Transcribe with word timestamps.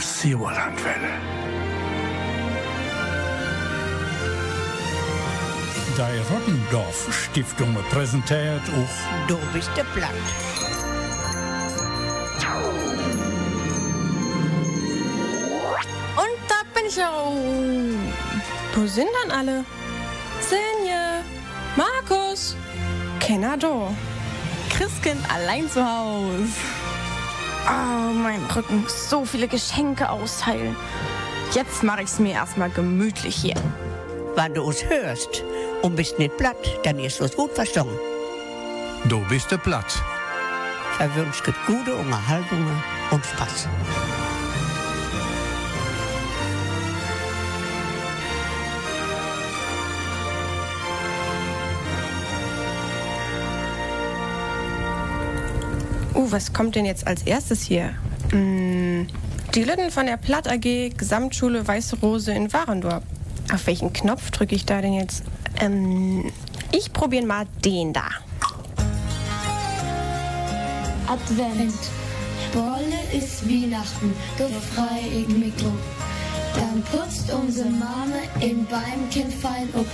Sieberlandwelle. 0.00 1.12
Die 5.96 6.32
Rottendorf 6.32 7.12
Stiftung 7.12 7.76
präsentiert 7.90 8.62
auch 8.68 9.26
Du 9.26 9.36
bist 9.52 9.70
der 9.76 9.82
Blatt. 9.94 10.10
Und 16.16 16.38
da 16.48 16.62
bin 16.72 16.86
ich 16.88 17.02
auch. 17.02 17.34
Wo 18.74 18.86
sind 18.86 19.08
dann 19.22 19.36
alle? 19.36 19.64
Senje, 20.40 21.24
Markus, 21.74 22.56
Kenado, 23.18 23.92
Christkind 24.70 25.20
allein 25.34 25.68
zu 25.68 25.84
Haus. 25.84 26.77
Oh, 27.70 28.12
mein 28.14 28.42
Rücken, 28.46 28.86
so 28.88 29.26
viele 29.26 29.46
Geschenke 29.46 30.08
austeilen. 30.08 30.74
Jetzt 31.52 31.82
mache 31.82 32.02
ich 32.02 32.08
es 32.08 32.18
mir 32.18 32.32
erstmal 32.32 32.70
gemütlich 32.70 33.36
hier. 33.36 33.56
Wenn 34.34 34.54
du 34.54 34.70
es 34.70 34.88
hörst 34.88 35.44
und 35.82 35.94
bist 35.94 36.18
nicht 36.18 36.36
platt, 36.38 36.56
dann 36.84 36.98
ist 36.98 37.20
es 37.20 37.36
gut 37.36 37.52
verstanden. 37.52 37.98
Du 39.04 39.20
bist 39.28 39.50
der 39.50 39.58
Platz. 39.58 40.00
Verwünscht 40.96 41.44
gute 41.66 41.94
Unterhaltung 41.94 42.66
und 43.10 43.24
Spaß. 43.26 43.68
Was 56.30 56.52
kommt 56.52 56.74
denn 56.76 56.84
jetzt 56.84 57.06
als 57.06 57.22
erstes 57.22 57.62
hier? 57.62 57.94
Mm, 58.32 59.06
die 59.54 59.64
Lütten 59.64 59.90
von 59.90 60.06
der 60.06 60.18
Platt 60.18 60.46
AG 60.46 60.90
Gesamtschule 60.96 61.66
Weiße 61.66 61.96
Rose 62.00 62.32
in 62.32 62.52
Warendorf. 62.52 63.02
Auf 63.52 63.66
welchen 63.66 63.92
Knopf 63.94 64.30
drücke 64.30 64.54
ich 64.54 64.66
da 64.66 64.82
denn 64.82 64.92
jetzt? 64.92 65.22
Ähm, 65.60 66.30
ich 66.70 66.92
probiere 66.92 67.24
mal 67.24 67.46
den 67.64 67.94
da. 67.94 68.08
Advent. 71.06 71.74
Bolle 72.52 73.00
ist 73.16 73.48
Weihnachten, 73.48 74.12
da 74.36 74.44
freu 74.74 75.00
ich 75.10 75.28
mich. 75.28 75.54
Dann 76.54 76.82
putzt 76.90 77.32
unsere 77.32 77.68
in 78.40 78.66
beim 78.66 79.08
Kind 79.10 79.32
fein 79.32 79.68
up. 79.74 79.86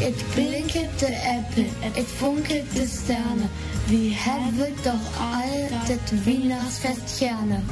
Et 0.00 0.34
blinket 0.34 1.00
de 1.00 1.08
Äpfel, 1.08 1.66
et 1.96 2.06
funkelt 2.06 2.66
de 2.74 2.86
Sterne. 2.86 3.48
Wir 3.86 4.12
haben 4.24 4.58
doch 4.82 5.20
all 5.20 5.43
das 5.88 6.26
Weihnachtsfest 6.26 7.18
gerne. 7.18 7.62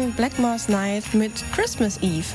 Waren 0.00 0.12
Blackmore's 0.12 0.68
Night 0.68 1.04
mit 1.12 1.32
Christmas 1.52 1.98
Eve. 2.02 2.26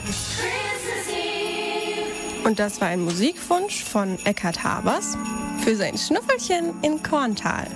Und 2.43 2.59
das 2.59 2.79
war 2.79 2.89
ein 2.89 3.01
Musikwunsch 3.01 3.83
von 3.83 4.17
Eckhard 4.25 4.63
Habers 4.63 5.17
für 5.63 5.75
sein 5.75 5.97
Schnuffelchen 5.97 6.73
in 6.83 7.01
Korntal. 7.01 7.67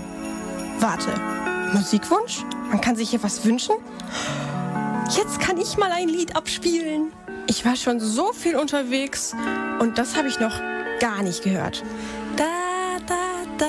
Warte, 0.80 1.10
Musikwunsch? 1.74 2.46
Man 2.70 2.80
kann 2.82 2.96
sich 2.96 3.10
hier 3.10 3.24
was 3.24 3.44
wünschen? 3.46 3.76
Jetzt 5.10 5.40
kann 5.40 5.58
ich 5.58 5.78
mal 5.78 5.92
ein 5.92 6.08
Lied 6.08 6.36
abspielen. 6.36 7.12
Ich 7.48 7.66
war 7.66 7.76
schon 7.76 8.00
so 8.00 8.32
viel 8.32 8.56
unterwegs 8.56 9.36
und 9.80 9.98
das 9.98 10.16
habe 10.16 10.28
ich 10.28 10.40
noch 10.40 10.60
gar 11.00 11.24
nicht 11.24 11.44
gehört. 11.44 11.84
Da, 12.36 12.46
da, 13.08 13.16
da, 13.58 13.66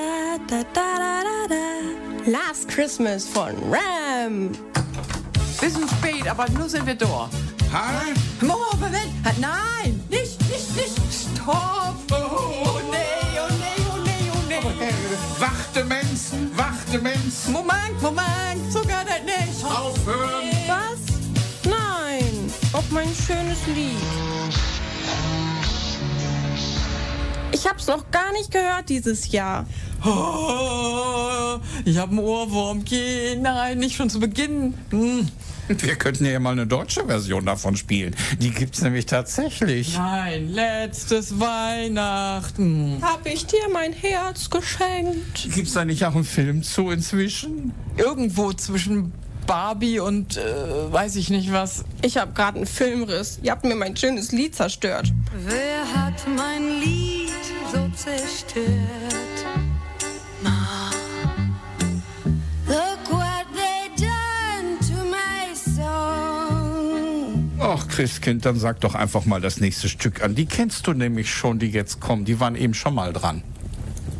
da, 0.47 0.63
da, 0.75 0.93
da, 0.95 1.23
da, 1.23 1.55
da. 1.55 2.31
Last 2.31 2.69
Christmas 2.69 3.27
von 3.27 3.55
Ram. 3.71 4.00
Aber 6.31 6.49
nun 6.51 6.69
sind 6.69 6.87
wir 6.87 6.95
da. 6.95 7.29
Hi. 7.73 8.15
Moment, 8.41 9.41
nein, 9.41 10.01
nicht, 10.09 10.41
nicht, 10.49 10.77
nicht, 10.77 10.97
stopp. 11.35 11.97
Oh 12.13 12.79
nee, 12.89 12.99
oh 13.37 13.53
nee, 13.59 13.83
oh 13.93 13.99
nee, 14.47 14.61
oh 14.63 14.71
nee. 14.79 15.41
Wachte 15.41 15.85
Mensen, 15.85 16.57
wachte 16.57 17.01
Mensen. 17.01 17.53
Moment, 17.53 18.01
Moment, 18.01 18.73
so 18.73 18.81
geht 18.83 18.91
das 18.91 19.25
nicht. 19.25 19.65
Aufhören. 19.65 20.45
Was? 20.69 21.69
Nein, 21.69 22.53
auf 22.75 22.89
mein 22.93 23.09
schönes 23.09 23.67
Lied. 23.75 23.97
Ich 27.51 27.67
hab's 27.67 27.89
noch 27.89 28.09
gar 28.13 28.31
nicht 28.33 28.53
gehört 28.53 28.89
dieses 28.89 29.33
Jahr. 29.33 29.67
Oh, 30.05 31.59
ich 31.85 31.99
hab 31.99 32.11
einen 32.11 32.21
Ohrwurm. 32.21 32.85
Geh, 32.85 33.35
nein, 33.35 33.79
nicht 33.79 33.97
schon 33.97 34.09
zu 34.09 34.21
Beginn. 34.21 34.75
Hm. 34.91 35.29
Wir 35.79 35.95
könnten 35.95 36.25
ja 36.25 36.39
mal 36.41 36.53
eine 36.53 36.67
deutsche 36.67 37.07
Version 37.07 37.47
davon 37.47 37.77
spielen. 37.77 38.15
Die 38.41 38.51
gibt's 38.51 38.83
nämlich 38.83 39.07
tatsächlich. 39.07 39.97
Nein, 39.97 40.53
letztes 40.53 41.39
Weihnachten. 41.39 42.99
Hab 43.03 43.25
ich 43.27 43.47
dir 43.47 43.69
mein 43.73 43.93
Herz 43.93 44.51
geschenkt? 44.51 45.49
Gibt's 45.55 45.75
da 45.75 45.85
nicht 45.85 46.05
auch 46.05 46.15
einen 46.15 46.25
Film 46.25 46.63
zu 46.63 46.91
inzwischen? 46.91 47.73
Irgendwo 47.97 48.53
zwischen 48.53 49.13
Barbie 49.47 50.01
und 50.01 50.37
äh, 50.37 50.93
weiß 50.93 51.17
ich 51.17 51.31
nicht 51.31 51.53
was. 51.53 51.85
Ich 52.03 52.17
hab 52.17 52.35
gerade 52.35 52.59
einen 52.59 52.67
Filmriss. 52.67 53.39
Ihr 53.43 53.53
habt 53.53 53.65
mir 53.65 53.77
mein 53.77 53.97
schönes 53.97 54.33
Lied 54.33 54.55
zerstört. 54.55 55.13
Wer 55.47 56.03
hat 56.03 56.27
mein 56.37 56.81
Lied 56.81 57.31
so 57.73 57.89
zerstört? 57.97 59.40
Ach, 67.81 67.89
Christkind, 67.89 68.45
dann 68.45 68.59
sag 68.59 68.81
doch 68.81 68.95
einfach 68.95 69.25
mal 69.25 69.41
das 69.41 69.61
nächste 69.61 69.89
Stück 69.89 70.23
an. 70.23 70.35
Die 70.35 70.45
kennst 70.45 70.87
du 70.87 70.93
nämlich 70.93 71.33
schon, 71.33 71.59
die 71.59 71.69
jetzt 71.69 72.01
kommen. 72.01 72.25
Die 72.25 72.39
waren 72.39 72.55
eben 72.57 72.75
schon 72.75 72.95
mal 72.95 73.13
dran. 73.13 73.43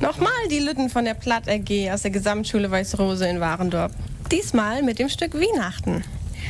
Nochmal 0.01 0.33
die 0.51 0.61
Lütten 0.61 0.89
von 0.89 1.05
der 1.05 1.15
Platt 1.15 1.47
AG 1.47 1.91
aus 1.93 2.03
der 2.03 2.11
Gesamtschule 2.11 2.71
Weißrose 2.71 3.29
in 3.29 3.41
Warendorf. 3.41 3.93
Diesmal 4.31 4.83
mit 4.83 4.99
dem 4.99 5.11
Stück 5.11 5.35
Weihnachten. 5.35 6.05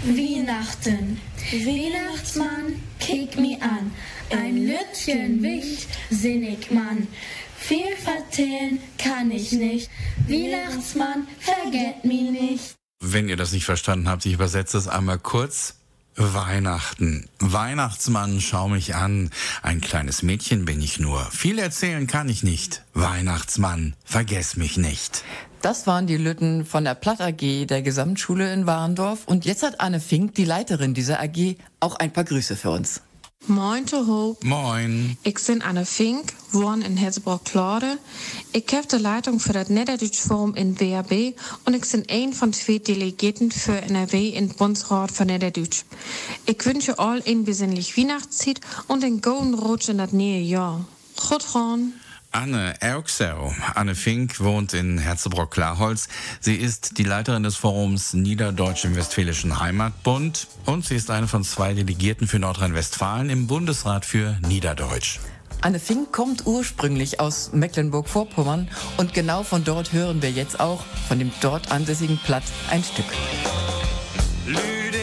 Weihnachten. 0.04 1.20
Weihnachtsmann, 1.52 2.74
kick 3.00 3.36
mi 3.38 3.58
an. 3.60 3.90
Ein 4.30 4.68
Lütchen 4.68 5.42
winkt, 5.42 5.88
sinnig 6.10 6.70
Mann. 6.70 7.08
Viel 7.56 7.96
vertellen 7.96 8.78
kann 8.98 9.32
ich 9.32 9.50
nicht. 9.52 9.90
Weihnachtsmann, 10.28 11.26
vergett 11.40 12.04
mi 12.04 12.30
nicht. 12.30 12.76
Wenn 13.02 13.28
ihr 13.28 13.36
das 13.36 13.52
nicht 13.52 13.64
verstanden 13.64 14.08
habt, 14.08 14.24
ich 14.26 14.34
übersetze 14.34 14.78
es 14.78 14.86
einmal 14.86 15.18
kurz. 15.18 15.79
Weihnachten. 16.16 17.28
Weihnachtsmann, 17.38 18.40
schau 18.40 18.68
mich 18.68 18.94
an. 18.94 19.30
Ein 19.62 19.80
kleines 19.80 20.22
Mädchen 20.22 20.64
bin 20.64 20.82
ich 20.82 21.00
nur. 21.00 21.24
Viel 21.30 21.58
erzählen 21.58 22.06
kann 22.06 22.28
ich 22.28 22.42
nicht. 22.42 22.84
Weihnachtsmann, 22.94 23.94
vergess 24.04 24.56
mich 24.56 24.76
nicht. 24.76 25.24
Das 25.62 25.86
waren 25.86 26.06
die 26.06 26.16
Lütten 26.16 26.64
von 26.64 26.84
der 26.84 26.94
Platt 26.94 27.20
AG 27.20 27.66
der 27.66 27.82
Gesamtschule 27.82 28.52
in 28.52 28.66
Warendorf. 28.66 29.26
Und 29.26 29.44
jetzt 29.44 29.62
hat 29.62 29.80
Anne 29.80 30.00
Fink, 30.00 30.34
die 30.34 30.44
Leiterin 30.44 30.94
dieser 30.94 31.20
AG, 31.20 31.56
auch 31.80 31.96
ein 31.96 32.12
paar 32.12 32.24
Grüße 32.24 32.56
für 32.56 32.70
uns. 32.70 33.02
Moin 33.46 33.84
to 33.84 34.04
Hope. 34.04 34.46
Moin. 34.46 35.16
Ik 35.22 35.40
ben 35.46 35.62
Anne 35.62 35.86
Fink, 35.86 36.32
woon 36.50 36.82
in 36.82 36.96
Herzebrock-Klorde. 36.96 37.98
Ik 38.50 38.70
heb 38.70 38.88
de 38.88 39.00
leitung 39.00 39.40
für 39.40 39.52
das 39.52 39.68
Niederdeutsch 39.68 40.20
Forum 40.20 40.54
in 40.54 40.74
BAB 40.74 41.34
und 41.64 41.74
ich 41.74 41.90
bin 41.90 42.04
ein 42.10 42.34
von 42.34 42.52
zwei 42.52 42.78
Delegierten 42.78 43.50
für 43.50 43.80
NRW 43.80 44.28
in 44.28 44.48
Bundesrat 44.48 45.10
für 45.10 45.24
Niederdeutsch. 45.24 45.84
Ich 46.44 46.64
wünsche 46.66 46.98
all 46.98 47.22
ein 47.26 47.44
besinnlich 47.44 47.96
Weihnachtszeit 47.96 48.60
und 48.88 49.04
einen 49.04 49.22
guten 49.22 49.54
Rutsch 49.54 49.88
in 49.88 49.98
das 49.98 50.12
neue 50.12 50.40
Jahr. 50.40 50.84
Gut 51.16 51.54
ran. 51.54 51.94
Anne 52.32 52.74
Erxau. 52.80 53.52
Anne 53.74 53.94
Fink 53.94 54.40
wohnt 54.40 54.72
in 54.72 54.98
Herzebrock-Klarholz. 54.98 56.08
Sie 56.40 56.54
ist 56.54 56.98
die 56.98 57.02
Leiterin 57.02 57.42
des 57.42 57.56
Forums 57.56 58.14
Niederdeutsch 58.14 58.84
im 58.84 58.94
Westfälischen 58.94 59.60
Heimatbund 59.60 60.46
und 60.64 60.84
sie 60.84 60.94
ist 60.94 61.10
eine 61.10 61.26
von 61.26 61.42
zwei 61.42 61.74
Delegierten 61.74 62.28
für 62.28 62.38
Nordrhein-Westfalen 62.38 63.30
im 63.30 63.46
Bundesrat 63.48 64.04
für 64.04 64.38
Niederdeutsch. 64.46 65.18
Anne 65.60 65.80
Fink 65.80 66.12
kommt 66.12 66.46
ursprünglich 66.46 67.18
aus 67.20 67.50
Mecklenburg-Vorpommern 67.52 68.68
und 68.96 69.12
genau 69.12 69.42
von 69.42 69.64
dort 69.64 69.92
hören 69.92 70.22
wir 70.22 70.30
jetzt 70.30 70.60
auch 70.60 70.84
von 71.08 71.18
dem 71.18 71.32
dort 71.40 71.72
ansässigen 71.72 72.18
Platt 72.24 72.44
ein 72.70 72.82
Stück. 72.84 73.06
Lüde 74.46 74.99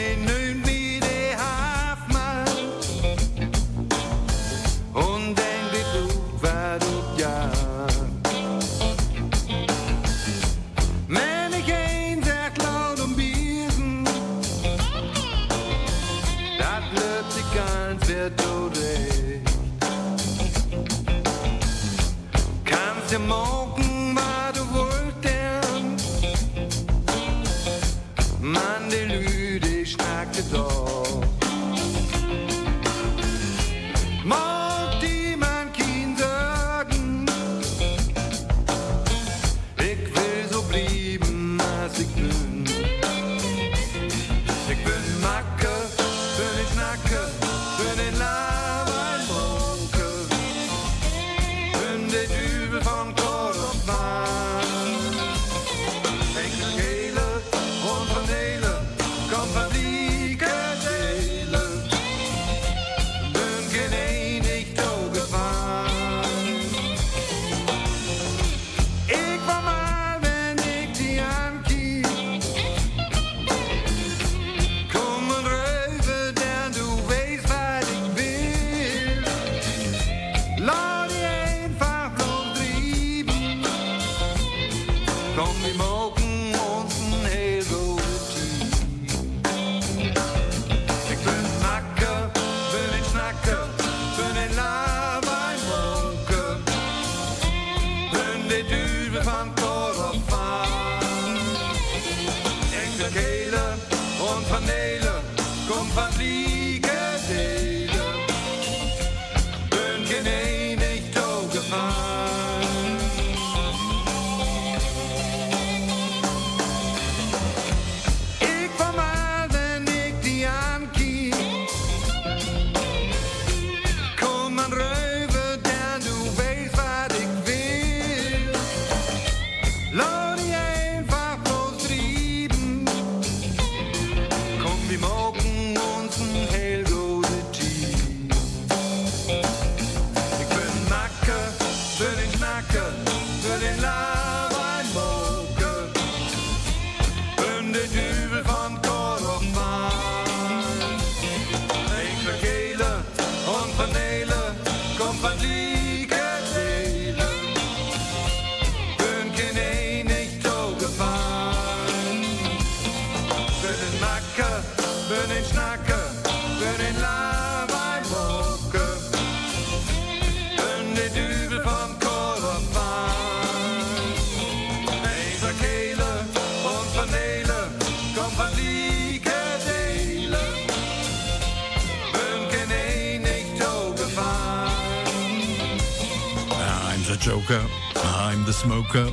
Smoker, 188.98 189.12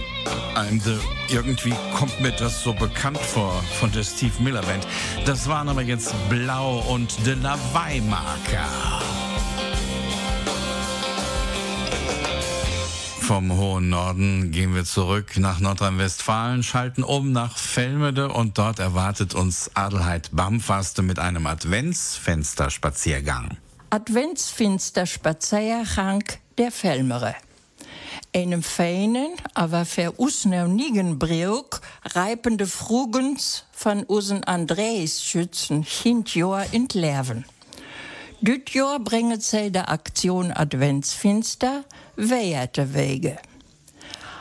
I'm 0.55 0.81
the... 0.81 0.97
Irgendwie 1.29 1.75
kommt 1.95 2.19
mir 2.21 2.33
das 2.33 2.63
so 2.63 2.73
bekannt 2.73 3.19
vor 3.19 3.63
von 3.79 3.93
der 3.93 4.03
Steve 4.05 4.43
Miller 4.43 4.63
Band. 4.63 4.87
Das 5.27 5.47
waren 5.49 5.69
aber 5.69 5.83
jetzt 5.83 6.15
Blau 6.29 6.79
und 6.89 7.27
De 7.27 7.35
La 7.35 7.59
Weimarker. 7.73 8.67
Vom 13.21 13.57
hohen 13.57 13.91
Norden 13.91 14.53
gehen 14.53 14.75
wir 14.75 14.85
zurück 14.85 15.39
nach 15.39 15.61
Nordrhein-Westfalen, 15.61 16.63
schalten 16.63 17.03
um 17.03 17.33
nach 17.33 17.59
Velmede 17.59 18.29
und 18.29 18.59
dort 18.59 18.79
erwartet 18.79 19.35
uns 19.35 19.71
Adelheid 19.75 20.31
Bamfaste 20.33 21.03
mit 21.03 21.19
einem 21.19 21.47
Adventsfensterspaziergang. 21.47 23.59
Adventsfinsterspaziergang 23.91 26.23
der 26.59 26.71
Velmere. 26.71 27.35
Einem 28.37 28.65
feinen, 28.65 29.31
aber 29.55 29.85
für 29.85 30.11
uns 30.11 30.45
noch 30.45 30.67
nigen 30.67 31.21
Brauch 31.21 31.81
reipende 32.05 32.67
Frugens 32.67 33.65
von 33.71 34.03
unseren 34.03 34.43
Andreas-Schützen 34.43 35.85
Hintjahr 35.85 36.67
in 36.73 36.89
Leben. 36.93 37.45
Dit 38.41 38.71
Jahr 38.71 38.99
bringt 38.99 39.41
sie 39.45 39.71
der 39.71 39.89
Aktion 39.89 40.51
Adventsfinster 40.51 41.85
weerte 42.17 42.93
Wege. 42.93 43.39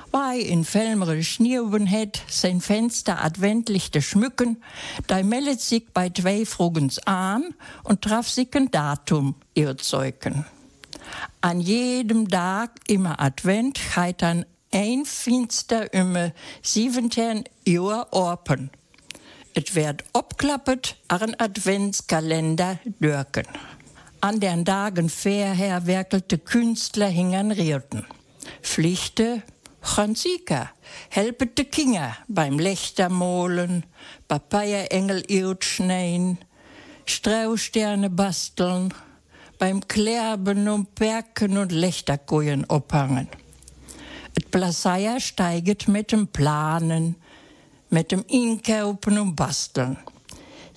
Weil 0.10 0.42
in 0.42 0.66
Velmere 0.66 1.22
Schnieven 1.24 1.86
het 1.86 2.20
sein 2.28 2.62
Fenster 2.62 3.24
adventlich 3.24 3.92
zu 3.92 4.02
schmücken, 4.02 4.64
da 5.06 5.22
meldet 5.22 5.62
sich 5.62 5.86
bei 5.94 6.10
zwei 6.10 6.48
Frugens 6.48 6.98
an 7.06 7.54
und 7.84 8.02
traf 8.02 8.28
sich 8.28 8.50
ein 8.56 8.72
Datum 8.72 9.36
erzeugen. 9.54 10.46
An 11.42 11.60
jedem 11.60 12.30
Tag 12.30 12.72
immer 12.88 13.20
Advent 13.20 13.96
heit 13.96 14.22
dann 14.22 14.46
ein 14.72 15.06
Finster 15.06 15.94
immer 15.94 16.32
17 16.62 17.44
Uhr 17.68 18.08
open. 18.12 18.72
Et 19.54 19.76
wird 19.76 20.04
opklappet 20.14 20.96
an 21.08 21.36
Adventskalender 21.38 22.80
dürken. 23.00 23.46
An 24.20 24.40
den 24.40 24.66
Tagen 24.66 25.10
vorher 25.10 25.86
werkelte 25.86 26.38
Künstler 26.40 27.08
hingen 27.08 27.52
Rierten. 27.52 28.06
Pflichte 28.62 29.44
Franzika 29.82 30.72
helpete 31.10 31.66
Kinder 31.66 32.16
beim 32.28 32.58
Lechtermolen, 32.58 33.86
Papaya-Engel 34.28 35.24
schneien, 35.60 36.40
Straußsterne 37.06 38.10
basteln, 38.10 38.94
beim 39.58 39.88
Klärben 39.88 40.68
und 40.68 40.96
Perken 40.96 41.58
und 41.58 41.72
Lechterkojen 41.72 42.66
ophangen. 42.70 43.28
Et 44.36 44.50
Plaseier 44.50 45.20
steiget 45.20 45.88
mit 45.88 46.12
dem 46.12 46.28
Planen, 46.28 47.16
mit 47.90 48.12
dem 48.12 48.24
Inkaupen 48.28 49.20
und 49.20 49.36
Basteln. 49.36 49.98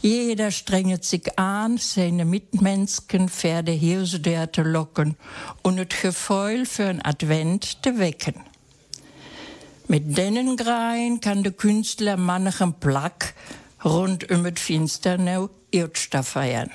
Jeder 0.02 0.50
strenget 0.50 1.04
sich 1.04 1.38
an, 1.38 1.78
seine 1.78 2.24
Mitmenschen 2.24 3.28
Pferde 3.28 3.76
der 4.20 4.52
zu 4.52 4.62
locken 4.62 5.16
und 5.62 5.78
het 5.78 6.00
Gefühl 6.00 6.66
für 6.66 6.86
ein 6.86 7.04
Advent 7.04 7.78
zu 7.82 7.98
wecken. 7.98 8.34
Mit 9.88 10.16
denen 10.16 10.56
Grein 10.56 11.20
kann 11.20 11.42
der 11.42 11.52
Künstler 11.52 12.16
manchen 12.16 12.74
Plack 12.74 13.34
rund 13.84 14.30
um 14.30 14.44
het 14.44 14.58
Finsternau 14.58 15.48
Erdsta 15.70 16.22
feiern. 16.22 16.70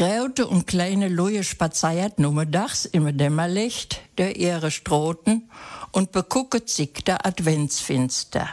Raute 0.00 0.46
und 0.46 0.66
kleine 0.66 1.08
Loje 1.08 1.42
spaziert 1.42 2.18
nummerdags 2.18 2.84
im 2.84 3.16
Dämmerlicht 3.16 4.02
der 4.18 4.36
ihre 4.36 4.70
Stroten 4.70 5.48
und 5.92 6.12
begucket 6.12 6.68
sich 6.68 6.92
der 7.04 7.24
Adventsfinster. 7.26 8.48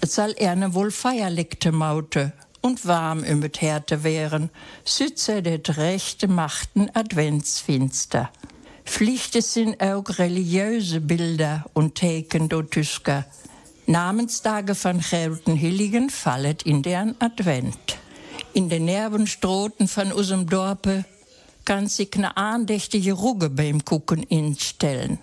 Es 0.00 0.14
soll 0.14 0.34
erne 0.36 0.74
wohl 0.74 0.90
feierlichte 0.90 1.72
Maute 1.72 2.32
und 2.60 2.86
warm 2.86 3.24
im 3.24 3.42
Härte 3.56 4.02
wären, 4.04 4.50
sütze 4.84 5.42
det 5.42 5.76
rechte 5.76 6.28
machten 6.28 6.90
Adventsfinster. 6.94 8.30
Pflichte 8.84 9.42
sind 9.42 9.80
auch 9.80 10.04
religiöse 10.18 11.00
Bilder 11.00 11.64
und 11.74 11.96
Theken 11.96 12.48
do 12.48 12.62
Tüsker. 12.62 13.24
Namenstage 13.86 14.74
von 14.74 15.00
Gelten 15.00 15.56
Hilligen 15.56 16.10
fallet 16.10 16.64
in 16.64 16.82
deren 16.82 17.14
Advent. 17.20 17.98
In 18.56 18.70
den 18.70 18.86
Nervenstroten 18.86 19.86
von 19.86 20.12
unserem 20.12 20.48
Dorpe 20.48 21.04
kann 21.66 21.88
sich 21.88 22.14
ne 22.16 22.36
andächtige 22.38 23.12
Rugge 23.12 23.50
beim 23.50 23.84
Gucken 23.84 24.22
instellen 24.22 25.18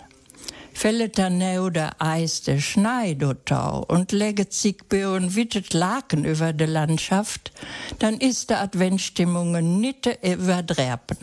fällt 0.74 1.18
dann 1.18 1.38
neu 1.38 1.70
der 1.70 2.02
Eis 2.02 2.42
der 2.42 2.60
Schneidotau 2.60 3.86
und 3.88 4.12
legt 4.12 4.54
sich 4.54 4.78
bei 4.90 5.08
und 5.08 5.36
wittet 5.36 5.74
Laken 5.74 6.26
über 6.26 6.52
die 6.52 6.66
Landschaft, 6.66 7.52
dann 8.00 8.18
ist 8.18 8.50
der 8.50 8.62
Adventsstimmungen 8.62 9.80
nicht 9.80 10.10
überdreppen. 10.22 11.18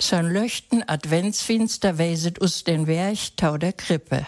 So 0.00 0.16
ein 0.16 0.32
Leuchten 0.32 0.86
Adventsfinster 0.88 1.98
weiset 1.98 2.40
us 2.40 2.64
den 2.64 2.86
Werchtau 2.86 3.56
der 3.58 3.72
Krippe. 3.72 4.26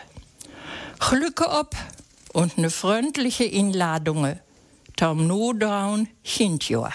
Glücke 0.99 1.49
ob 1.49 1.75
und 2.33 2.59
ne 2.59 2.71
freundliche 2.71 3.45
Inladunge. 3.45 4.41
Taum 4.97 5.27
Nodaun 5.27 6.09
Hintjoa. 6.23 6.93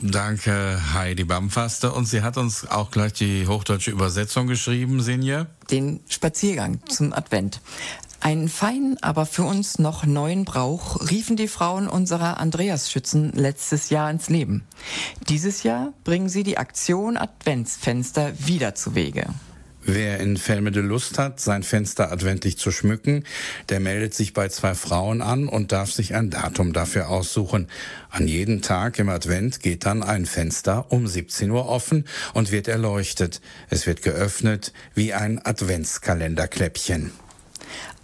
Danke, 0.00 0.80
Heidi 0.92 1.24
Bamfaster. 1.24 1.94
Und 1.94 2.06
sie 2.06 2.22
hat 2.22 2.36
uns 2.36 2.66
auch 2.68 2.90
gleich 2.90 3.12
die 3.12 3.46
hochdeutsche 3.46 3.90
Übersetzung 3.90 4.48
geschrieben, 4.48 5.00
Sinje. 5.00 5.46
Den 5.70 6.00
Spaziergang 6.08 6.80
zum 6.88 7.12
Advent. 7.12 7.60
Einen 8.20 8.48
feinen, 8.48 8.96
aber 9.02 9.24
für 9.26 9.44
uns 9.44 9.78
noch 9.78 10.04
neuen 10.04 10.44
Brauch 10.44 11.10
riefen 11.10 11.36
die 11.36 11.46
Frauen 11.46 11.88
unserer 11.88 12.38
Andreas-Schützen 12.38 13.32
letztes 13.32 13.90
Jahr 13.90 14.10
ins 14.10 14.28
Leben. 14.28 14.64
Dieses 15.28 15.62
Jahr 15.62 15.92
bringen 16.04 16.28
sie 16.28 16.42
die 16.42 16.58
Aktion 16.58 17.16
Adventsfenster 17.16 18.32
wieder 18.38 18.74
zu 18.74 18.94
Wege. 18.94 19.26
Wer 19.86 20.18
in 20.20 20.38
Velmede 20.38 20.80
Lust 20.80 21.18
hat, 21.18 21.40
sein 21.40 21.62
Fenster 21.62 22.10
adventlich 22.10 22.56
zu 22.56 22.70
schmücken, 22.70 23.24
der 23.68 23.80
meldet 23.80 24.14
sich 24.14 24.32
bei 24.32 24.48
zwei 24.48 24.74
Frauen 24.74 25.20
an 25.20 25.46
und 25.46 25.72
darf 25.72 25.92
sich 25.92 26.14
ein 26.14 26.30
Datum 26.30 26.72
dafür 26.72 27.10
aussuchen. 27.10 27.68
An 28.08 28.26
jedem 28.26 28.62
Tag 28.62 28.98
im 28.98 29.10
Advent 29.10 29.60
geht 29.60 29.84
dann 29.84 30.02
ein 30.02 30.24
Fenster 30.24 30.86
um 30.90 31.06
17 31.06 31.50
Uhr 31.50 31.68
offen 31.68 32.06
und 32.32 32.50
wird 32.50 32.66
erleuchtet. 32.66 33.42
Es 33.68 33.86
wird 33.86 34.00
geöffnet 34.00 34.72
wie 34.94 35.12
ein 35.12 35.44
Adventskalenderkläppchen. 35.44 37.10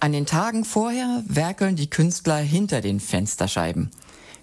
An 0.00 0.12
den 0.12 0.26
Tagen 0.26 0.66
vorher 0.66 1.22
werkeln 1.26 1.76
die 1.76 1.88
Künstler 1.88 2.36
hinter 2.36 2.82
den 2.82 3.00
Fensterscheiben. 3.00 3.90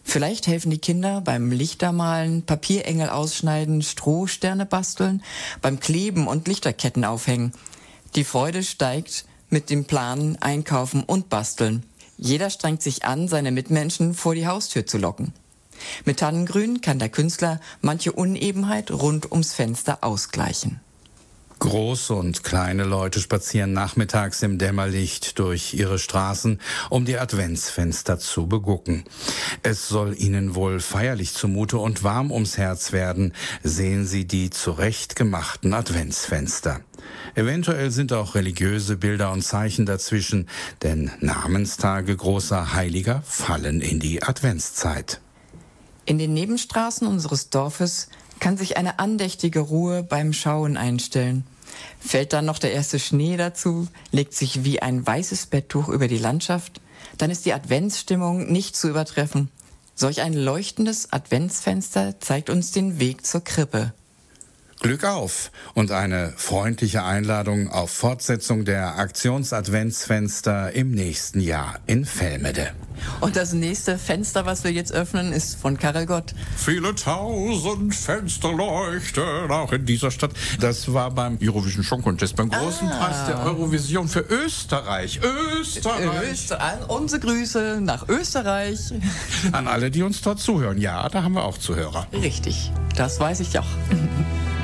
Vielleicht 0.10 0.48
helfen 0.48 0.72
die 0.72 0.78
Kinder 0.78 1.20
beim 1.20 1.52
Lichtermalen, 1.52 2.44
Papierengel 2.44 3.10
ausschneiden, 3.10 3.82
Strohsterne 3.82 4.66
basteln, 4.66 5.22
beim 5.62 5.82
Kleben 5.82 6.28
und 6.28 6.48
Lichterketten 6.48 7.04
aufhängen. 7.04 7.52
Die 8.16 8.24
Freude 8.24 8.64
steigt 8.64 9.26
mit 9.50 9.70
dem 9.70 9.84
Planen, 9.84 10.38
Einkaufen 10.42 11.04
und 11.04 11.28
Basteln. 11.28 11.84
Jeder 12.18 12.50
strengt 12.50 12.82
sich 12.82 13.04
an, 13.04 13.28
seine 13.28 13.52
Mitmenschen 13.52 14.14
vor 14.14 14.34
die 14.34 14.48
Haustür 14.48 14.88
zu 14.88 14.98
locken. 14.98 15.34
Mit 16.06 16.20
Tannengrün 16.20 16.80
kann 16.80 17.00
der 17.00 17.10
Künstler 17.10 17.60
manche 17.82 18.14
Unebenheit 18.14 18.92
rund 18.92 19.30
ums 19.30 19.54
Fenster 19.54 20.06
ausgleichen. 20.06 20.80
Große 21.60 22.14
und 22.14 22.44
kleine 22.44 22.84
Leute 22.84 23.20
spazieren 23.20 23.74
nachmittags 23.74 24.44
im 24.44 24.58
Dämmerlicht 24.58 25.40
durch 25.40 25.74
ihre 25.74 25.98
Straßen, 25.98 26.60
um 26.90 27.06
die 27.06 27.18
Adventsfenster 27.18 28.20
zu 28.20 28.48
begucken. 28.48 29.04
Es 29.64 29.88
soll 29.88 30.16
ihnen 30.18 30.56
wohl 30.56 30.80
feierlich 30.80 31.34
zumute 31.34 31.80
und 31.80 32.04
warm 32.04 32.32
ums 32.32 32.58
Herz 32.58 32.92
werden, 32.92 33.34
sehen 33.64 34.06
sie 34.06 34.26
die 34.26 34.50
zurechtgemachten 34.50 35.74
Adventsfenster. 35.74 36.82
Eventuell 37.34 37.92
sind 37.92 38.14
auch 38.14 38.36
religiöse 38.36 38.98
Bilder 38.98 39.32
und 39.32 39.42
Zeichen 39.42 39.86
dazwischen, 39.86 40.48
denn 40.84 41.12
Namenstage 41.22 42.16
großer 42.16 42.74
Heiliger 42.74 43.24
fallen 43.26 43.82
in 43.82 44.00
die 44.00 44.22
Adventszeit. 44.22 45.22
In 46.06 46.18
den 46.18 46.34
Nebenstraßen 46.34 47.06
unseres 47.08 47.50
Dorfes 47.50 48.10
kann 48.40 48.58
sich 48.58 48.78
eine 48.78 49.00
andächtige 49.00 49.60
Ruhe 49.60 50.04
beim 50.04 50.34
Schauen 50.34 50.78
einstellen. 50.78 51.46
Fällt 52.00 52.34
dann 52.34 52.46
noch 52.46 52.60
der 52.60 52.74
erste 52.74 53.00
Schnee 53.00 53.38
dazu, 53.38 53.88
legt 54.12 54.34
sich 54.34 54.64
wie 54.64 54.82
ein 54.82 55.06
weißes 55.06 55.48
Betttuch 55.48 55.90
über 55.90 56.08
die 56.08 56.18
Landschaft, 56.18 56.82
dann 57.18 57.32
ist 57.32 57.46
die 57.46 57.54
Adventsstimmung 57.54 58.52
nicht 58.52 58.76
zu 58.76 58.90
übertreffen. 58.90 59.50
Solch 59.96 60.22
ein 60.22 60.34
leuchtendes 60.34 61.12
Adventsfenster 61.12 62.20
zeigt 62.20 62.50
uns 62.50 62.72
den 62.72 63.00
Weg 63.00 63.26
zur 63.26 63.44
Krippe. 63.44 63.94
Glück 64.80 65.04
auf 65.06 65.52
und 65.74 65.92
eine 65.92 66.34
freundliche 66.38 67.04
Einladung 67.04 67.70
auf 67.70 67.90
Fortsetzung 67.90 68.64
der 68.64 69.00
Aktionsadventsfenster 69.00 70.72
im 70.74 70.92
nächsten 70.92 71.40
Jahr 71.40 71.80
in 71.88 72.06
Velmede. 72.06 72.72
Und 73.22 73.36
das 73.36 73.54
nächste 73.54 73.98
Fenster, 73.98 74.46
was 74.46 74.64
wir 74.64 74.72
jetzt 74.72 74.92
öffnen, 74.92 75.34
ist 75.34 75.56
von 75.56 75.78
Karel 75.78 76.06
Gott. 76.06 76.34
Viele 76.56 76.94
tausend 76.96 77.94
Fenster 77.96 78.52
leuchten 78.52 79.52
auch 79.52 79.72
in 79.72 79.86
dieser 79.86 80.12
Stadt. 80.12 80.32
Das 80.60 80.92
war 80.94 81.12
beim 81.12 81.38
Eurovision 81.42 81.84
Song 81.84 82.02
Contest, 82.02 82.36
beim 82.36 82.50
großen 82.50 82.88
Preis 82.90 83.26
der 83.28 83.44
Eurovision 83.44 84.08
für 84.08 84.22
Österreich. 84.22 85.20
Österreich! 85.24 86.32
Österreich. 86.32 86.88
Unsere 86.88 87.22
Grüße 87.22 87.80
nach 87.82 88.08
Österreich. 88.10 88.80
An 89.52 89.68
alle, 89.68 89.92
die 89.92 90.04
uns 90.04 90.22
dort 90.22 90.40
zuhören. 90.40 90.78
Ja, 90.78 91.08
da 91.10 91.24
haben 91.24 91.34
wir 91.34 91.44
auch 91.44 91.58
Zuhörer. 91.58 92.08
Richtig, 92.14 92.72
das 92.96 93.20
weiß 93.20 93.40
ich 93.40 93.58
auch. 93.58 93.66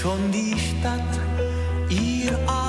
schon 0.00 0.30
die 0.30 0.54
Stadt 0.58 1.00
ihr 1.88 2.32
Abendkleid, 2.48 2.61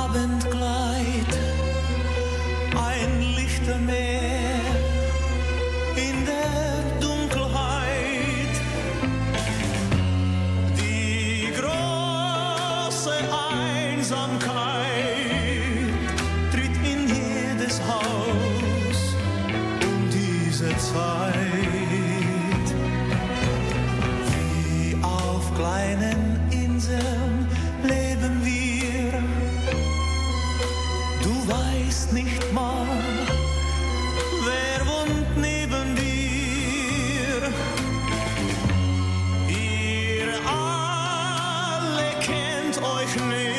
kennt 43.13 43.53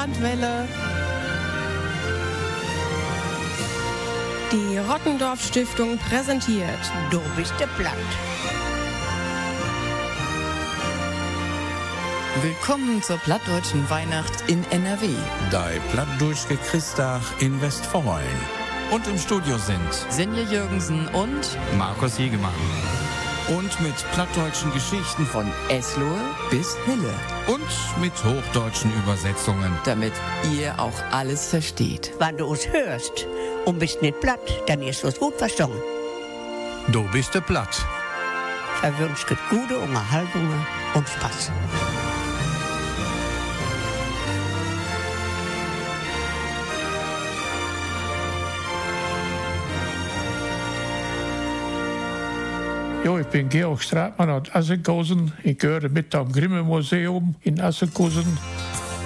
Hochsauerlandwelle. 0.00 0.68
Die 4.52 4.78
Rottendorf 4.78 5.44
Stiftung 5.44 5.98
präsentiert 5.98 6.78
Du 7.10 7.20
bist 7.36 7.54
der 7.60 7.66
Platt. 7.66 7.94
Willkommen 12.42 13.02
zur 13.02 13.18
plattdeutschen 13.18 13.88
Weihnacht 13.90 14.48
in 14.48 14.64
NRW. 14.70 15.08
Dei 15.50 15.78
Plattdurchke 15.92 16.56
Christach 16.56 17.22
in 17.40 17.60
Westfalen. 17.60 18.24
Und 18.90 19.06
im 19.06 19.18
Studio 19.18 19.58
sind 19.58 19.92
Senja 20.08 20.42
Jürgensen 20.42 21.08
und 21.08 21.58
Markus 21.76 22.18
Jegemann. 22.18 22.52
Und 23.48 23.80
mit 23.80 23.94
plattdeutschen 24.12 24.72
Geschichten 24.72 25.26
von 25.26 25.46
Eslohe 25.68 26.20
bis 26.50 26.76
Hille. 26.86 27.39
Und 27.52 28.00
mit 28.00 28.12
hochdeutschen 28.24 28.92
Übersetzungen. 29.02 29.76
Damit 29.84 30.12
ihr 30.52 30.78
auch 30.78 31.02
alles 31.10 31.48
versteht. 31.48 32.12
Wenn 32.18 32.36
du 32.36 32.46
uns 32.46 32.68
hörst 32.68 33.26
und 33.64 33.78
bist 33.78 34.02
nicht 34.02 34.20
platt, 34.20 34.40
dann 34.66 34.82
ist 34.82 35.04
es 35.04 35.18
gut 35.18 35.34
verstanden. 35.34 35.80
Du 36.88 37.02
bist 37.10 37.34
der 37.34 37.40
Platt. 37.40 37.84
Er 38.82 38.96
wünscht 38.98 39.28
gute 39.50 39.78
Unterhaltungen 39.78 40.66
und 40.94 41.08
Spaß. 41.08 41.50
Jo, 53.10 53.18
ich 53.18 53.26
bin 53.26 53.48
Georg 53.48 53.82
Stratmann 53.82 54.30
aus 54.30 54.54
Assenkosen. 54.54 55.32
Ich 55.42 55.58
gehöre 55.58 55.88
mit 55.88 56.14
am 56.14 56.30
Grimme 56.30 56.62
Museum 56.62 57.34
in 57.42 57.60
Assenkosen. 57.60 58.38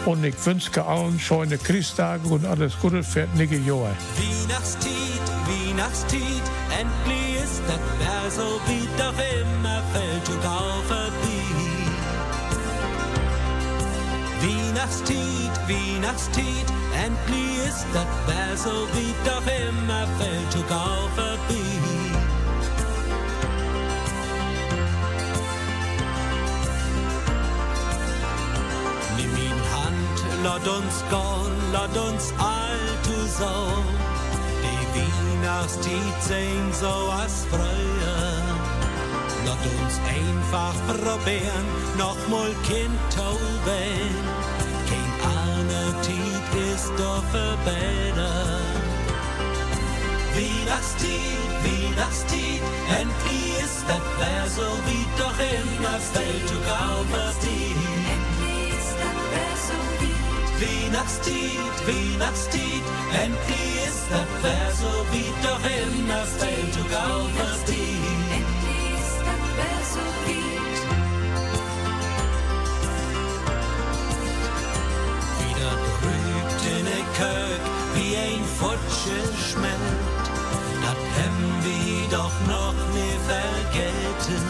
Und 0.05 0.23
ich 0.23 0.35
wünsche 0.45 0.85
allen 0.85 1.19
schöne 1.19 1.57
Christtage 1.57 2.29
und 2.29 2.45
alles 2.45 2.79
Gute 2.83 3.03
für 3.03 3.27
nächste 3.35 3.57
Jahr. 3.57 3.97
Weihnachtstied, 4.19 5.25
Weihnachtstied, 5.49 6.45
endlich 6.79 7.45
ist 7.45 7.63
das 7.67 7.81
Bär 7.99 8.31
so 8.31 8.61
wie 8.67 8.87
doch 8.99 9.19
immer 9.41 9.83
fällt 9.95 10.29
und 10.29 10.45
auf 10.45 10.91
Weihnachtstied, 14.43 15.55
Weihnachtstied, 15.67 16.67
endlich 17.07 17.69
ist 17.69 17.87
das 17.95 18.07
Bär 18.27 18.55
so 18.55 18.87
wie 18.93 19.15
doch 19.25 19.47
immer 19.47 20.07
fällt 20.19 20.57
und 20.57 20.71
auf 20.71 21.25
uns 30.53 31.05
gehen, 31.09 31.57
lass 31.73 31.97
uns 31.97 32.33
alt 32.39 33.07
so. 33.39 33.55
Die 34.63 35.01
Weihnachtszeit 35.01 36.19
sehen 36.21 36.71
so 36.73 37.11
als 37.11 37.47
früher. 37.51 38.43
Lass 39.47 39.63
uns 39.75 39.95
einfach 40.07 40.75
probieren, 40.87 41.67
nochmal 41.97 42.51
Kind 42.65 43.01
tauben. 43.15 44.15
Kein 44.89 45.13
andere 45.49 46.01
Tiet 46.03 46.75
ist 46.75 46.93
doch 46.99 47.25
besser. 47.65 48.61
Weihnachtstied, 50.35 51.53
Weihnachtstied, 51.65 52.63
endlich 52.91 53.65
ist 53.65 53.85
das 53.89 54.05
wär 54.19 54.47
so 54.51 54.69
wie 54.87 55.07
doch 55.19 55.39
immer 55.39 55.99
fällt 56.13 56.51
du 56.51 56.57
Gauferstied. 56.69 57.75
Endlich 57.75 58.04
Weihnachtstied, 60.65 61.77
Weihnachtstied, 61.87 62.85
endlich 63.23 63.87
ist 63.87 64.05
das 64.11 64.31
wär 64.43 64.71
so 64.81 64.93
wie 65.13 65.31
doch 65.43 65.65
immer 65.83 66.25
fällt 66.39 66.75
du 66.77 66.83
Gauferstied. 66.95 68.05
Endlich 68.39 68.85
ist 68.99 69.19
das 69.29 69.43
wär 69.59 69.81
so 69.95 70.05
wie 70.27 70.49
Wieder 75.41 75.73
berühmt 76.01 76.63
in 76.79 76.85
der 76.93 77.05
Kirk, 77.19 77.65
wie 77.95 78.13
ein 78.17 78.45
Futsche 78.59 79.19
schmellt 79.51 80.25
das 80.85 81.01
haben 81.17 81.47
wir 81.65 82.09
doch 82.11 82.37
noch 82.47 82.75
nie 82.93 83.17
vergessen. 83.33 84.45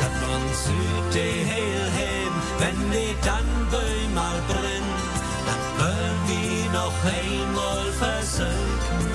Das 0.00 0.14
man 0.22 0.44
süd 0.64 1.14
die 1.14 1.38
Heil 1.50 1.84
hem, 1.98 2.32
wenn 2.60 2.78
die 2.90 3.14
Tannenbäume 3.26 3.59
Heimol 7.02 7.92
versöllten. 7.98 9.06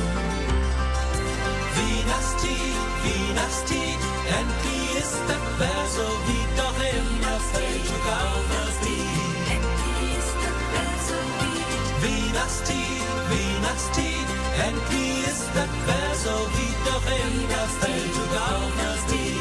Weihnachtstieg, 1.76 2.78
Weihnachtstieg, 3.04 4.00
endlich 4.40 4.90
ist 4.98 5.22
der 5.30 5.42
Bär 5.60 5.86
so 5.96 6.08
wie 6.26 6.46
doch 6.58 6.80
immer 6.82 7.38
fällt 7.52 7.86
schon 7.86 8.06
auf 8.10 8.46
das 8.56 8.76
Lied. 8.88 9.64
Weihnachtstieg, 12.02 13.04
Weihnachtstieg, 13.30 14.28
endlich 14.68 15.28
ist 15.28 15.48
der 15.54 15.70
Bär 15.86 16.14
so 16.24 16.36
wie 16.58 16.74
doch 16.90 17.06
immer 17.06 17.66
fällt 17.80 18.14
schon 18.16 18.34
auf 18.38 18.72
das 18.82 19.02
Lied. 19.14 19.35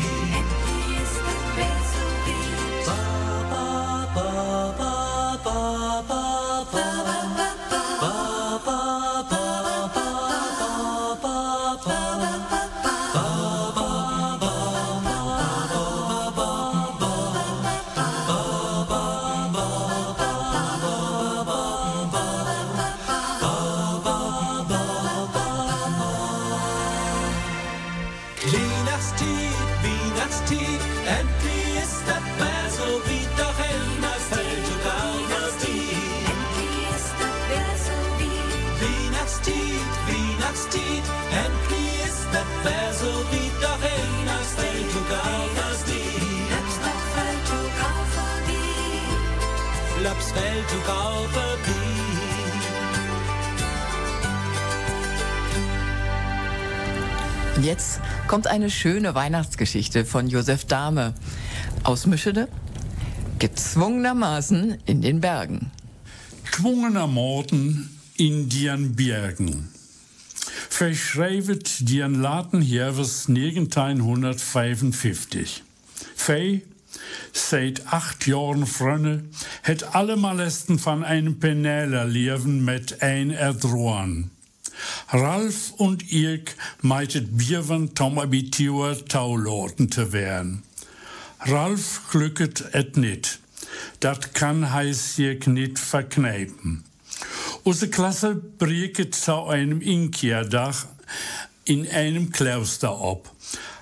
Kommt 58.34 58.48
eine 58.48 58.68
schöne 58.68 59.14
Weihnachtsgeschichte 59.14 60.04
von 60.04 60.26
Josef 60.26 60.64
Dahme 60.64 61.14
aus 61.84 62.06
Mischede. 62.06 62.48
Gezwungenermaßen 63.38 64.78
in 64.86 65.02
den 65.02 65.20
Bergen. 65.20 65.70
Gezwungenermaßen 66.42 67.96
in 68.16 68.48
den 68.48 68.96
Bergen. 68.96 69.68
Verschreibt 70.68 71.88
den 71.88 72.20
Laten 72.20 72.60
Herves 72.60 73.28
1955. 73.28 75.62
Fei, 76.16 76.62
seit 77.32 77.86
acht 77.86 78.26
Jahren 78.26 78.66
Frönne, 78.66 79.26
het 79.62 79.94
alle 79.94 80.16
Molesten 80.16 80.80
von 80.80 81.04
einem 81.04 81.38
Peneller 81.38 82.04
Leben 82.04 82.64
mit 82.64 83.00
ein 83.00 83.30
erdrohen. 83.30 84.32
Ralf 85.08 85.72
und 85.76 86.10
ich 86.12 86.42
meitet 86.80 87.36
Bierwen 87.36 87.94
Tom 87.94 88.18
Abitur 88.18 89.04
Taulauten 89.06 89.90
zu 89.90 90.12
werden. 90.12 90.62
Ralf 91.40 92.02
glücket 92.10 92.64
et 92.72 92.96
nit. 92.96 93.38
Dat 94.00 94.34
kann 94.34 94.72
heiß 94.72 95.18
ich 95.18 95.46
nit 95.46 95.78
verkneipen. 95.78 96.84
Unsere 97.64 97.90
Klasse 97.90 98.34
brieket 98.34 99.14
zu 99.14 99.46
einem 99.46 99.80
Inkeerdach 99.80 100.86
in 101.64 101.88
einem 101.88 102.30
Kloster 102.30 102.90
ab. 102.90 103.32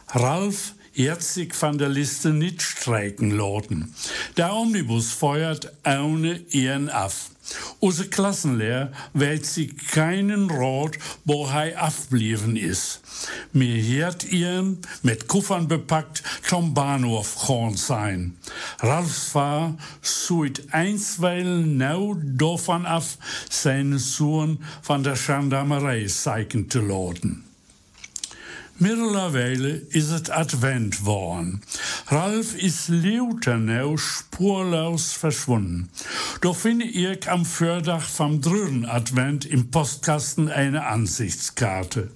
Ralf 0.08 0.74
sich 1.18 1.54
von 1.54 1.78
der 1.78 1.88
Liste 1.88 2.30
nicht 2.30 2.62
streiken 2.62 3.30
lassen. 3.30 3.94
Der 4.36 4.54
Omnibus 4.54 5.12
feuert 5.12 5.72
ohne 5.84 6.38
ihren 6.50 6.90
ab. 6.90 7.31
Unsere 7.80 8.08
Klassenlehrer 8.08 8.92
wählt 9.12 9.44
sich 9.46 9.76
keinen 9.88 10.50
Rat, 10.50 10.98
wo 11.24 11.46
er 11.46 11.82
abblieben 11.82 12.56
ist. 12.56 13.00
Mir 13.52 13.82
hört 13.82 14.24
ihren 14.24 14.78
mit 15.02 15.26
Kuffern 15.26 15.68
bepackt 15.68 16.22
zum 16.48 16.74
Bahnhof 16.74 17.34
gefahren 17.34 17.76
sein. 17.76 18.36
Ralf 18.78 19.34
war 19.34 19.76
suit 20.00 20.72
einstweilen 20.72 21.76
nau 21.76 22.16
davon 22.22 22.86
ab, 22.86 23.04
seinen 23.50 23.98
Sohn 23.98 24.64
von 24.82 25.02
der 25.02 25.14
Gendarmerei 25.14 26.06
zeigen 26.06 26.70
zu 26.70 26.80
laden. 26.80 27.51
Mittlerweile 28.82 29.68
ist 29.90 30.10
es 30.10 30.28
Advent 30.28 31.04
worden. 31.04 31.62
Ralf 32.08 32.56
ist 32.56 32.88
Leuternau 32.88 33.96
spurlos 33.96 35.12
verschwunden. 35.12 35.88
Doch 36.40 36.56
finde 36.56 36.86
ich 36.86 37.30
am 37.30 37.44
Vordach 37.44 38.02
vom 38.02 38.40
dritten 38.40 38.84
Advent 38.84 39.44
im 39.46 39.70
Postkasten 39.70 40.48
eine 40.48 40.84
Ansichtskarte. 40.84 42.10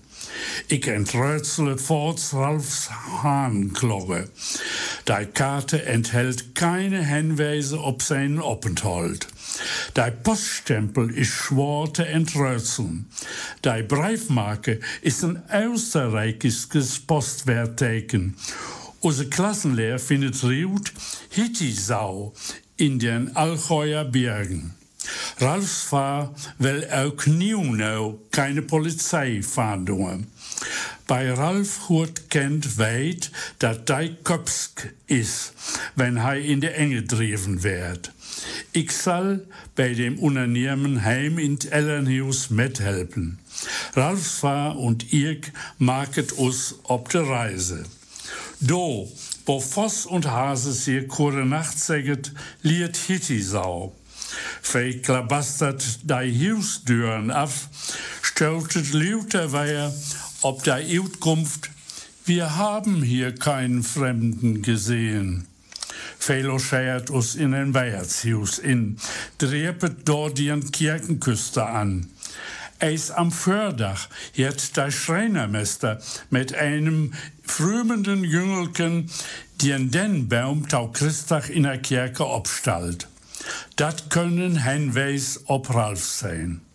Ich 0.67 0.89
enträtsele 0.89 1.79
forts 1.79 2.35
Ralfs 2.35 2.91
Hahnglocke. 3.23 4.29
Die 5.07 5.27
Karte 5.27 5.87
enthält 5.87 6.57
keine 6.57 7.07
Hinweise 7.07 7.79
auf 7.79 8.03
seinen 8.03 8.41
Aufenthalt. 8.41 9.29
Der 9.95 10.11
Poststempel 10.11 11.11
ist 11.11 11.33
schwer 11.33 11.89
zu 11.93 12.07
enträtseln. 12.07 13.07
Die 13.65 13.83
Briefmarke 13.83 14.81
ist 15.03 15.25
ein 15.25 15.43
österreichisches 15.53 17.01
Postwertteken. 17.01 18.37
Unser 19.01 19.27
Klassenlehrer 19.27 19.99
findet 19.99 20.43
Riut 20.43 20.93
Hittisau 21.31 22.33
in 22.77 22.99
den 22.99 23.37
Allgäuer 23.37 24.05
Bergen. 24.05 24.75
Ralfs 25.39 25.83
Fahr 25.83 26.35
will 26.59 26.89
auch 26.91 27.27
Nieuwnau 27.27 28.19
keine 28.31 28.63
Polizeifahndungen. 28.63 30.27
Bei 31.07 31.33
Ralf 31.33 31.89
Hurt 31.89 32.31
kennt 32.31 32.79
weit, 32.79 33.31
dat 33.61 33.89
dei 33.89 34.17
Kopsk 34.25 34.93
is, 35.07 35.53
wenn 35.95 36.17
er 36.17 36.39
in 36.39 36.61
de 36.61 36.71
Enge 36.71 37.03
driven 37.03 37.63
wird. 37.63 38.13
Ich 38.73 38.93
soll 38.93 39.47
bei 39.75 39.95
dem 39.95 40.19
Unternehmen 40.19 41.05
Heim 41.05 41.39
in 41.39 41.59
Ellenhus 41.71 42.51
mithelfen. 42.51 43.39
Ralf 43.95 44.43
und 44.43 45.13
ich 45.13 45.53
market 45.79 46.39
us 46.39 46.75
ob 46.85 47.09
de 47.11 47.23
Reise. 47.23 47.85
Do, 48.61 49.11
wo 49.45 49.61
Voss 49.61 50.07
und 50.07 50.27
Hase 50.27 50.73
sich 50.73 51.09
kure 51.09 51.45
Nacht 51.47 51.79
säget, 51.79 52.33
liet 52.63 52.97
Hittisau. 52.97 53.95
Fei 54.63 55.01
klabastert 55.03 56.01
dei 56.05 56.29
Hiusdüren 56.31 57.31
af, 57.31 57.69
stöltet 58.23 58.93
Lüterweier 58.93 59.93
ob 60.43 60.63
der 60.65 60.81
Utkunft, 61.01 61.71
wir 62.25 62.57
haben 62.57 63.03
hier 63.03 63.35
keinen 63.35 63.83
Fremden 63.83 64.63
gesehen. 64.63 65.47
Velo 66.19 66.59
scheiert 66.59 67.11
us 67.11 67.35
in 67.35 67.55
ein 67.55 67.75
Weihnachtshaus 67.75 68.59
in, 68.59 68.99
drepet 69.39 70.09
dort 70.09 70.39
die 70.39 70.53
Kirchenküste 70.73 71.65
an. 71.67 72.09
Eis 72.79 73.11
am 73.11 73.33
Fördach 73.33 74.09
jetzt 74.35 74.77
der 74.77 74.91
Schreinermeister 74.91 76.01
mit 76.31 76.55
einem 76.55 77.15
frömenden 77.43 78.23
Jüngelken 78.23 79.11
den 79.63 79.91
den 79.91 80.29
Baum 80.29 80.69
tau 80.69 80.89
Christach 80.89 81.49
in 81.49 81.63
der 81.63 81.79
Kirche 81.79 82.27
obstalt. 82.27 83.09
Dat 83.77 84.11
können 84.11 84.65
Hinweis 84.65 85.41
ob 85.47 85.73
Ralf 85.75 86.05
sein. 86.05 86.66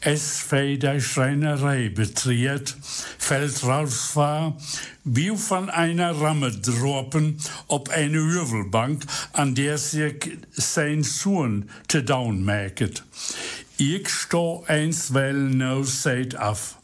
Es 0.00 0.38
fei 0.38 0.76
der 0.76 1.00
Schreinerei 1.00 1.88
betriert, 1.88 2.76
fällt 3.18 3.64
Ralfs 3.64 4.12
Fahr 4.12 4.56
wie 5.02 5.36
von 5.36 5.70
einer 5.70 6.12
Ramme 6.12 6.52
droppen 6.52 7.38
ob 7.66 7.88
eine 7.88 8.18
Hüvelbank, 8.18 9.04
an 9.32 9.56
der 9.56 9.76
sich 9.76 10.38
sein 10.52 11.02
Sohn 11.02 11.68
te 11.88 12.04
down 12.04 12.44
mäket. 12.44 13.02
Ich 13.76 14.08
sto 14.08 14.64
einsweilen 14.68 15.58
no 15.58 15.82
seit 15.82 16.36
af. 16.36 16.76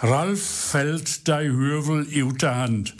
Ralf 0.00 0.42
fällt 0.70 1.28
der 1.28 1.42
Hüvel 1.42 2.06
ut 2.22 2.42
der 2.42 2.56
Hand. 2.56 2.94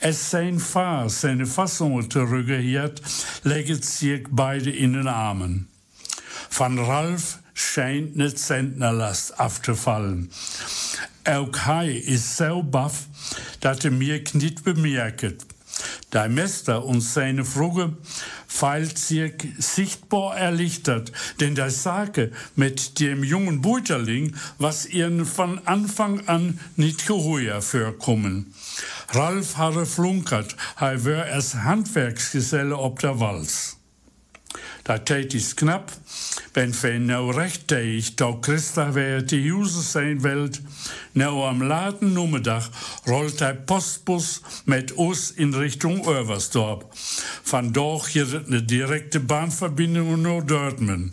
Es 0.00 0.30
sein 0.30 0.58
Fahr 0.58 1.08
seine 1.08 1.46
Fassung 1.46 2.10
zurückgehört, 2.10 3.00
legt 3.44 3.84
sich 3.84 4.24
beide 4.30 4.70
in 4.70 4.92
den 4.92 5.08
Armen. 5.08 5.68
Van 6.50 6.78
Ralf 6.78 7.39
scheint 7.60 8.16
ne 8.16 8.34
Zentnerlast 8.34 9.38
aufzufallen. 9.38 10.30
Auch 11.24 11.66
Hai 11.66 11.90
ist 11.90 12.36
so 12.36 12.62
baff, 12.62 13.06
dass 13.60 13.84
er 13.84 13.90
mir 13.90 14.22
nicht 14.32 14.64
bemerkt. 14.64 15.46
Der 16.12 16.28
Meister 16.28 16.84
und 16.84 17.00
seine 17.02 17.44
Frage 17.44 17.96
feilt 18.48 18.98
sich 18.98 19.34
sichtbar 19.58 20.36
erlichtert, 20.36 21.12
denn 21.38 21.54
der 21.54 21.70
Sage 21.70 22.32
mit 22.56 22.98
dem 22.98 23.22
jungen 23.22 23.60
Beuterling, 23.60 24.34
was 24.58 24.86
ihnen 24.86 25.24
von 25.24 25.64
Anfang 25.66 26.26
an 26.26 26.58
nicht 26.76 27.06
geheuer 27.06 27.62
vorkommen. 27.62 28.52
Ralf 29.10 29.56
habe 29.56 29.86
flunkert, 29.86 30.56
er 30.78 31.04
wär 31.04 31.32
als 31.32 31.54
Handwerksgeselle 31.54 32.76
ob 32.76 32.98
der 32.98 33.20
Walz. 33.20 33.79
Da 34.84 34.98
tät 34.98 35.34
is 35.34 35.54
knapp, 35.56 35.92
wenn 36.54 36.72
wir 36.82 36.98
nou 36.98 37.30
rechtig 37.30 38.16
da 38.16 38.32
Christa 38.32 38.94
wer 38.94 39.22
die 39.22 39.44
Juse 39.44 39.82
sein 39.82 40.22
welt, 40.22 40.62
nou 41.14 41.44
am 41.44 41.62
Laden 41.62 42.14
Nummerdach 42.14 42.70
rollt 43.06 43.40
der 43.40 43.54
Postbus 43.54 44.42
mit 44.64 44.92
uns 44.92 45.30
in 45.30 45.54
Richtung 45.54 46.06
Översdorp. 46.06 46.90
Van 47.44 47.72
doch 47.72 48.08
hier 48.08 48.44
eine 48.46 48.62
direkte 48.62 49.20
Bahnverbindung 49.20 50.22
nach 50.22 50.42
Dortmund. 50.44 51.12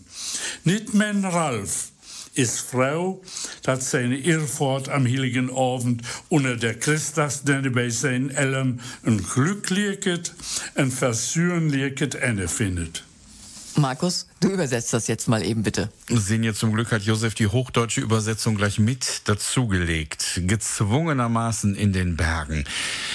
Nicht 0.63 0.93
mein 0.93 1.25
Ralf 1.25 1.91
ist 2.37 2.59
Frau, 2.59 3.21
dat 3.63 3.81
seine 3.81 4.17
Irrfahrt 4.17 4.89
am 4.89 5.05
heiligen 5.05 5.49
Abend 5.49 6.03
unter 6.29 6.55
der 6.55 6.75
Christusnenne 6.75 7.71
bei 7.71 7.89
seinen 7.89 8.29
Eltern 8.29 8.79
ein 9.03 9.23
glückliches, 9.23 10.33
ein 10.75 10.91
versöhnliches 10.91 12.15
Ende 12.15 12.47
findet. 12.47 13.06
Markus, 13.77 14.25
du 14.39 14.49
übersetzt 14.49 14.91
das 14.93 15.07
jetzt 15.07 15.27
mal 15.27 15.45
eben 15.45 15.61
bitte. 15.61 15.89
Senja, 16.09 16.53
zum 16.53 16.73
Glück 16.73 16.91
hat 16.91 17.03
Josef 17.03 17.35
die 17.35 17.45
hochdeutsche 17.45 18.01
Übersetzung 18.01 18.55
gleich 18.55 18.79
mit 18.79 19.27
dazugelegt. 19.27 20.41
Gezwungenermaßen 20.43 21.75
in 21.75 21.93
den 21.93 22.17
Bergen. 22.17 22.63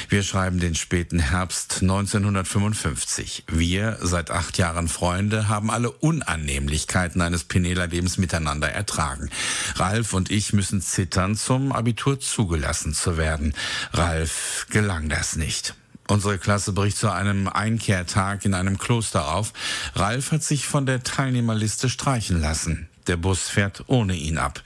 Wir 0.08 0.22
schreiben 0.22 0.60
den 0.60 0.76
späten 0.76 1.18
Herbst 1.18 1.82
1955. 1.82 3.44
Wir, 3.48 3.98
seit 4.02 4.30
acht 4.30 4.56
Jahren 4.56 4.86
Freunde, 4.86 5.48
haben 5.48 5.70
alle 5.70 5.90
Unannehmlichkeiten 5.90 7.20
eines 7.20 7.42
Penela-Lebens 7.42 8.18
miteinander 8.18 8.68
ertragen. 8.68 9.30
Ralf 9.74 10.14
und 10.14 10.30
ich 10.30 10.52
müssen 10.52 10.80
zittern, 10.80 11.34
zum 11.34 11.72
Abitur 11.72 12.20
zugelassen 12.20 12.94
zu 12.94 13.16
werden. 13.16 13.54
Ralf 13.92 14.66
gelang 14.70 15.08
das 15.08 15.34
nicht. 15.34 15.74
Unsere 16.12 16.36
Klasse 16.36 16.74
bricht 16.74 16.98
zu 16.98 17.10
einem 17.10 17.48
Einkehrtag 17.48 18.44
in 18.44 18.52
einem 18.52 18.76
Kloster 18.76 19.34
auf. 19.34 19.54
Ralf 19.94 20.30
hat 20.30 20.42
sich 20.42 20.66
von 20.66 20.84
der 20.84 21.02
Teilnehmerliste 21.02 21.88
streichen 21.88 22.38
lassen. 22.38 22.90
Der 23.06 23.16
Bus 23.16 23.48
fährt 23.48 23.84
ohne 23.86 24.14
ihn 24.14 24.36
ab. 24.36 24.62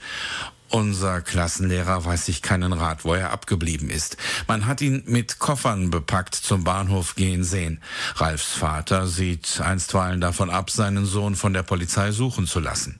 Unser 0.69 1.21
Klassenlehrer 1.21 2.03
weiß 2.03 2.25
sich 2.25 2.41
keinen 2.41 2.73
Rat, 2.73 3.05
wo 3.05 3.13
er 3.13 3.31
abgeblieben 3.31 3.89
ist. 3.89 4.17
Man 4.47 4.65
hat 4.65 4.81
ihn 4.81 5.03
mit 5.05 5.39
Koffern 5.39 5.89
bepackt 5.89 6.35
zum 6.35 6.65
Bahnhof 6.65 7.15
gehen 7.15 7.45
sehen. 7.45 7.81
Ralfs 8.15 8.53
Vater 8.53 9.07
sieht 9.07 9.61
einstweilen 9.61 10.19
davon 10.19 10.49
ab, 10.49 10.69
seinen 10.69 11.05
Sohn 11.05 11.35
von 11.35 11.53
der 11.53 11.63
Polizei 11.63 12.11
suchen 12.11 12.47
zu 12.47 12.59
lassen. 12.59 12.97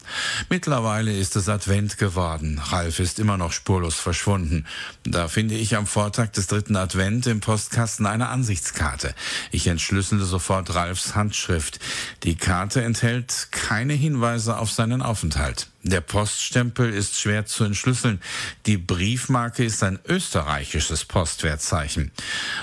Mittlerweile 0.49 1.15
ist 1.15 1.36
es 1.36 1.49
Advent 1.49 1.97
geworden. 1.97 2.62
Ralf 2.63 2.99
ist 2.99 3.19
immer 3.19 3.38
noch 3.38 3.51
spurlos 3.51 3.95
verschwunden. 3.95 4.65
Da 5.03 5.27
finde 5.27 5.56
ich 5.56 5.75
am 5.75 5.88
Vortag 5.88 6.30
des 6.30 6.47
dritten 6.47 6.77
Advent 6.77 7.27
im 7.27 7.41
Postkasten 7.41 8.06
eine 8.06 8.30
Ansichtskarte. 8.30 9.13
Ich 9.51 9.67
entschlüssele 9.67 10.23
sofort 10.23 10.73
Ralfs 10.73 11.15
Handschrift. 11.15 11.80
Die 12.23 12.36
Karte 12.36 12.82
enthält 12.82 13.49
keine 13.51 13.93
Hinweise 13.93 14.58
auf 14.58 14.71
seinen 14.71 15.01
Aufenthalt. 15.01 15.67
Der 15.88 16.02
Poststempel 16.02 16.93
ist 16.93 17.17
schwer 17.17 17.45
zu 17.45 17.63
entschlüsseln. 17.63 18.19
Die 18.65 18.76
Briefmarke 18.76 19.63
ist 19.63 19.82
ein 19.84 20.00
österreichisches 20.06 21.06
Postwertzeichen. 21.06 22.12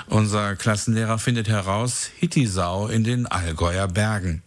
Unser 0.08 0.56
Klassenlehrer 0.56 1.18
findet 1.18 1.48
heraus, 1.48 2.10
Hittisau 2.18 2.88
in 2.88 3.02
den 3.02 3.26
Allgäuer 3.26 3.88
Bergen. 3.88 4.42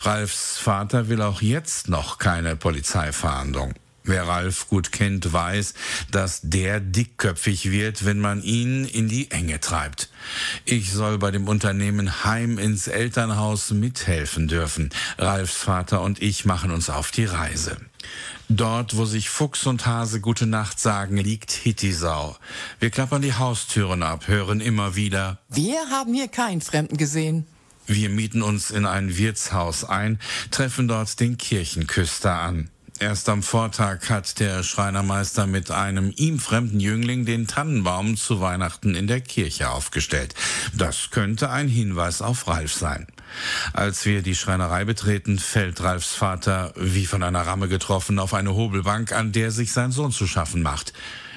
Ralfs 0.00 0.56
Vater 0.56 1.10
will 1.10 1.20
auch 1.20 1.42
jetzt 1.42 1.90
noch 1.90 2.16
keine 2.16 2.56
Polizeifahndung. 2.56 3.74
Wer 4.02 4.26
Ralf 4.26 4.66
gut 4.68 4.92
kennt, 4.92 5.30
weiß, 5.30 5.74
dass 6.10 6.40
der 6.42 6.80
dickköpfig 6.80 7.70
wird, 7.70 8.06
wenn 8.06 8.18
man 8.18 8.42
ihn 8.42 8.86
in 8.86 9.08
die 9.08 9.30
Enge 9.30 9.60
treibt. 9.60 10.08
Ich 10.64 10.90
soll 10.90 11.18
bei 11.18 11.30
dem 11.30 11.48
Unternehmen 11.48 12.24
Heim 12.24 12.58
ins 12.58 12.88
Elternhaus 12.88 13.72
mithelfen 13.72 14.48
dürfen. 14.48 14.88
Ralfs 15.18 15.56
Vater 15.58 16.00
und 16.00 16.22
ich 16.22 16.46
machen 16.46 16.70
uns 16.70 16.88
auf 16.88 17.10
die 17.10 17.26
Reise. 17.26 17.76
Dort, 18.54 18.98
wo 18.98 19.06
sich 19.06 19.30
Fuchs 19.30 19.66
und 19.66 19.86
Hase 19.86 20.20
gute 20.20 20.46
Nacht 20.46 20.78
sagen, 20.78 21.16
liegt 21.16 21.52
Hittisau. 21.52 22.36
Wir 22.80 22.90
klappern 22.90 23.22
die 23.22 23.32
Haustüren 23.32 24.02
ab, 24.02 24.28
hören 24.28 24.60
immer 24.60 24.94
wieder 24.94 25.38
Wir 25.48 25.78
haben 25.90 26.12
hier 26.12 26.28
keinen 26.28 26.60
Fremden 26.60 26.98
gesehen. 26.98 27.46
Wir 27.86 28.10
mieten 28.10 28.42
uns 28.42 28.70
in 28.70 28.84
ein 28.84 29.16
Wirtshaus 29.16 29.84
ein, 29.84 30.20
treffen 30.50 30.86
dort 30.86 31.18
den 31.18 31.38
Kirchenküster 31.38 32.34
an. 32.34 32.68
Erst 32.98 33.30
am 33.30 33.42
Vortag 33.42 34.10
hat 34.10 34.38
der 34.38 34.62
Schreinermeister 34.62 35.46
mit 35.46 35.70
einem 35.70 36.12
ihm 36.14 36.38
fremden 36.38 36.78
Jüngling 36.78 37.24
den 37.24 37.46
Tannenbaum 37.46 38.18
zu 38.18 38.42
Weihnachten 38.42 38.94
in 38.94 39.06
der 39.06 39.22
Kirche 39.22 39.70
aufgestellt. 39.70 40.34
Das 40.76 41.10
könnte 41.10 41.48
ein 41.48 41.68
Hinweis 41.68 42.20
auf 42.20 42.46
Ralf 42.48 42.74
sein. 42.74 43.06
Als 43.72 44.04
wir 44.04 44.22
die 44.22 44.34
Schreinerei 44.34 44.84
betreten, 44.84 45.38
fällt 45.38 45.82
Ralfs 45.82 46.14
Vater, 46.14 46.72
wie 46.76 47.06
von 47.06 47.22
einer 47.22 47.46
Ramme 47.46 47.68
getroffen, 47.68 48.18
auf 48.18 48.34
eine 48.34 48.54
Hobelbank, 48.54 49.12
an 49.12 49.32
der 49.32 49.50
sich 49.50 49.72
sein 49.72 49.92
Sohn 49.92 50.12
zu 50.12 50.26
schaffen 50.26 50.62
macht. 50.62 50.92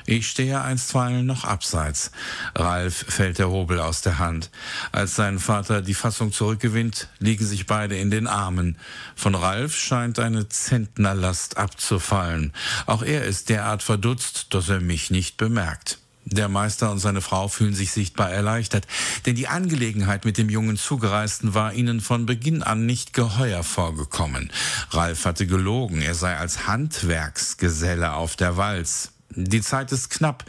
Ich 0.07 0.27
stehe 0.27 0.61
einstweilen 0.61 1.25
noch 1.25 1.45
abseits. 1.45 2.11
Ralf 2.53 3.05
fällt 3.07 3.39
der 3.39 3.49
Hobel 3.49 3.79
aus 3.79 4.01
der 4.01 4.19
Hand. 4.19 4.51
Als 4.91 5.15
sein 5.15 5.39
Vater 5.39 5.81
die 5.81 5.95
Fassung 5.95 6.31
zurückgewinnt, 6.31 7.07
liegen 7.17 7.45
sich 7.45 7.65
beide 7.65 7.97
in 7.97 8.11
den 8.11 8.27
Armen. 8.27 8.77
Von 9.15 9.33
Ralf 9.33 9.75
scheint 9.75 10.19
eine 10.19 10.47
Zentnerlast 10.47 11.57
abzufallen. 11.57 12.53
Auch 12.85 13.01
er 13.01 13.23
ist 13.23 13.49
derart 13.49 13.81
verdutzt, 13.81 14.53
dass 14.53 14.69
er 14.69 14.79
mich 14.79 15.09
nicht 15.09 15.37
bemerkt. 15.37 15.97
Der 16.25 16.49
Meister 16.49 16.91
und 16.91 16.97
seine 16.97 17.21
Frau 17.21 17.47
fühlen 17.47 17.75
sich 17.75 17.91
sichtbar 17.91 18.31
erleichtert, 18.31 18.87
denn 19.27 19.35
die 19.35 19.47
Angelegenheit 19.47 20.25
mit 20.25 20.39
dem 20.39 20.49
jungen 20.49 20.75
Zugereisten 20.75 21.53
war 21.53 21.73
ihnen 21.73 22.01
von 22.01 22.25
Beginn 22.25 22.63
an 22.63 22.87
nicht 22.87 23.13
geheuer 23.13 23.63
vorgekommen. 23.63 24.51
Ralf 24.89 25.25
hatte 25.25 25.45
gelogen, 25.45 26.01
er 26.01 26.15
sei 26.15 26.35
als 26.35 26.65
Handwerksgeselle 26.65 28.13
auf 28.13 28.35
der 28.35 28.57
Walz. 28.57 29.11
Die 29.35 29.61
Zeit 29.61 29.91
ist 29.91 30.09
knapp, 30.09 30.45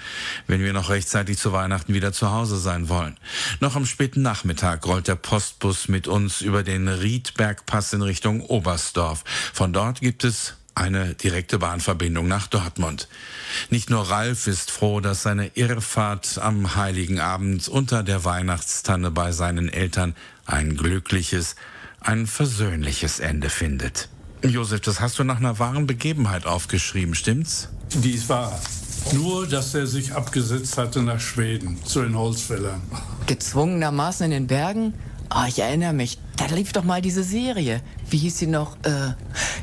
wenn 0.46 0.62
wir 0.62 0.72
noch 0.72 0.88
rechtzeitig 0.88 1.38
zu 1.38 1.52
Weihnachten 1.52 1.92
wieder 1.92 2.12
zu 2.12 2.30
Hause 2.30 2.56
sein 2.56 2.88
wollen. 2.88 3.18
Noch 3.60 3.76
am 3.76 3.84
späten 3.84 4.22
Nachmittag 4.22 4.86
rollt 4.86 5.08
der 5.08 5.16
Postbus 5.16 5.88
mit 5.88 6.08
uns 6.08 6.40
über 6.40 6.62
den 6.62 6.88
Riedbergpass 6.88 7.92
in 7.92 8.02
Richtung 8.02 8.40
Oberstdorf. 8.40 9.24
Von 9.52 9.72
dort 9.72 10.00
gibt 10.00 10.24
es 10.24 10.54
eine 10.76 11.14
direkte 11.14 11.58
Bahnverbindung 11.58 12.28
nach 12.28 12.46
Dortmund. 12.46 13.08
Nicht 13.70 13.88
nur 13.88 14.10
Ralf 14.10 14.46
ist 14.46 14.70
froh, 14.70 15.00
dass 15.00 15.22
seine 15.22 15.50
Irrfahrt 15.54 16.38
am 16.38 16.76
heiligen 16.76 17.18
Abend 17.18 17.66
unter 17.66 18.02
der 18.02 18.24
Weihnachtstanne 18.24 19.10
bei 19.10 19.32
seinen 19.32 19.70
Eltern 19.70 20.14
ein 20.44 20.76
glückliches, 20.76 21.56
ein 22.00 22.26
versöhnliches 22.26 23.20
Ende 23.20 23.48
findet. 23.48 24.10
Josef, 24.42 24.82
das 24.82 25.00
hast 25.00 25.18
du 25.18 25.24
nach 25.24 25.38
einer 25.38 25.58
wahren 25.58 25.86
Begebenheit 25.86 26.44
aufgeschrieben, 26.44 27.14
stimmt's? 27.14 27.70
Dies 27.94 28.28
war 28.28 28.60
nur, 29.12 29.46
dass 29.46 29.74
er 29.74 29.86
sich 29.86 30.12
abgesetzt 30.12 30.76
hatte 30.76 31.00
nach 31.02 31.20
Schweden 31.20 31.82
zu 31.84 32.02
den 32.02 32.16
Holzfällern. 32.16 32.82
Gezwungenermaßen 33.26 34.26
in 34.26 34.30
den 34.30 34.46
Bergen? 34.46 34.92
Oh, 35.34 35.44
ich 35.48 35.58
erinnere 35.58 35.92
mich. 35.92 36.18
Da 36.36 36.46
lief 36.46 36.72
doch 36.72 36.84
mal 36.84 37.00
diese 37.02 37.22
Serie. 37.24 37.80
Wie 38.10 38.18
hieß 38.18 38.38
sie 38.38 38.46
noch? 38.46 38.76
Äh, 38.84 39.14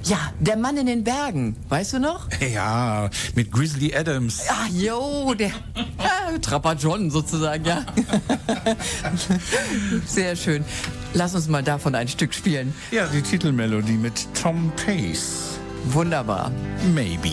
ja, 0.04 0.18
Der 0.40 0.58
Mann 0.58 0.76
in 0.78 0.88
den 0.88 1.04
Bergen. 1.04 1.56
Weißt 1.70 1.94
du 1.94 2.00
noch? 2.00 2.28
Ja, 2.42 3.10
mit 3.36 3.52
Grizzly 3.52 3.96
Adams. 3.96 4.42
Ah, 4.50 4.68
jo, 4.74 5.34
der 5.34 5.50
ja, 5.50 6.38
Trapper 6.42 6.74
John 6.74 7.10
sozusagen, 7.10 7.64
ja. 7.66 7.86
Sehr 10.06 10.36
schön. 10.36 10.66
Lass 11.14 11.36
uns 11.36 11.48
mal 11.48 11.64
davon 11.64 11.96
ein 11.96 12.08
Stück 12.08 12.34
spielen. 12.34 12.74
Ja, 12.92 13.08
die 13.08 13.22
Titelmelodie 13.22 13.94
mit 13.94 14.28
Tom 14.34 14.72
Pace. 14.86 15.60
Wunderbar. 15.86 16.52
Maybe. 16.94 17.30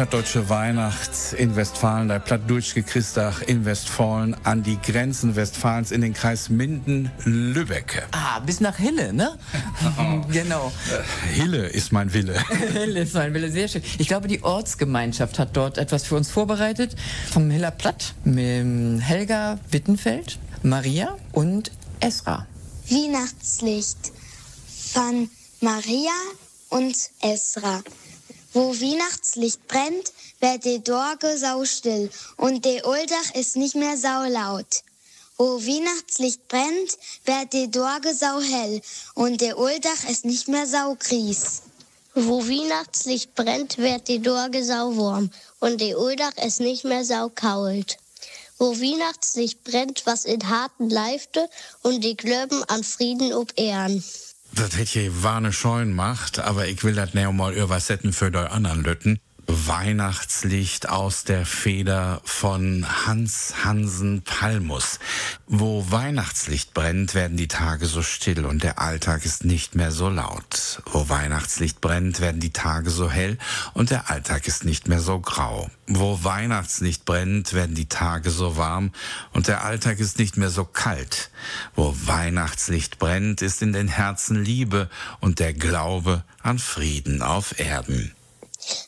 Plattdeutsche 0.00 0.48
Weihnacht 0.48 1.34
in 1.36 1.56
Westfalen, 1.56 2.08
der 2.08 2.20
plattdeutsche 2.20 2.82
Christach 2.82 3.42
in 3.42 3.66
Westfalen 3.66 4.34
an 4.44 4.62
die 4.62 4.78
Grenzen 4.80 5.36
Westfalens 5.36 5.90
in 5.90 6.00
den 6.00 6.14
Kreis 6.14 6.48
Minden-Lübbecke. 6.48 8.04
Ah, 8.12 8.38
bis 8.38 8.60
nach 8.60 8.78
Hille, 8.78 9.12
ne? 9.12 9.38
genau. 10.32 10.72
Hille 11.34 11.66
ist 11.66 11.92
mein 11.92 12.14
Wille. 12.14 12.42
Hille 12.72 13.00
ist 13.00 13.12
mein 13.12 13.34
Wille, 13.34 13.50
sehr 13.50 13.68
schön. 13.68 13.82
Ich 13.98 14.08
glaube, 14.08 14.26
die 14.26 14.42
Ortsgemeinschaft 14.42 15.38
hat 15.38 15.54
dort 15.54 15.76
etwas 15.76 16.04
für 16.04 16.16
uns 16.16 16.30
vorbereitet. 16.30 16.96
Vom 17.30 17.50
Hiller 17.50 17.70
Platt 17.70 18.14
mit 18.24 19.02
Helga 19.02 19.58
Wittenfeld, 19.70 20.38
Maria 20.62 21.14
und 21.32 21.72
Esra. 22.00 22.46
Weihnachtslicht 22.88 24.12
von 24.94 25.28
Maria 25.60 26.14
und 26.70 26.96
Esra. 27.20 27.82
Wo 28.52 28.74
Weihnachtslicht 28.74 29.68
brennt, 29.68 30.12
wird 30.40 30.64
die 30.64 30.82
Dorge 30.82 31.38
saustill 31.38 32.10
und 32.36 32.64
der 32.64 32.84
Oldach 32.84 33.34
ist 33.34 33.56
nicht 33.56 33.76
mehr 33.76 33.96
saulaut. 33.96 34.82
Wo 35.36 35.60
Weihnachtslicht 35.60 36.48
brennt, 36.48 36.98
wird 37.24 37.52
die 37.52 37.70
Dorge 37.70 38.12
sauhell 38.12 38.82
und 39.14 39.40
der 39.40 39.56
Oldach 39.56 40.02
ist 40.08 40.24
nicht 40.24 40.48
mehr 40.48 40.66
saugries. 40.66 41.62
Wo 42.14 42.42
Weihnachtslicht 42.42 43.36
brennt, 43.36 43.78
wird 43.78 44.08
die 44.08 44.20
Dorge 44.20 44.64
sauwarm 44.64 45.30
und 45.60 45.80
die 45.80 45.94
Oldach 45.94 46.36
ist 46.44 46.58
nicht 46.58 46.84
mehr 46.84 47.04
saukault. 47.04 47.98
Wo 48.58 48.72
Weihnachtslicht 48.72 49.62
brennt, 49.62 50.06
was 50.06 50.24
in 50.24 50.48
harten 50.48 50.90
Leifte 50.90 51.48
und 51.82 52.02
die 52.02 52.16
Glöben 52.16 52.64
an 52.64 52.82
Frieden 52.82 53.32
ob 53.32 53.52
Ehren. 53.56 54.02
Das 54.52 54.76
hätte 54.76 55.00
je 55.00 55.10
warne 55.22 55.52
Scheun 55.52 55.92
macht, 55.92 56.38
aber 56.38 56.66
ich 56.66 56.82
will 56.84 56.94
das 56.94 57.14
näher 57.14 57.32
mal 57.32 57.54
übersetzen 57.54 58.12
für 58.12 58.30
die 58.30 58.38
anderen 58.38 58.82
Lütten. 58.82 59.20
Weihnachtslicht 59.52 60.88
aus 60.88 61.24
der 61.24 61.44
Feder 61.44 62.20
von 62.24 62.86
Hans 63.06 63.64
Hansen 63.64 64.22
Palmus. 64.22 65.00
Wo 65.48 65.90
Weihnachtslicht 65.90 66.72
brennt, 66.72 67.16
werden 67.16 67.36
die 67.36 67.48
Tage 67.48 67.86
so 67.86 68.02
still 68.02 68.46
und 68.46 68.62
der 68.62 68.78
Alltag 68.78 69.24
ist 69.24 69.44
nicht 69.44 69.74
mehr 69.74 69.90
so 69.90 70.08
laut. 70.08 70.82
Wo 70.92 71.08
Weihnachtslicht 71.08 71.80
brennt, 71.80 72.20
werden 72.20 72.40
die 72.40 72.52
Tage 72.52 72.90
so 72.90 73.10
hell 73.10 73.38
und 73.74 73.90
der 73.90 74.08
Alltag 74.08 74.46
ist 74.46 74.64
nicht 74.64 74.86
mehr 74.86 75.00
so 75.00 75.18
grau. 75.18 75.68
Wo 75.88 76.22
Weihnachtslicht 76.22 77.04
brennt, 77.04 77.52
werden 77.52 77.74
die 77.74 77.88
Tage 77.88 78.30
so 78.30 78.56
warm 78.56 78.92
und 79.32 79.48
der 79.48 79.64
Alltag 79.64 79.98
ist 79.98 80.20
nicht 80.20 80.36
mehr 80.36 80.50
so 80.50 80.64
kalt. 80.64 81.30
Wo 81.74 81.92
Weihnachtslicht 82.04 83.00
brennt, 83.00 83.42
ist 83.42 83.62
in 83.62 83.72
den 83.72 83.88
Herzen 83.88 84.44
Liebe 84.44 84.88
und 85.18 85.40
der 85.40 85.54
Glaube 85.54 86.22
an 86.40 86.60
Frieden 86.60 87.20
auf 87.20 87.58
Erden. 87.58 88.14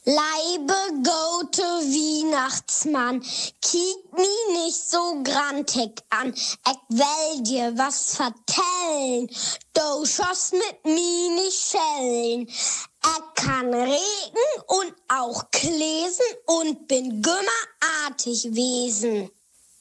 Leibe 0.05 0.75
gote 1.03 1.63
Weihnachtsmann, 1.63 3.21
kiek 3.61 4.13
mi 4.17 4.63
nicht 4.65 4.91
so 4.91 5.23
grantig 5.23 6.03
an. 6.11 6.33
Ich 6.35 6.97
will 6.97 7.43
dir 7.43 7.73
was 7.77 8.17
vertellen, 8.17 9.29
du 9.75 10.07
schoss 10.07 10.53
mit 10.53 10.85
mi 10.85 11.31
nicht 11.35 11.71
schellen. 11.71 12.49
Ich 12.49 13.35
kann 13.35 13.75
regen 13.75 14.63
und 14.67 14.95
auch 15.09 15.45
lesen 15.63 16.27
und 16.47 16.89
bin 16.89 17.23
gümmerartig 17.23 18.55
wesen. 18.55 19.31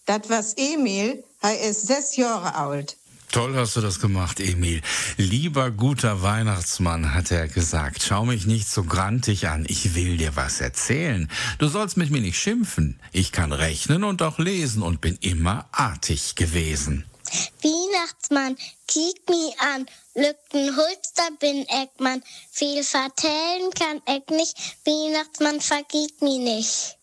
Das 0.06 0.22
was 0.30 0.54
Emil, 0.56 1.24
er 1.42 1.62
ist 1.62 1.88
sechs 1.88 2.16
Jahre 2.16 2.56
alt. 2.56 2.98
Toll 3.32 3.56
hast 3.56 3.78
du 3.78 3.82
das 3.82 4.02
gemacht, 4.02 4.42
Emil. 4.42 4.82
Lieber 5.16 5.72
guter 5.72 6.22
Weihnachtsmann, 6.22 7.14
hat 7.14 7.32
er 7.32 7.48
gesagt, 7.48 8.04
schau 8.04 8.26
mich 8.26 8.46
nicht 8.46 8.68
so 8.68 8.84
grantig 8.84 9.48
an, 9.48 9.66
ich 9.70 9.96
will 9.96 10.18
dir 10.18 10.36
was 10.36 10.60
erzählen. 10.60 11.30
Du 11.58 11.70
sollst 11.70 11.96
mit 11.96 12.12
mir 12.12 12.20
nicht 12.20 12.38
schimpfen. 12.38 13.00
Ich 13.14 13.32
kann 13.32 13.54
rechnen 13.54 14.04
und 14.04 14.22
auch 14.22 14.38
lesen 14.38 14.82
und 14.84 15.00
bin 15.00 15.18
immer 15.22 15.66
artig 15.72 16.36
gewesen. 16.36 17.06
Weihnachtsmann, 17.64 18.58
kiek 18.88 19.22
mi 19.30 19.54
an, 19.60 19.86
lückten 20.14 20.76
Hulster 20.76 21.30
bin 21.40 21.66
Eckmann. 21.70 22.22
Viel 22.52 22.84
vertellen 22.84 23.72
kann 23.80 24.02
ich 24.14 24.28
nicht, 24.36 24.58
Weihnachtsmann 24.86 25.62
vergiet 25.62 26.22
mi 26.22 26.38
nicht. 26.38 26.98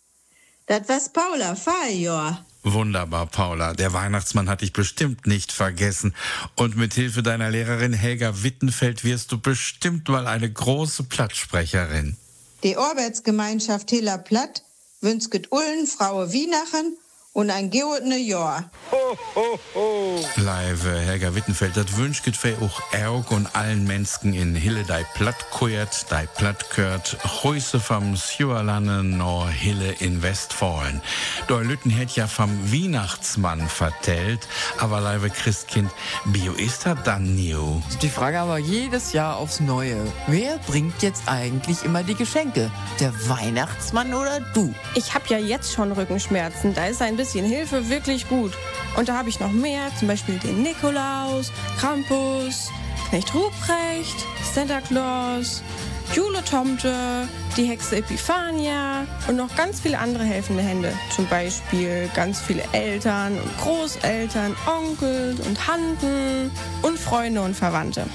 Das 0.67 0.87
was 0.89 1.11
Paula 1.11 1.55
Feierjahr. 1.55 2.45
Wunderbar, 2.73 3.27
Paula. 3.27 3.75
Der 3.75 3.93
Weihnachtsmann 3.93 4.49
hat 4.49 4.61
dich 4.61 4.73
bestimmt 4.73 5.27
nicht 5.27 5.53
vergessen. 5.53 6.15
Und 6.57 6.77
mit 6.77 6.95
Hilfe 6.95 7.23
deiner 7.23 7.51
Lehrerin 7.51 7.93
Helga 7.93 8.43
Wittenfeld 8.43 9.05
wirst 9.05 9.33
du 9.33 9.39
bestimmt 9.39 10.09
mal 10.09 10.27
eine 10.27 10.51
große 10.51 11.05
Plattsprecherin. 11.05 12.17
Die 12.63 12.77
Arbeitsgemeinschaft 12.77 13.91
Hiller 13.91 14.19
Platt 14.19 14.63
wünscht 15.01 15.29
Ullen 15.51 15.87
Fraue 15.87 16.33
Wienachen 16.33 16.97
und 17.39 17.51
ein 17.51 17.71
geordene 17.71 18.19
Jahr. 18.19 18.69
Live 20.39 20.85
Helga 20.85 21.37
Wittenfeld, 21.37 21.77
das 21.77 21.97
wünscht 21.97 22.29
für 22.37 22.57
auch 22.61 22.81
Erg 22.93 23.31
und 23.31 23.55
allen 23.55 23.87
Menschen 23.87 24.35
in 24.35 24.57
Hille 24.57 24.83
dei 24.83 25.05
Platt 25.15 25.49
kuert, 25.53 26.11
dei 26.11 26.27
Platt 26.27 26.69
kört, 26.71 27.17
Grüße 27.23 27.79
vom 27.79 28.17
Sjuerlanne 28.17 29.05
no 29.05 29.47
Hille 29.47 29.93
in 30.01 30.21
Westfalen. 30.21 31.01
Doi 31.47 31.63
Lütten 31.63 31.91
hätt 31.91 32.17
ja 32.17 32.27
vom 32.27 32.51
Weihnachtsmann 32.73 33.69
vertellt, 33.69 34.49
aber 34.81 35.01
live 35.01 35.33
Christkind, 35.33 35.93
Bio 36.25 36.55
ist 36.55 36.87
er 36.87 36.97
dann 36.97 37.37
new. 37.37 37.81
Die 38.03 38.09
Frage 38.09 38.41
aber 38.41 38.59
jedes 38.59 39.13
Jahr 39.13 39.37
aufs 39.37 39.61
Neue. 39.61 40.13
Wer 40.27 40.59
bringt 40.67 41.03
jetzt 41.03 41.23
eigentlich 41.27 41.85
immer 41.85 42.03
die 42.03 42.17
Geschenke? 42.17 42.69
Der 42.99 43.13
Weihnachtsmann 43.29 44.13
oder 44.13 44.41
du? 44.55 44.75
Ich 44.97 45.15
habe 45.15 45.25
ja 45.29 45.39
jetzt 45.39 45.73
schon 45.73 45.93
Rückenschmerzen. 45.93 46.75
Da 46.75 46.87
ist 46.87 47.01
ein 47.01 47.17
bisschen 47.17 47.28
Hilfe 47.33 47.89
wirklich 47.89 48.29
gut. 48.29 48.53
Und 48.97 49.09
da 49.09 49.19
habe 49.19 49.29
ich 49.29 49.41
noch 49.41 49.53
mehr, 49.53 49.91
zum 49.99 50.09
Beispiel 50.09 50.39
den 50.39 50.63
Nikolaus, 50.63 51.53
Krampus, 51.79 52.71
Knecht 53.09 53.35
Ruprecht, 53.35 54.27
Santa 54.55 54.81
Claus, 54.81 55.63
Jule 56.15 56.43
Tomte, 56.45 57.29
die 57.57 57.65
Hexe 57.65 57.97
Epiphania 57.97 59.07
und 59.29 59.37
noch 59.37 59.55
ganz 59.57 59.81
viele 59.81 59.99
andere 59.99 60.25
helfende 60.25 60.63
Hände. 60.63 60.93
Zum 61.15 61.27
Beispiel 61.27 62.11
ganz 62.15 62.41
viele 62.41 62.63
Eltern 62.73 63.39
und 63.39 63.59
Großeltern, 63.59 64.57
Onkel 64.67 65.37
und 65.47 65.59
Tanten 65.59 66.51
und 66.83 66.99
Freunde 66.99 67.43
und 67.43 67.55
Verwandte. 67.55 68.07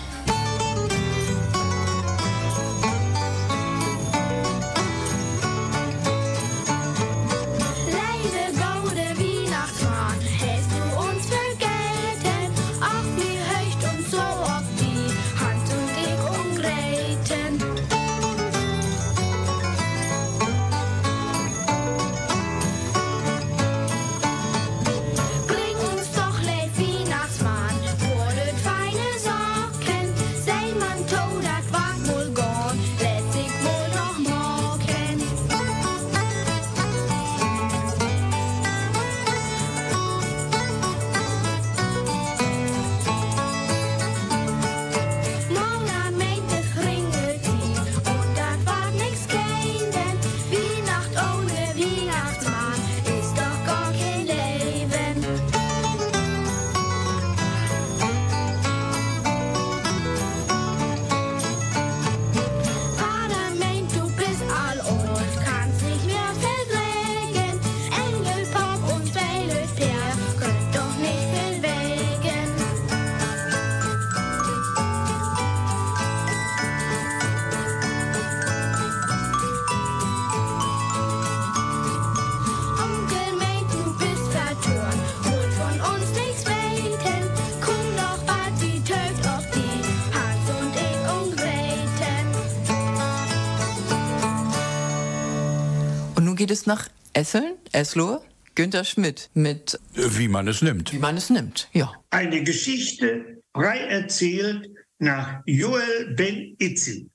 Geht 96.43 96.51
es 96.51 96.65
nach 96.65 96.89
Esseln, 97.13 97.55
Eslohe, 97.71 98.21
Günter 98.53 98.83
Schmidt 98.83 99.29
mit 99.33 99.79
Wie 99.93 100.27
man 100.27 100.45
es 100.49 100.61
nimmt. 100.61 100.91
Wie 100.91 100.99
man 100.99 101.15
es 101.15 101.29
nimmt, 101.29 101.69
ja. 101.71 101.93
Eine 102.09 102.43
Geschichte 102.43 103.41
frei 103.55 103.77
erzählt 103.77 104.69
nach 104.99 105.41
Joel 105.45 106.13
Ben 106.17 106.57
Itzi. 106.59 107.09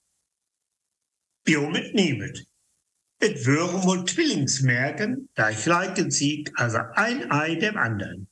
Jo 1.47 1.69
mit 1.69 1.95
Niemet. 1.95 2.47
Et 3.21 3.45
wären 3.45 3.85
wohl 3.85 4.07
Zwillingsmerken, 4.07 5.29
da 5.35 5.51
gleichen 5.51 6.11
sie 6.11 6.47
also 6.55 6.79
ein 6.95 7.31
Ei 7.31 7.57
dem 7.57 7.77
anderen. 7.77 8.29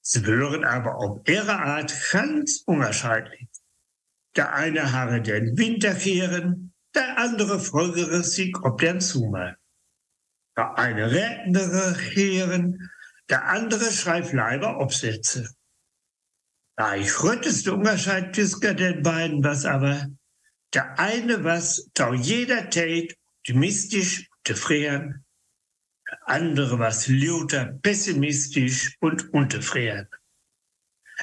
Sie 0.00 0.24
wären 0.24 0.62
aber 0.62 0.94
auf 0.94 1.26
ihre 1.26 1.58
Art 1.58 1.92
ganz 2.12 2.62
unterscheidlich. 2.66 3.48
Der 4.36 4.54
eine 4.54 4.92
habe 4.92 5.20
den 5.22 5.58
Winterkehren, 5.58 6.72
der 6.94 7.18
andere 7.18 7.58
folgere 7.58 8.22
sich 8.22 8.54
ob 8.62 8.78
den 8.78 9.00
Sommer. 9.00 9.56
Der 10.60 10.76
eine 10.76 11.10
rettendere 11.10 11.96
Kehren, 12.12 12.90
der 13.30 13.46
andere 13.46 13.90
schreibt 13.90 14.34
Leiber 14.34 14.78
Absätze. 14.78 15.48
Da 16.76 16.96
ich 16.96 17.08
größte 17.08 17.72
Unterscheid 17.72 18.34
zwischen 18.34 18.76
den 18.76 19.02
beiden 19.02 19.42
was 19.42 19.64
aber, 19.64 20.08
der 20.74 20.98
eine 20.98 21.44
was 21.44 21.88
da 21.94 22.12
jeder 22.12 22.68
Tate 22.68 23.14
optimistisch 23.38 24.28
und 24.28 24.48
zufrieden, 24.48 25.24
der 26.06 26.28
andere 26.28 26.78
was 26.78 27.08
lauter 27.08 27.78
pessimistisch 27.80 28.98
und 29.00 29.32
unzufrieden. 29.32 30.08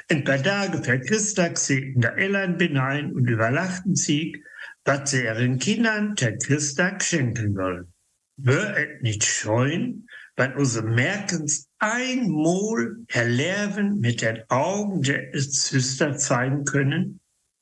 Ein 0.09 0.23
paar 0.23 0.41
Tage 0.41 0.83
vor 0.83 0.97
Christtag 0.97 1.59
in 1.69 2.01
der 2.01 2.17
Eltern 2.17 2.59
hinein 2.59 3.13
und 3.13 3.29
überlachten 3.29 3.95
sie, 3.95 4.43
was 4.83 5.11
sie 5.11 5.25
ihren 5.25 5.59
Kindern 5.59 6.15
der 6.15 6.39
Christtag 6.39 7.03
schenken 7.03 7.55
wollen. 7.55 7.93
Wär 8.37 8.77
et 8.77 9.01
nicht 9.01 9.23
scheuen, 9.23 10.07
wenn 10.35 10.55
unsere 10.55 10.87
Merkens 10.87 11.67
einmal 11.79 12.97
erlernen 13.07 13.99
mit 13.99 14.21
den 14.21 14.43
Augen 14.49 15.01
der 15.01 15.31
Züster 15.33 16.15
zeigen 16.17 16.63
können? 16.63 17.19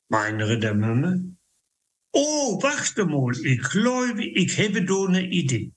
Meine 0.09 0.59
der 0.59 0.73
Mömme? 0.73 1.37
Oh, 2.11 2.61
warte 2.61 3.05
mal, 3.05 3.33
ich 3.45 3.61
glaube, 3.61 4.23
ich 4.23 4.59
habe 4.59 4.83
da 4.83 5.05
eine 5.05 5.25
Idee. 5.25 5.71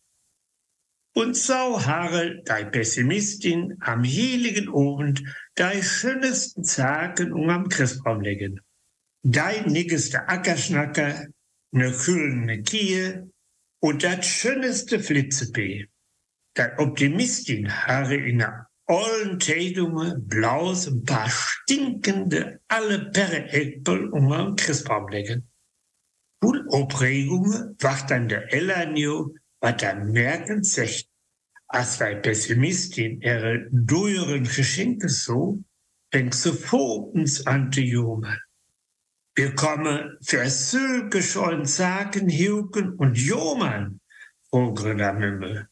Und 1.14 1.36
so 1.36 1.84
habe 1.84 2.42
die 2.48 2.64
Pessimistin 2.70 3.76
am 3.80 4.04
heiligen 4.04 4.68
Abend 4.68 5.22
die 5.58 5.82
schönsten 5.82 6.64
Zaken 6.64 7.32
um 7.32 7.48
am 7.50 7.68
Christbaum 7.68 8.20
legen. 8.20 8.60
Die 9.22 9.68
nickeste 9.70 10.28
Ackerschnacker, 10.28 11.26
ne 11.72 11.92
kühlende 11.92 12.62
Kie 12.62 13.22
und 13.80 14.02
das 14.04 14.26
schönste 14.26 15.00
Flitzepee. 15.00 15.88
Die 16.56 16.62
Optimistin 16.78 17.70
habe 17.86 18.16
in 18.16 18.38
der 18.38 18.68
allen 18.86 19.38
Tätungen 19.38 20.26
blaus 20.26 20.86
ein 20.86 21.04
paar 21.04 21.28
stinkende 21.28 22.60
alle 22.68 23.10
Perre 23.10 23.52
Äpfel 23.52 24.08
um 24.08 24.32
am 24.32 24.56
Christbaum 24.56 25.08
legen. 25.08 25.50
Voll 26.42 26.66
Aufregungen 26.70 27.76
wacht 27.80 28.10
dann 28.10 28.28
der 28.28 28.52
Elanio, 28.52 29.34
was 29.60 29.76
dann 29.76 30.10
merken 30.12 30.62
secht. 30.62 31.08
Als 31.66 31.98
die 31.98 32.16
Pessimistin 32.22 33.20
ihre 33.20 33.68
teuren 33.86 34.44
Geschenke 34.44 35.08
so, 35.08 35.62
fängt 36.10 36.34
sie 36.34 36.52
vor 36.52 37.12
uns 37.12 37.46
an 37.46 37.70
zu 37.70 37.82
jubeln. 37.82 38.38
Wir 39.38 39.54
kommen 39.54 40.18
für 40.20 40.50
Sülke 40.50 41.22
schon 41.22 41.64
Sagen, 41.64 42.28
Hiuken 42.28 42.94
und 42.94 43.14
Jomann, 43.16 44.00
der 44.52 45.12
Mümmel. 45.12 45.68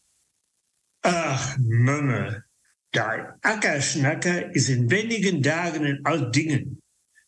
Ach, 1.03 1.59
Mümmel, 1.59 2.45
dein 2.93 3.27
Ackerschnacker 3.43 4.55
ist 4.55 4.69
in 4.69 4.89
wenigen 4.89 5.43
Tagen 5.43 5.85
in 5.85 6.01
all 6.05 6.31
Dingen. 6.31 6.81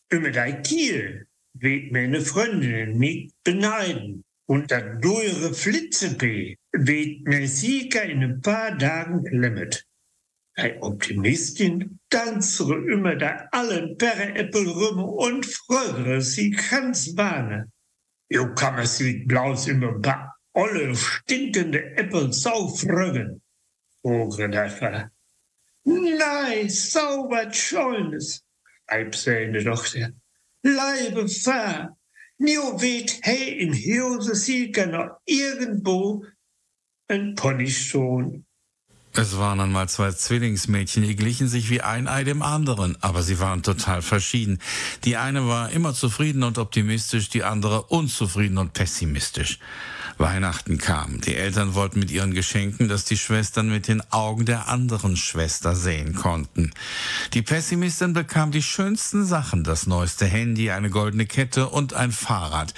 Über 0.09 0.31
dein 0.31 0.63
Kiel 0.63 1.27
weht 1.55 1.91
meine 1.91 2.21
Freundinnen 2.21 2.97
mich 2.97 3.33
beneiden. 3.43 4.23
und 4.45 4.71
das 4.71 4.83
dure 5.01 5.53
Flitzepee 5.53 6.57
wird 6.71 7.21
Messika 7.27 7.99
in 7.99 8.23
ein 8.23 8.41
paar 8.41 8.77
Tagen 8.77 9.25
klemmet. 9.25 9.88
Ei 10.61 10.77
Optimistin 10.81 11.99
tanzere 12.09 12.75
immer 12.91 13.15
da 13.15 13.47
allen 13.51 13.97
Perre 13.97 14.35
Äppelrümme 14.35 15.05
und 15.05 15.45
frögere 15.45 16.21
sie 16.21 16.51
ganz 16.51 17.15
Bahne. 17.15 17.71
Jo 18.29 18.53
kann 18.55 18.75
man 18.75 18.85
sie 18.85 19.23
blaus 19.25 19.67
immer 19.67 20.01
paar 20.01 20.35
olle 20.53 20.93
stinkende 20.95 21.95
Äppel 21.95 22.33
sau 22.33 22.67
frögen. 22.67 23.41
Vogel 24.01 24.51
dafür. 24.51 25.11
Nein, 25.85 26.69
sauber 26.69 27.53
Scheunes, 27.53 28.43
schreibt 28.87 29.15
seine 29.15 29.63
Tochter. 29.63 30.11
Leibe 30.61 31.29
fahr, 31.29 31.97
Nio 32.37 32.81
weht 32.81 33.19
hey 33.21 33.59
im 33.59 33.73
Hirse 33.73 34.35
Sieger 34.35 34.87
noch 34.87 35.21
irgendwo 35.25 36.25
ein 37.07 37.35
Ponysohn. 37.35 38.45
Es 39.13 39.37
waren 39.37 39.59
einmal 39.59 39.89
zwei 39.89 40.11
Zwillingsmädchen, 40.11 41.03
die 41.03 41.15
glichen 41.15 41.47
sich 41.47 41.69
wie 41.69 41.81
ein 41.81 42.07
Ei 42.07 42.23
dem 42.23 42.41
anderen, 42.41 42.95
aber 43.01 43.23
sie 43.23 43.39
waren 43.39 43.63
total 43.63 44.01
verschieden. 44.01 44.59
Die 45.03 45.17
eine 45.17 45.47
war 45.47 45.71
immer 45.71 45.93
zufrieden 45.93 46.43
und 46.43 46.57
optimistisch, 46.59 47.29
die 47.29 47.43
andere 47.43 47.83
unzufrieden 47.83 48.59
und 48.59 48.73
pessimistisch. 48.73 49.59
Weihnachten 50.19 50.77
kam. 50.77 51.21
Die 51.21 51.35
Eltern 51.35 51.75
wollten 51.75 51.99
mit 51.99 52.11
ihren 52.11 52.33
Geschenken, 52.33 52.89
dass 52.89 53.05
die 53.05 53.17
Schwestern 53.17 53.69
mit 53.69 53.87
den 53.87 54.01
Augen 54.11 54.45
der 54.45 54.67
anderen 54.67 55.15
Schwester 55.17 55.75
sehen 55.75 56.13
konnten. 56.13 56.71
Die 57.33 57.41
Pessimistin 57.41 58.13
bekam 58.13 58.51
die 58.51 58.61
schönsten 58.61 59.25
Sachen, 59.25 59.63
das 59.63 59.87
neueste 59.87 60.25
Handy, 60.25 60.71
eine 60.71 60.89
goldene 60.89 61.25
Kette 61.25 61.69
und 61.69 61.93
ein 61.93 62.11
Fahrrad. 62.11 62.73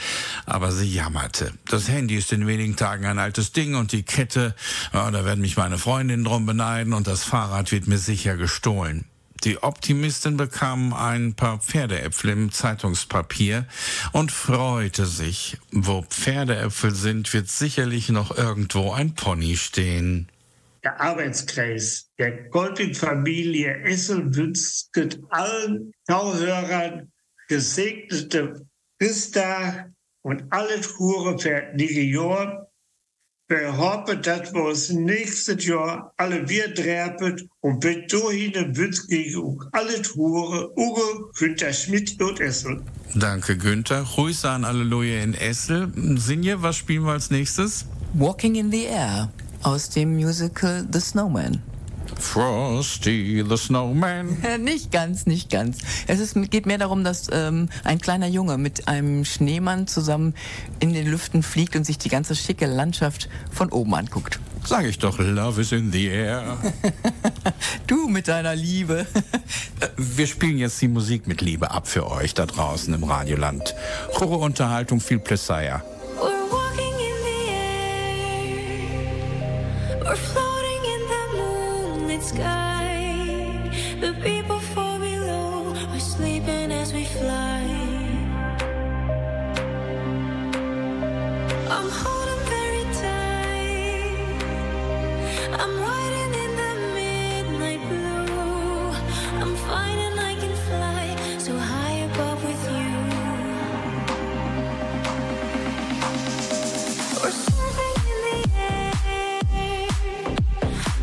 Aber 0.46 0.72
sie 0.72 0.92
jammerte. 0.94 1.54
Das 1.66 1.90
Handy 1.90 2.16
ist 2.16 2.32
in 2.32 2.48
wenigen 2.48 2.76
Tagen 2.76 3.06
ein 3.06 3.20
altes 3.20 3.52
Ding 3.52 3.76
und 3.76 3.92
die 3.92 4.04
Kette, 4.04 4.56
ja, 4.94 5.10
da 5.10 5.26
werden 5.26 5.42
mich 5.42 5.58
meine 5.58 5.78
Freundinnen 5.78 6.24
drum 6.24 6.46
beneiden 6.46 6.94
und 6.94 7.08
das 7.08 7.24
Fahrrad 7.24 7.72
wird 7.72 7.88
mir 7.88 7.98
sicher 7.98 8.38
gestohlen. 8.38 9.11
Die 9.44 9.64
Optimistin 9.64 10.38
bekam 10.38 10.94
ein 10.94 11.34
paar 11.34 11.60
Pferdeäpfel 11.60 12.30
im 12.30 12.52
Zeitungspapier 12.52 13.66
und 14.12 14.32
freute 14.32 15.08
sich. 15.08 15.58
Wo 15.72 16.04
Pferdeäpfel 16.04 16.94
sind, 16.94 17.34
wird 17.34 17.50
sicherlich 17.50 18.10
noch 18.10 18.38
irgendwo 18.38 18.92
ein 18.92 19.16
Pony 19.16 19.58
stehen. 19.58 20.30
Der 20.84 21.02
Arbeitskreis 21.02 22.10
der 22.20 22.50
Golding-Familie 22.50 23.84
Essel 23.84 24.36
wünscht 24.36 24.90
allen 25.30 25.92
Tauhörern 26.08 27.12
gesegnete 27.48 28.66
Christa 29.00 29.88
und 30.22 30.44
alles 30.52 30.98
Hure 31.00 31.38
für 31.40 31.74
die 31.76 32.12
Jahr. 32.12 32.71
Wir 33.52 33.78
hoffen, 33.78 34.22
dass 34.22 34.54
wir 34.54 34.64
uns 34.64 34.92
nächstes 34.92 35.66
Jahr 35.66 36.14
alle 36.16 36.48
wieder 36.48 36.74
treffen 36.74 37.50
und 37.60 37.82
bis 37.82 37.98
dahin 38.08 38.54
wünsche 38.78 39.02
ich 39.10 39.36
euch 39.36 39.60
alles 39.74 40.16
Hure, 40.16 40.72
Uwe 40.78 41.30
Günther 41.38 41.74
Schmidt 41.74 42.22
und 42.22 42.40
Essel. 42.40 42.82
Danke, 43.14 43.58
Günther. 43.58 44.04
Grüße 44.04 44.50
an 44.50 44.64
alle 44.64 44.86
Leute 44.86 45.16
in 45.16 45.34
Essel. 45.34 45.92
Sinje, 46.16 46.62
was 46.62 46.78
spielen 46.78 47.04
wir 47.04 47.12
als 47.12 47.30
nächstes? 47.30 47.86
Walking 48.14 48.56
in 48.56 48.72
the 48.72 48.86
Air 48.86 49.30
aus 49.64 49.90
dem 49.90 50.16
Musical 50.16 50.88
The 50.90 51.02
Snowman. 51.02 51.62
Frosty 52.22 53.44
the 53.48 53.58
Snowman. 53.58 54.38
nicht 54.60 54.92
ganz, 54.92 55.26
nicht 55.26 55.50
ganz. 55.50 55.80
Es 56.08 56.20
ist, 56.20 56.36
geht 56.50 56.66
mehr 56.66 56.78
darum, 56.78 57.04
dass 57.04 57.28
ähm, 57.32 57.70
ein 57.84 58.00
kleiner 58.00 58.28
Junge 58.28 58.58
mit 58.58 58.88
einem 58.88 59.26
Schneemann 59.26 59.88
zusammen 59.88 60.34
in 60.80 60.94
den 60.94 61.08
Lüften 61.08 61.44
fliegt 61.44 61.76
und 61.76 61.84
sich 61.86 61.98
die 61.98 62.10
ganze 62.10 62.36
schicke 62.36 62.68
Landschaft 62.68 63.28
von 63.52 63.72
oben 63.72 63.96
anguckt. 63.96 64.40
Sag 64.64 64.86
ich 64.86 65.00
doch, 65.00 65.18
Love 65.20 65.62
is 65.62 65.72
in 65.72 65.92
the 65.92 66.08
air. 66.08 66.58
du 67.88 68.08
mit 68.08 68.28
deiner 68.28 68.56
Liebe. 68.56 69.08
Wir 69.98 70.28
spielen 70.28 70.60
jetzt 70.60 70.82
die 70.82 70.88
Musik 70.88 71.28
mit 71.28 71.42
Liebe 71.42 71.72
ab 71.72 71.88
für 71.88 72.10
euch 72.10 72.34
da 72.34 72.46
draußen 72.46 72.94
im 72.94 73.04
Radioland. 73.04 73.76
Hohe 74.20 74.38
Unterhaltung, 74.38 75.00
viel 75.00 75.20
Plessaya. 75.20 75.84
We're 76.18 76.52
walking 76.52 76.94
in 77.00 77.16
the 77.26 77.50
air. 80.00 80.16
We're 80.16 80.41
sky. 82.22 83.70
The 84.00 84.14
people 84.22 84.60
fall 84.60 85.00
below. 85.00 85.74
We're 85.92 86.00
sleeping 86.00 86.72
as 86.72 86.94
we 86.94 87.04
fly. 87.04 87.64
I'm 91.76 91.90
holding 92.02 92.44
very 92.56 92.86
tight. 93.02 94.44
I'm 95.62 95.74
riding 95.88 96.34
in 96.44 96.52
the 96.62 96.74
midnight 96.98 97.82
blue. 97.90 98.92
I'm 99.42 99.56
finding 99.68 100.20
I 100.20 100.34
can 100.42 100.56
fly 100.68 101.04
so 101.40 101.58
high 101.58 101.98
above 102.10 102.40
with 102.44 102.64
you. 102.76 102.92
We're 107.22 107.38
surfing 107.46 107.98
in 108.14 108.20
the 108.28 108.40
air. 108.60 108.94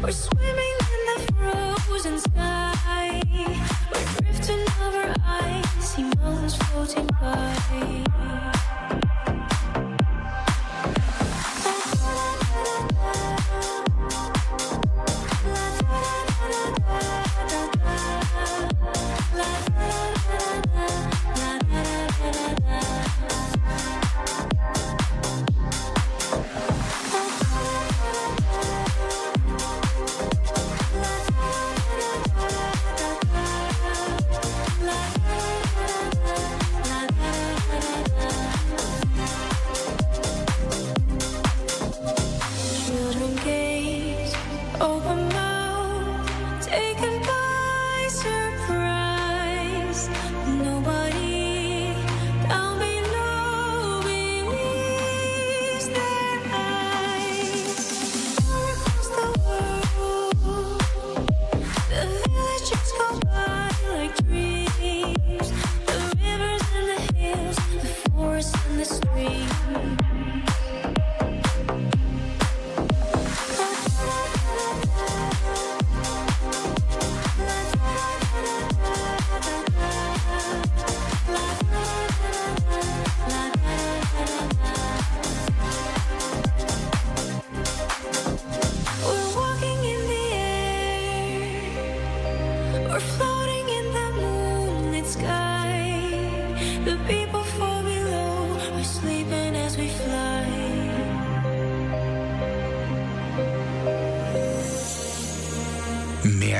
We're 0.03 0.13
swimming 0.13 0.78
frozen 2.01 2.19
sky. 2.21 3.23
We're 3.93 4.23
drifting 4.23 4.61
over 4.81 5.15
floating 6.57 7.07
by. 7.21 8.68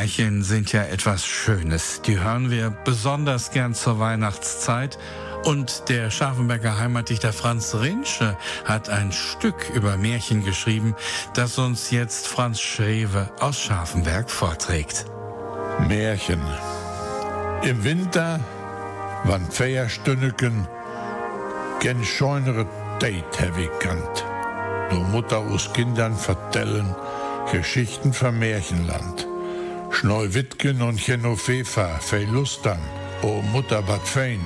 Märchen 0.09 0.43
sind 0.43 0.73
ja 0.73 0.85
etwas 0.85 1.27
Schönes. 1.27 2.01
Die 2.01 2.19
hören 2.19 2.51
wir 2.51 2.71
besonders 2.71 3.51
gern 3.51 3.75
zur 3.75 3.99
Weihnachtszeit. 3.99 4.99
Und 5.45 5.91
der 5.91 6.11
Scharfenberger 6.11 6.79
Heimatdichter 6.79 7.35
Franz 7.35 7.75
Rinsche 7.75 8.35
hat 8.65 8.89
ein 8.89 9.13
Stück 9.13 9.69
über 9.75 9.99
Märchen 9.99 10.47
geschrieben, 10.47 10.97
das 11.35 11.59
uns 11.59 11.91
jetzt 11.91 12.27
Franz 12.27 12.59
Schrewe 12.59 13.31
aus 13.39 13.61
Scharfenberg 13.61 14.31
vorträgt. 14.31 15.05
Märchen. 15.87 16.41
Im 17.63 17.85
Winter, 17.85 18.41
wann 19.25 19.51
Feierstünneken, 19.51 20.67
gen 21.81 22.03
scheunere 22.03 22.67
Date 22.99 23.25
ich 23.59 23.79
kannt. 23.79 24.25
Du 24.89 24.97
Mutter 24.97 25.37
aus 25.37 25.71
Kindern 25.75 26.17
vertellen, 26.17 26.97
Geschichten 27.53 28.15
vom 28.15 28.39
Märchenland. 28.39 29.28
Schneewittgen 29.91 30.83
und 30.83 31.05
Genoveva, 31.05 31.99
fei 31.99 32.25
Lustern, 32.25 32.79
o 33.23 33.43
Mutter 33.53 33.83
bad 33.83 34.07
fein, 34.07 34.41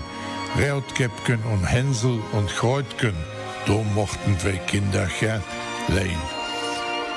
Reutkäppken 0.57 1.43
und 1.53 1.65
Hänsel 1.65 2.21
und 2.33 2.49
Kreutgen, 2.57 3.15
do 3.67 3.85
mochten 3.95 4.37
wir 4.43 4.59
Kinder 4.67 5.09
gern 5.21 5.43
lein. 5.89 6.21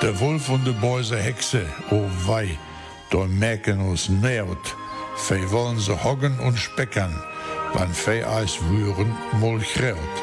Der 0.02 0.20
Wolf 0.20 0.50
und 0.50 0.66
de 0.66 0.74
Bäuse 0.74 1.18
Hexe, 1.18 1.66
o 1.92 2.04
wei, 2.26 2.58
do 3.10 3.26
merken 3.26 3.80
uns 3.80 4.10
nährt, 4.10 4.76
fei 5.16 5.42
wollen 5.52 5.80
se 5.80 6.04
hoggen 6.04 6.38
und 6.40 6.58
speckern, 6.58 7.16
wann 7.74 7.94
fei 7.94 8.28
Eis 8.28 8.58
würen, 8.70 9.16
mol 9.40 9.60
gräut. 9.60 10.16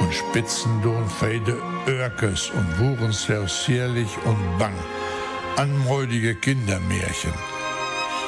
Und 0.00 0.12
spitzen 0.12 0.82
don 0.82 1.08
fei 1.08 1.40
de 1.46 1.54
Örkes 1.86 2.50
und 2.50 2.78
wuren 2.80 3.12
sehr 3.12 3.46
zierlich 3.46 4.10
und 4.24 4.58
bang. 4.58 4.74
Anmeudige 5.56 6.34
Kindermärchen, 6.34 7.32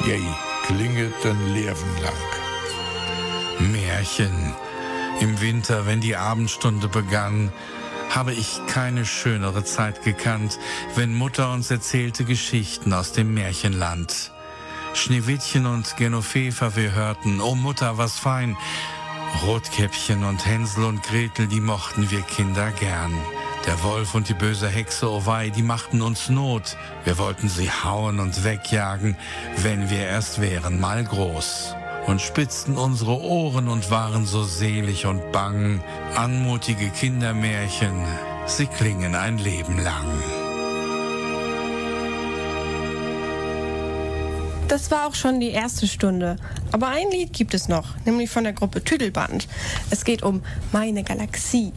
je 0.04 0.20
klingeten 0.64 1.54
Leben 1.54 1.90
lang. 2.00 3.72
Märchen. 3.72 4.54
Im 5.20 5.40
Winter, 5.40 5.86
wenn 5.86 6.00
die 6.00 6.14
Abendstunde 6.14 6.86
begann, 6.86 7.52
habe 8.10 8.32
ich 8.32 8.60
keine 8.68 9.04
schönere 9.04 9.64
Zeit 9.64 10.04
gekannt, 10.04 10.60
wenn 10.94 11.14
Mutter 11.14 11.52
uns 11.52 11.68
erzählte 11.68 12.24
Geschichten 12.24 12.92
aus 12.92 13.10
dem 13.10 13.34
Märchenland. 13.34 14.30
Schneewittchen 14.94 15.66
und 15.66 15.96
Genoveva 15.96 16.76
wir 16.76 16.92
hörten, 16.92 17.40
oh 17.40 17.56
Mutter, 17.56 17.98
was 17.98 18.20
fein. 18.20 18.56
Rotkäppchen 19.44 20.22
und 20.22 20.46
Hänsel 20.46 20.84
und 20.84 21.02
Gretel, 21.02 21.48
die 21.48 21.60
mochten 21.60 22.08
wir 22.12 22.22
Kinder 22.22 22.70
gern. 22.70 23.12
Der 23.66 23.82
Wolf 23.82 24.14
und 24.14 24.28
die 24.28 24.34
böse 24.34 24.68
Hexe, 24.68 25.10
oh 25.10 25.26
wei, 25.26 25.50
die 25.50 25.62
machten 25.62 26.00
uns 26.00 26.28
Not. 26.28 26.76
Wir 27.04 27.18
wollten 27.18 27.48
sie 27.48 27.68
hauen 27.68 28.20
und 28.20 28.44
wegjagen, 28.44 29.16
wenn 29.56 29.90
wir 29.90 30.06
erst 30.06 30.40
wären 30.40 30.78
mal 30.78 31.02
groß. 31.02 31.74
Und 32.06 32.20
spitzten 32.22 32.78
unsere 32.78 33.20
Ohren 33.20 33.66
und 33.66 33.90
waren 33.90 34.24
so 34.24 34.44
selig 34.44 35.06
und 35.06 35.32
bang. 35.32 35.82
Anmutige 36.14 36.90
Kindermärchen, 36.90 38.04
sie 38.46 38.66
klingen 38.66 39.16
ein 39.16 39.38
Leben 39.38 39.82
lang. 39.82 40.06
Das 44.68 44.90
war 44.90 45.06
auch 45.06 45.14
schon 45.14 45.40
die 45.40 45.50
erste 45.50 45.88
Stunde. 45.88 46.36
Aber 46.70 46.88
ein 46.88 47.10
Lied 47.10 47.32
gibt 47.32 47.54
es 47.54 47.68
noch, 47.68 47.96
nämlich 48.04 48.30
von 48.30 48.44
der 48.44 48.52
Gruppe 48.52 48.82
Tüdelband. 48.82 49.48
Es 49.90 50.04
geht 50.04 50.22
um 50.22 50.42
Meine 50.72 51.02
Galaxie. 51.02 51.72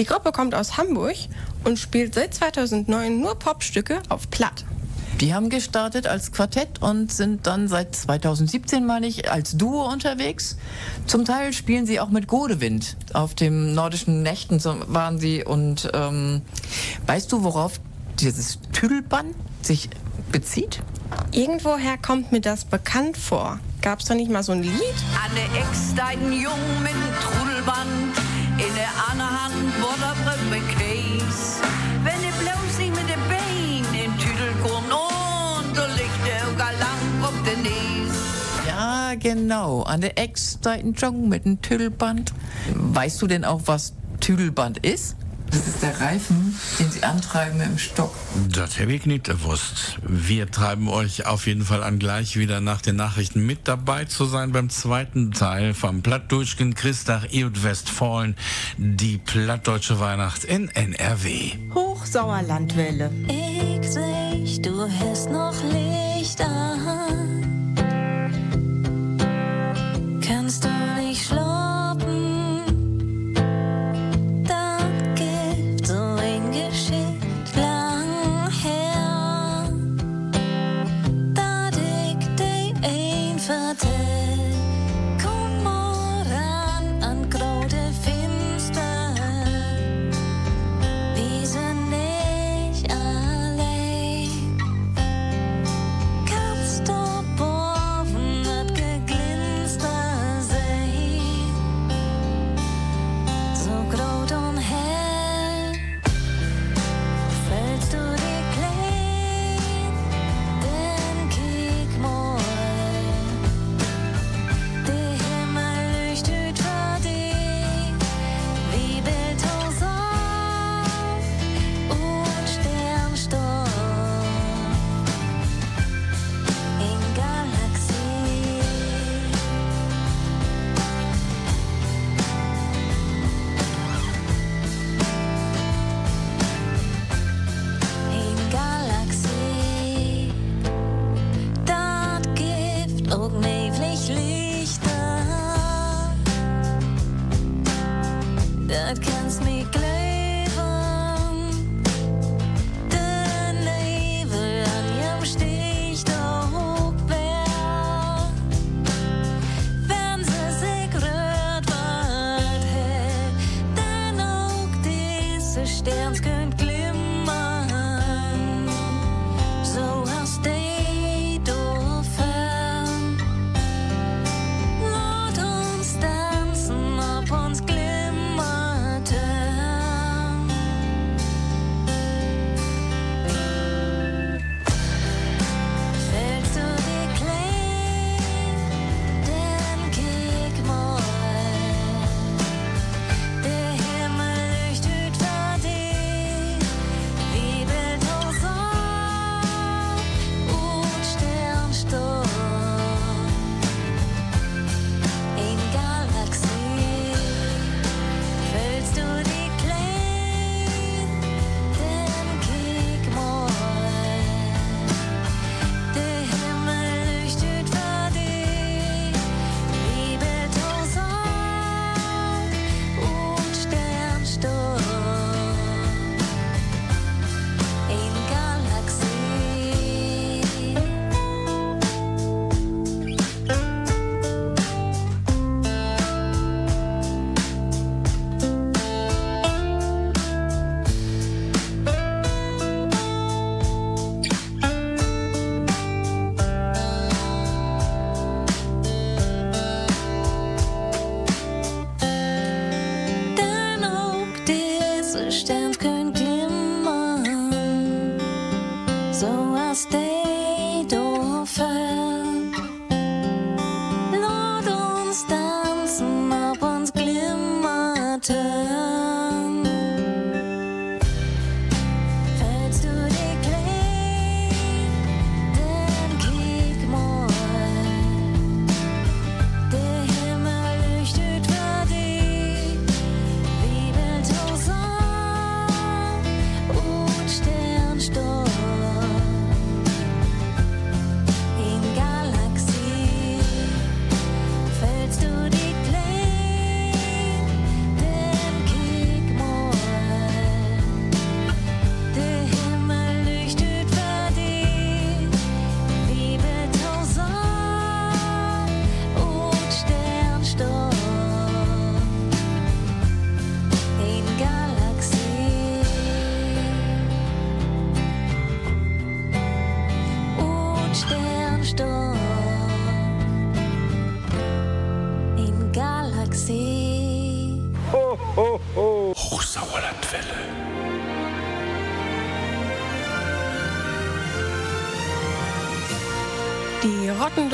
Die 0.00 0.06
Gruppe 0.06 0.32
kommt 0.32 0.54
aus 0.54 0.78
Hamburg 0.78 1.14
und 1.62 1.78
spielt 1.78 2.14
seit 2.14 2.32
2009 2.32 3.20
nur 3.20 3.38
Popstücke 3.38 4.00
auf 4.08 4.30
Platt. 4.30 4.64
Die 5.20 5.34
haben 5.34 5.50
gestartet 5.50 6.06
als 6.06 6.32
Quartett 6.32 6.80
und 6.80 7.12
sind 7.12 7.46
dann 7.46 7.68
seit 7.68 7.94
2017, 7.94 8.86
meine 8.86 9.06
ich, 9.06 9.30
als 9.30 9.58
Duo 9.58 9.92
unterwegs. 9.92 10.56
Zum 11.06 11.26
Teil 11.26 11.52
spielen 11.52 11.84
sie 11.84 12.00
auch 12.00 12.08
mit 12.08 12.28
Godewind. 12.28 12.96
Auf 13.12 13.34
dem 13.34 13.74
nordischen 13.74 14.22
Nächten 14.22 14.58
so 14.58 14.74
waren 14.86 15.18
sie. 15.18 15.44
Und 15.44 15.90
ähm, 15.92 16.40
weißt 17.06 17.30
du, 17.30 17.44
worauf 17.44 17.78
dieses 18.20 18.58
Tüdelband 18.72 19.34
sich 19.60 19.90
bezieht? 20.32 20.80
Irgendwoher 21.30 21.98
kommt 21.98 22.32
mir 22.32 22.40
das 22.40 22.64
bekannt 22.64 23.18
vor. 23.18 23.60
Gab 23.82 23.98
es 23.98 24.06
da 24.06 24.14
nicht 24.14 24.30
mal 24.30 24.42
so 24.42 24.52
ein 24.52 24.62
Lied? 24.62 24.72
Anne 25.22 25.60
Ex, 25.60 25.94
dein 25.94 26.32
Jung 26.32 26.58
mit 26.82 26.92
dem 26.92 27.10
Trudelband, 28.60 28.68
in 28.68 28.74
der 28.74 28.88
anderen 29.10 29.42
Hand 29.42 29.54
Butterbrot 29.80 30.68
Käse. 30.78 31.62
Wenn 32.04 32.22
ihr 32.22 32.32
bloß 32.38 32.78
nicht 32.78 32.90
mit 32.90 33.08
dem 33.08 33.20
Bein 33.28 33.84
in 33.94 34.18
Tüdel 34.18 34.52
kommt 34.62 34.92
und 34.92 35.76
der 36.26 36.54
galant 36.56 37.22
auf 37.22 37.34
den 37.44 37.62
Nies. 37.62 38.14
Ja, 38.66 39.14
genau. 39.18 39.82
An 39.82 40.00
der 40.00 40.18
Ex-Seitenjong 40.18 41.28
mit 41.28 41.44
dem 41.44 41.60
Tüdelband. 41.60 42.32
Weißt 42.74 43.20
du 43.22 43.26
denn 43.26 43.44
auch, 43.44 43.62
was 43.66 43.94
Tüdelband 44.20 44.78
ist? 44.84 45.16
Das 45.50 45.66
ist 45.66 45.82
der 45.82 46.00
Reifen, 46.00 46.56
den 46.78 46.90
sie 46.90 47.02
antreiben 47.02 47.58
mit 47.58 47.66
dem 47.66 47.78
Stock. 47.78 48.14
Das 48.48 48.78
habe 48.78 48.92
ich 48.92 49.04
nicht 49.06 49.24
gewusst. 49.24 49.98
Wir 50.02 50.50
treiben 50.50 50.88
euch 50.88 51.26
auf 51.26 51.46
jeden 51.46 51.64
Fall 51.64 51.82
an, 51.82 51.98
gleich 51.98 52.36
wieder 52.36 52.60
nach 52.60 52.80
den 52.80 52.96
Nachrichten 52.96 53.44
mit 53.44 53.66
dabei 53.66 54.04
zu 54.04 54.26
sein 54.26 54.52
beim 54.52 54.70
zweiten 54.70 55.32
Teil 55.32 55.74
vom 55.74 56.02
Plattdeutschen 56.02 56.74
Christach 56.74 57.26
Eud 57.32 57.64
Westfalen, 57.64 58.36
die 58.76 59.18
plattdeutsche 59.18 59.98
Weihnacht 59.98 60.44
in 60.44 60.68
NRW. 60.68 61.52
Hochsauerlandwelle. 61.74 63.10
Ich 63.26 63.90
seh, 63.90 64.62
du 64.62 64.88
hast 64.88 65.30
noch 65.30 65.54
Licht 65.72 66.40
an. 66.40 67.40
Kannst 70.20 70.64
du 70.64 70.69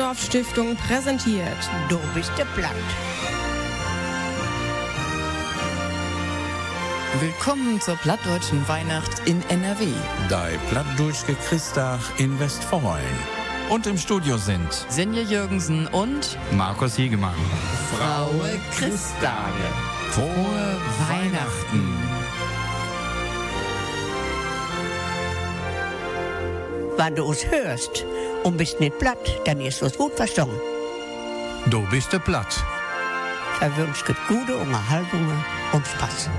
Rottendorf 0.07 0.25
Stiftung 0.25 0.75
präsentiert 0.75 1.69
Du 1.89 1.99
bist 2.13 2.31
der 2.37 2.45
Blatt. 2.55 2.71
Willkommen 7.19 7.81
zur 7.81 7.95
plattdeutschen 7.95 8.65
Weihnacht 8.69 9.27
in 9.27 9.41
NRW. 9.49 9.87
Die 10.29 10.57
plattdeutsche 10.69 11.35
Christach 11.47 11.99
in 12.19 12.39
Westfalen. 12.39 13.03
Und 13.69 13.85
im 13.85 13.97
Studio 13.97 14.37
sind 14.37 14.71
Senja 14.87 15.23
Jürgensen 15.23 15.87
und 15.87 16.37
Markus 16.51 16.95
Hiegemann. 16.95 17.35
Fraue 17.97 18.59
Christage. 18.77 19.67
Frohe 20.11 20.77
Weihnachten. 21.09 21.93
Wenn 26.95 27.15
du 27.15 27.25
uns 27.25 27.45
hörst 27.45 28.05
und 28.47 28.57
bist 28.57 28.79
nicht 28.79 28.97
platt, 28.97 29.41
dann 29.45 29.59
ist 29.59 29.83
uns 29.83 29.97
gut 29.97 30.13
verstanden. 30.13 30.59
Du 31.67 31.81
bist 31.89 32.13
der 32.13 32.19
Platt. 32.19 32.63
Er 33.59 33.75
wünscht 33.75 34.05
gute 34.27 34.55
Unterhaltung 34.55 35.27
und 35.73 35.85
Spaß. 35.85 36.29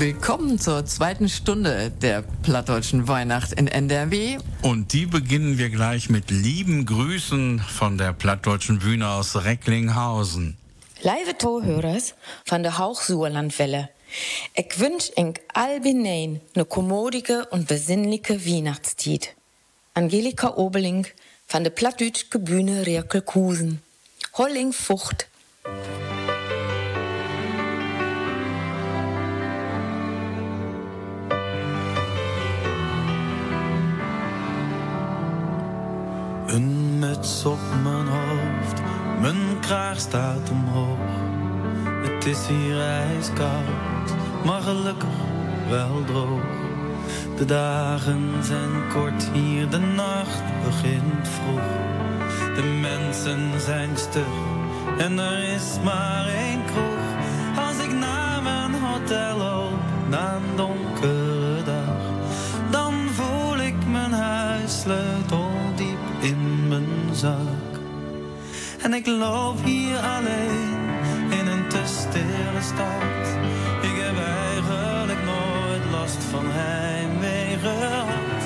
Willkommen 0.00 0.58
zur 0.58 0.86
zweiten 0.86 1.28
Stunde 1.28 1.90
der 1.90 2.22
plattdeutschen 2.42 3.06
Weihnacht 3.06 3.52
in 3.52 3.66
NRW. 3.68 4.38
Und 4.62 4.94
die 4.94 5.04
beginnen 5.04 5.58
wir 5.58 5.68
gleich 5.68 6.08
mit 6.08 6.30
lieben 6.30 6.86
Grüßen 6.86 7.58
von 7.58 7.98
der 7.98 8.14
plattdeutschen 8.14 8.78
Bühne 8.78 9.10
aus 9.10 9.44
Recklinghausen. 9.44 10.56
Lieve 11.02 11.36
Tohörers 11.36 12.14
van 12.46 12.62
de 12.62 12.72
Hochsuerlandwelle. 12.78 13.90
Ich 14.54 14.80
wünsch 14.80 15.10
eng 15.16 15.34
albinein 15.52 16.40
ne 16.56 16.64
kommodige 16.64 17.44
und 17.50 17.68
besinnliche 17.68 18.46
Weihnachtstied. 18.46 19.34
Angelika 19.92 20.56
Obeling 20.56 21.08
van 21.46 21.62
de 21.62 21.70
plattdütschke 21.70 22.38
Bühne 22.38 22.86
Rierkelkusen. 22.86 23.82
Holling 24.32 24.72
Fucht. 24.72 25.29
Op 37.20 37.58
mijn 37.82 38.06
hoofd, 38.06 38.80
mijn 39.20 39.60
kraag 39.60 39.98
staat 39.98 40.50
omhoog. 40.50 40.98
Het 42.02 42.26
is 42.26 42.46
hier 42.46 42.80
ijskoud, 42.80 44.14
maar 44.44 44.60
gelukkig 44.60 45.08
wel 45.68 46.04
droog. 46.04 46.42
De 47.36 47.44
dagen 47.44 48.44
zijn 48.44 48.88
kort 48.92 49.28
hier, 49.32 49.68
de 49.68 49.78
nacht 49.78 50.42
begint 50.64 51.28
vroeg. 51.28 51.68
De 52.54 52.78
mensen 52.80 53.60
zijn 53.60 53.96
stug 53.96 54.34
en 54.98 55.18
er 55.18 55.42
is 55.42 55.78
maar 55.84 56.26
één 56.26 56.64
kroeg. 56.64 57.04
Als 57.66 57.84
ik 57.84 57.92
naar 57.92 58.42
mijn 58.42 58.74
hotel 58.74 59.36
loop, 59.36 59.80
na 60.08 60.34
een 60.34 60.56
donkere 60.56 61.62
dag, 61.64 61.96
dan 62.70 62.94
voel 63.14 63.58
ik 63.58 63.86
mijn 63.86 64.10
in 64.10 64.86
mijn 64.86 65.26
En 67.22 68.94
ik 68.94 69.06
loop 69.06 69.64
hier 69.64 69.98
alleen 69.98 70.78
in 71.30 71.46
een 71.46 71.68
te 71.68 71.82
stille 71.84 72.60
stad. 72.60 73.26
Ik 73.82 73.96
heb 74.02 74.16
eigenlijk 74.16 75.24
nooit 75.24 75.90
last 75.90 76.24
van 76.24 76.44
heimwee 76.46 77.58
gehad. 77.58 78.40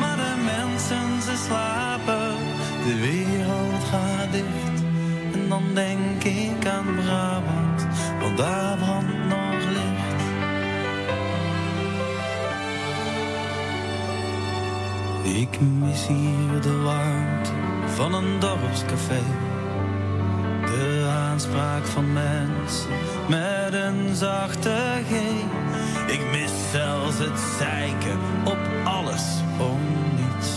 Maar 0.00 0.16
de 0.16 0.34
mensen, 0.44 1.22
ze 1.22 1.42
slapen, 1.46 2.36
de 2.84 3.00
wereld 3.00 3.84
gaat 3.90 4.32
dicht. 4.32 4.82
En 5.32 5.48
dan 5.48 5.64
denk 5.74 6.24
ik 6.24 6.66
aan 6.66 6.94
Brabant, 6.94 7.86
want 8.20 8.36
daar 8.36 8.76
brandt 8.76 9.26
nog 9.28 9.64
licht. 9.66 10.22
Ik 15.36 15.60
mis 15.60 16.06
hier 16.06 16.60
de 16.60 16.76
warmte 16.82 17.57
van 17.98 18.14
een 18.14 18.38
dorpscafé. 18.38 19.20
De 20.64 21.06
aanspraak 21.08 21.84
van 21.84 22.12
mensen 22.12 22.90
met 23.28 23.72
een 23.72 24.14
zachte 24.14 24.76
G. 25.08 25.12
Ik 26.12 26.30
mis 26.30 26.50
zelfs 26.70 27.18
het 27.18 27.40
zeiken 27.58 28.18
op 28.44 28.58
alles 28.84 29.22
om 29.58 29.80
niets. 30.16 30.48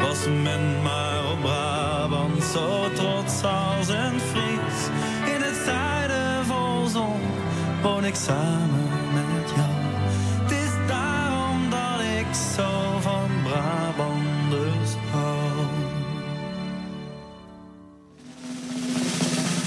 Was 0.00 0.26
men 0.42 0.82
maar 0.82 1.30
op 1.32 1.40
Brabant 1.40 2.42
zo 2.42 2.92
trots 2.94 3.42
als 3.42 3.88
een 3.88 4.20
Fries. 4.20 4.80
In 5.34 5.42
het 5.42 5.56
zuiden 5.64 6.46
vol 6.46 6.86
zon 6.86 7.20
woon 7.82 8.04
ik 8.04 8.14
samen 8.14 8.71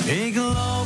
Ik 0.05 0.35
loop 0.35 0.84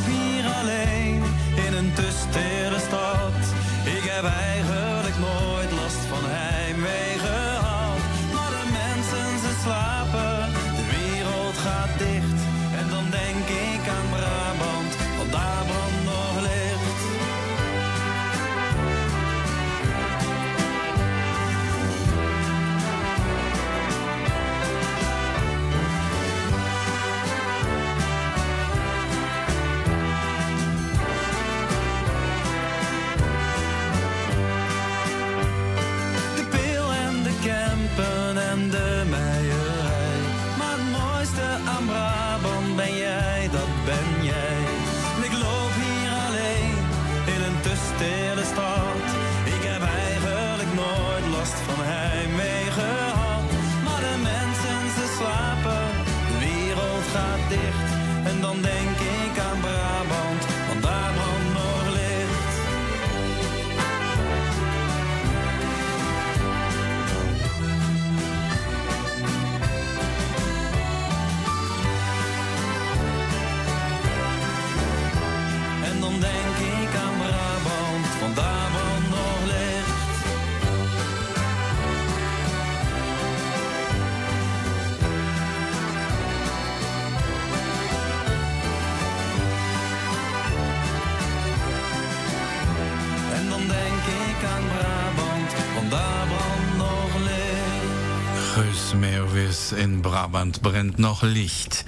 Meeuwis 99.50 99.72
in 99.72 100.04
Brabant 100.04 100.62
brennt 100.62 101.00
noch 101.00 101.24
Licht. 101.24 101.84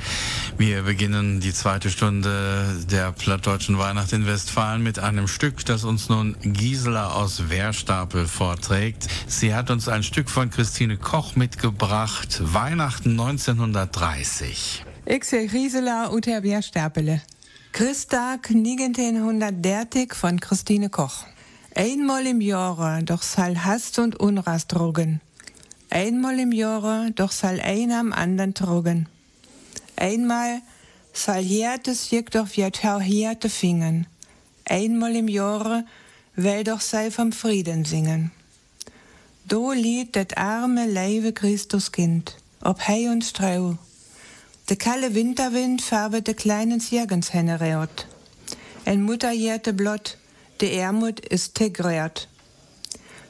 Wir 0.58 0.82
beginnen 0.82 1.42
die 1.42 1.54
zweite 1.54 1.92
Stunde 1.92 2.84
der 2.90 3.12
plattdeutschen 3.12 3.78
Weihnacht 3.78 4.14
in 4.14 4.26
Westfalen 4.26 4.82
mit 4.82 4.98
einem 4.98 5.28
Stück, 5.28 5.64
das 5.66 5.84
uns 5.84 6.10
nun 6.10 6.36
Gisela 6.42 7.12
aus 7.12 7.50
Wehrstapel 7.50 8.26
vorträgt. 8.26 9.08
Sie 9.28 9.54
hat 9.54 9.70
uns 9.70 9.88
ein 9.88 10.02
Stück 10.02 10.32
von 10.32 10.50
Christine 10.50 10.98
Koch 10.98 11.36
mitgebracht, 11.36 12.42
Weihnachten 12.42 13.12
1930. 13.12 14.84
Ich 15.06 15.24
sehe 15.24 15.48
Gisela 15.48 16.12
ut 16.12 16.26
der 16.26 16.42
Wehrstapele. 16.42 17.22
Christtag 17.74 18.50
1930 18.50 20.16
von 20.16 20.40
Christine 20.40 20.90
Koch. 20.90 21.26
Einmal 21.76 22.26
im 22.26 22.42
Jahr 22.42 23.02
doch 23.04 23.22
soll 23.22 23.56
Hast 23.60 24.00
und 24.00 24.20
Unrast 24.20 24.74
drogen. 24.74 25.22
Einmal 25.94 26.40
im 26.40 26.54
Jahr 26.54 27.10
doch 27.12 27.34
soll 27.34 27.60
einer 27.60 28.00
am 28.00 28.14
anderen 28.14 28.54
drogen. 28.54 29.10
Einmal 29.98 30.62
soll 31.12 31.44
Härtes 31.44 32.10
jek 32.12 32.32
doch 32.32 32.48
wie 32.56 32.64
Härte 32.64 33.50
fingen. 33.50 34.08
Einmal 34.64 35.18
im 35.18 35.28
Jahre 35.28 35.84
will 36.38 36.64
doch 36.64 36.80
sei 36.80 37.12
vom 37.12 37.34
Frieden 37.34 37.84
singen. 37.84 38.32
Do 39.44 39.74
lied 39.74 40.16
dat 40.16 40.38
arme 40.38 40.88
leive 40.88 41.34
Christuskind, 41.34 42.38
ob 42.62 42.88
Hei 42.88 43.12
und 43.12 43.26
Strau. 43.26 43.78
De 44.70 44.78
kalle 44.78 45.14
Winterwind 45.14 45.82
färbet 45.82 46.26
de 46.26 46.36
kleinen 46.36 46.80
Zirgenshenne 46.80 47.60
reot. 47.60 48.08
En 48.86 49.04
Mutter 49.04 49.34
jährte 49.34 49.74
blott, 49.74 50.18
de 50.62 50.74
Ermut 50.74 51.20
ist 51.20 51.56
tegrert. 51.56 52.30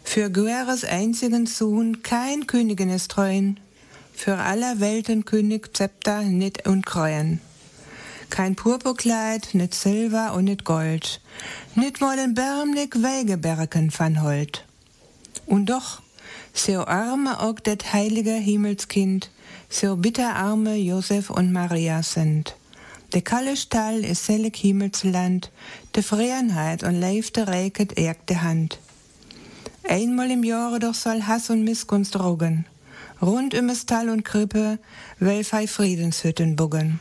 Für 0.04 0.30
Gueres 0.30 0.84
einzigen 0.84 1.46
Sohn 1.46 2.04
kein 2.04 2.46
Königin 2.48 2.90
ist 2.90 3.12
treuen, 3.12 3.60
für 4.14 4.38
aller 4.38 4.80
Welten 4.80 5.26
König 5.26 5.76
Zepter 5.76 6.22
nit 6.24 6.68
und 6.68 6.86
Kreuen. 6.86 7.40
Kein 8.30 8.56
Purpurkleid, 8.56 9.50
nit 9.54 9.74
Silber 9.74 10.34
und 10.34 10.46
nit 10.46 10.64
Gold, 10.64 11.22
nit 11.76 12.02
mal 12.02 12.18
den 12.18 12.34
Bärmlik 12.34 13.02
Weigeberken 13.02 13.92
van 13.98 14.22
Holt. 14.22 14.66
Und 15.46 15.68
doch, 15.68 16.02
so 16.54 16.86
arme 16.86 17.40
auch 17.40 17.60
det 17.60 17.94
heilige 17.94 18.34
Himmelskind, 18.34 19.30
so 19.70 19.96
bitterarme 19.96 20.76
Josef 20.76 21.30
und 21.30 21.52
Maria 21.52 22.04
sind. 22.04 22.56
De 23.14 23.22
kalle 23.22 23.58
Stall 23.58 24.06
is 24.06 24.26
selig 24.26 24.56
Himmelsland, 24.56 25.52
de 25.96 26.04
Freiheit 26.04 26.84
und 26.84 27.00
leifte 27.00 27.48
Reket 27.48 27.98
ergt 27.98 28.30
de 28.30 28.38
Hand. 28.38 28.80
Einmal 29.88 30.32
im 30.32 30.44
Jahre 30.44 30.80
doch 30.80 30.94
soll 30.94 31.24
Hass 31.24 31.50
und 31.50 31.64
Missgunst 31.64 32.16
drogen. 32.16 32.66
Rund 33.22 33.54
um 33.54 33.74
Stall 33.76 34.10
und 34.10 34.24
Krippe, 34.24 34.80
welfei 35.20 35.68
Friedenshütten 35.68 36.56
buggen. 36.56 37.00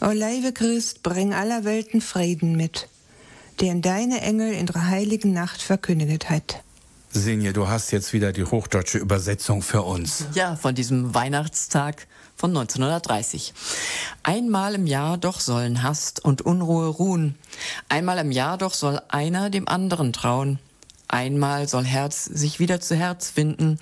O 0.00 0.10
leibe 0.10 0.52
Christ, 0.52 1.02
bring 1.02 1.34
aller 1.34 1.64
Welten 1.64 2.00
Frieden 2.00 2.56
mit, 2.56 2.88
den 3.60 3.80
deine 3.80 4.20
Engel 4.20 4.52
in 4.52 4.66
der 4.66 4.88
heiligen 4.88 5.32
Nacht 5.32 5.62
verkündet 5.62 6.28
hat. 6.28 6.62
Sinje, 7.10 7.52
du 7.52 7.68
hast 7.68 7.92
jetzt 7.92 8.12
wieder 8.12 8.32
die 8.32 8.44
hochdeutsche 8.44 8.98
Übersetzung 8.98 9.62
für 9.62 9.82
uns. 9.82 10.26
Ja, 10.34 10.56
von 10.56 10.74
diesem 10.74 11.14
Weihnachtstag 11.14 12.06
von 12.36 12.50
1930. 12.50 13.54
Einmal 14.22 14.74
im 14.74 14.86
Jahr 14.86 15.16
doch 15.16 15.40
sollen 15.40 15.82
Hast 15.82 16.24
und 16.24 16.42
Unruhe 16.42 16.88
ruhen. 16.88 17.36
Einmal 17.88 18.18
im 18.18 18.32
Jahr 18.32 18.58
doch 18.58 18.74
soll 18.74 19.00
einer 19.08 19.48
dem 19.48 19.66
anderen 19.66 20.12
trauen. 20.12 20.58
Einmal 21.08 21.68
soll 21.68 21.84
Herz 21.84 22.24
sich 22.24 22.58
wieder 22.58 22.80
zu 22.80 22.96
Herz 22.96 23.30
finden. 23.30 23.78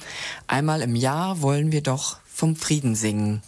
Einmal 0.47 0.83
im 0.83 0.95
Jahr 0.97 1.43
wollen 1.43 1.73
wir 1.73 1.83
doch 1.83 2.19
vom 2.27 2.57
Frieden 2.57 2.95
singen. 2.95 3.43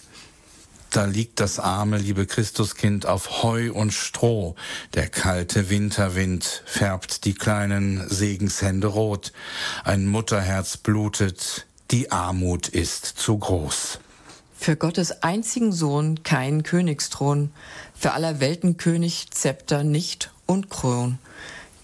Da 0.91 1.05
liegt 1.05 1.41
das 1.41 1.59
arme, 1.59 1.99
liebe 1.99 2.27
Christuskind 2.27 3.05
auf 3.05 3.43
Heu 3.43 3.71
und 3.73 3.93
Stroh. 3.93 4.55
Der 4.95 5.09
kalte 5.09 5.69
Winterwind 5.69 6.63
färbt 6.65 7.25
die 7.27 7.35
kleinen 7.35 8.09
Segenshände 8.09 8.87
rot. 8.87 9.33
Ein 9.85 10.07
Mutterherz 10.07 10.79
blutet, 10.79 11.67
die 11.91 12.11
Armut 12.13 12.69
ist 12.69 13.05
zu 13.05 13.37
groß. 13.37 13.99
Für 14.59 14.77
Gottes 14.77 15.23
einzigen 15.23 15.71
Sohn 15.71 16.23
kein 16.23 16.63
Königsthron, 16.63 17.51
für 17.95 18.13
aller 18.13 18.41
Welten 18.41 18.79
König 18.79 19.31
Zepter 19.33 19.85
nicht 19.85 20.31
und 20.47 20.71
Kron. 20.71 21.19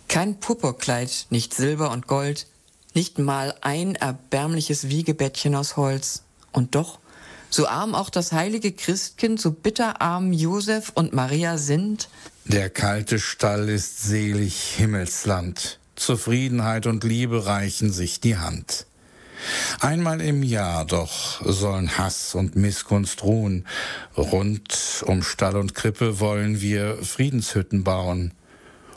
Kein 0.09 0.41
Purpurkleid, 0.41 1.27
nicht 1.31 1.55
Silber 1.55 1.91
und 1.91 2.07
Gold, 2.07 2.47
nicht 2.95 3.19
mal 3.19 3.55
ein 3.63 3.95
erbärmliches 3.95 4.89
Wiegebettchen 4.89 5.55
aus 5.55 5.77
Holz. 5.77 6.23
Und 6.53 6.75
doch, 6.75 6.99
so 7.49 7.67
arm 7.67 7.95
auch 7.95 8.11
das 8.11 8.33
heilige 8.33 8.73
Christkind, 8.73 9.41
so 9.41 9.51
bitterarm 9.51 10.33
Josef 10.33 10.93
und 10.95 11.13
Maria 11.13 11.59
sind, 11.59 12.09
Der 12.45 12.71
kalte 12.71 13.19
Stall 13.19 13.69
ist 13.69 14.03
selig 14.03 14.75
Himmelsland. 14.77 15.79
Zufriedenheit 15.95 16.87
und 16.87 17.05
Liebe 17.05 17.47
reichen 17.47 17.93
sich 17.93 18.21
die 18.21 18.37
Hand. 18.37 18.87
Einmal 19.81 20.21
im 20.21 20.43
Jahr 20.43 20.85
doch 20.85 21.45
sollen 21.45 21.99
Hass 21.99 22.35
und 22.35 22.57
Missgunst 22.57 23.23
ruhen. 23.23 23.67
Rund 24.17 25.05
um 25.07 25.23
Stall 25.23 25.57
und 25.57 25.75
Krippe 25.75 26.21
wollen 26.21 26.61
wir 26.61 26.99
Friedenshütten 27.03 27.85
bauen. 27.85 28.33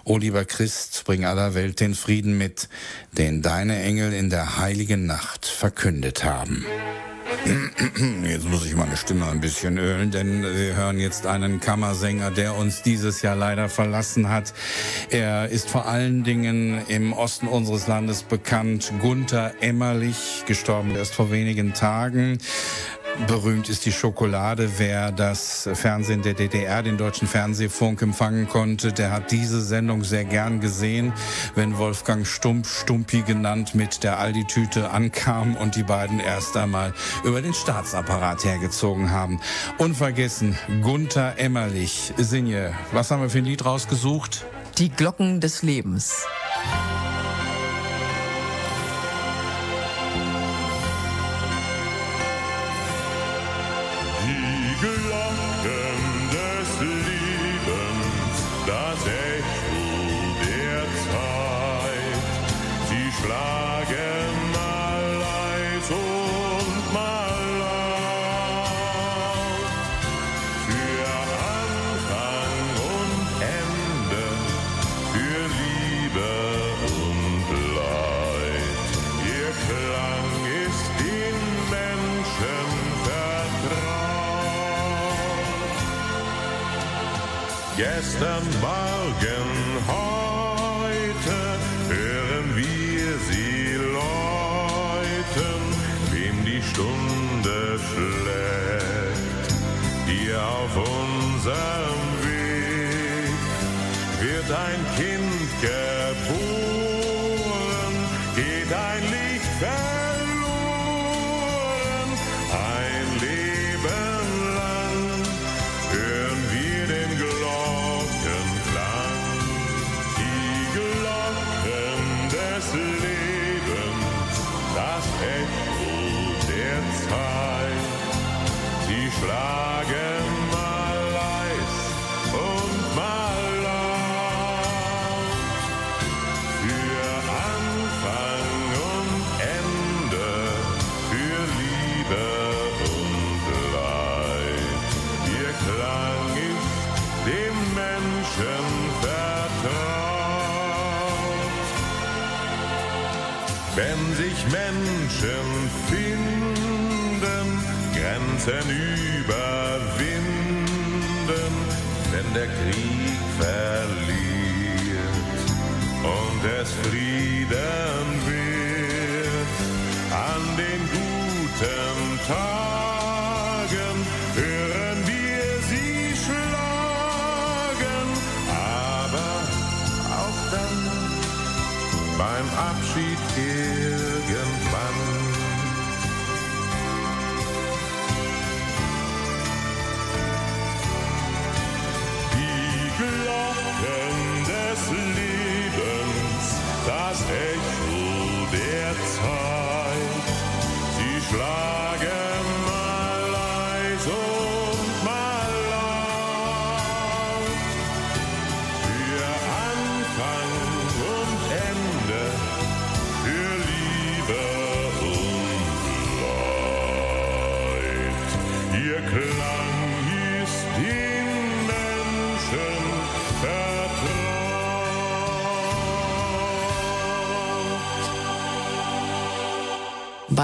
O 0.07 0.19
lieber 0.19 0.45
Christ, 0.45 1.01
bring 1.05 1.25
aller 1.25 1.55
Welt 1.55 1.79
den 1.79 1.95
Frieden 1.95 2.37
mit, 2.37 2.69
den 3.17 3.41
deine 3.41 3.81
Engel 3.81 4.13
in 4.13 4.29
der 4.29 4.59
heiligen 4.59 5.07
Nacht 5.07 5.47
verkündet 5.47 6.23
haben. 6.23 6.63
Jetzt 8.23 8.47
muss 8.47 8.67
ich 8.67 8.75
meine 8.75 8.97
Stimme 8.97 9.25
ein 9.25 9.41
bisschen 9.41 9.79
ölen, 9.79 10.11
denn 10.11 10.43
wir 10.43 10.75
hören 10.75 10.99
jetzt 10.99 11.25
einen 11.25 11.59
Kammersänger, 11.59 12.29
der 12.29 12.55
uns 12.55 12.83
dieses 12.83 13.23
Jahr 13.23 13.35
leider 13.35 13.67
verlassen 13.67 14.29
hat. 14.29 14.53
Er 15.09 15.49
ist 15.49 15.71
vor 15.71 15.87
allen 15.87 16.23
Dingen 16.23 16.85
im 16.87 17.11
Osten 17.11 17.47
unseres 17.47 17.87
Landes 17.87 18.21
bekannt. 18.21 18.93
Gunther 19.01 19.53
Emmerlich, 19.59 20.43
gestorben 20.45 20.95
erst 20.95 21.15
vor 21.15 21.31
wenigen 21.31 21.73
Tagen. 21.73 22.37
Berühmt 23.27 23.69
ist 23.69 23.85
die 23.85 23.91
Schokolade. 23.91 24.77
Wer 24.77 25.11
das 25.11 25.69
Fernsehen 25.73 26.21
der 26.21 26.33
DDR, 26.33 26.83
den 26.83 26.97
deutschen 26.97 27.27
Fernsehfunk 27.27 28.01
empfangen 28.01 28.47
konnte, 28.47 28.93
der 28.93 29.11
hat 29.11 29.31
diese 29.31 29.61
Sendung 29.61 30.03
sehr 30.03 30.25
gern 30.25 30.59
gesehen, 30.59 31.13
wenn 31.55 31.77
Wolfgang 31.77 32.27
Stump, 32.27 32.67
Stumpi 32.67 33.21
genannt, 33.21 33.75
mit 33.75 34.03
der 34.03 34.19
Aldi-Tüte 34.19 34.89
ankam 34.91 35.55
und 35.55 35.75
die 35.75 35.83
beiden 35.83 36.19
erst 36.19 36.57
einmal 36.57 36.93
über 37.23 37.41
den 37.41 37.53
Staatsapparat 37.53 38.43
hergezogen 38.43 39.11
haben. 39.11 39.39
Unvergessen, 39.77 40.57
Gunther 40.81 41.35
Emmerlich. 41.37 42.13
Sinje, 42.17 42.73
was 42.91 43.11
haben 43.11 43.21
wir 43.21 43.29
für 43.29 43.39
ein 43.39 43.45
Lied 43.45 43.65
rausgesucht? 43.65 44.45
die 44.77 44.89
Glocken 44.89 45.39
des 45.39 45.61
Lebens. 45.61 46.25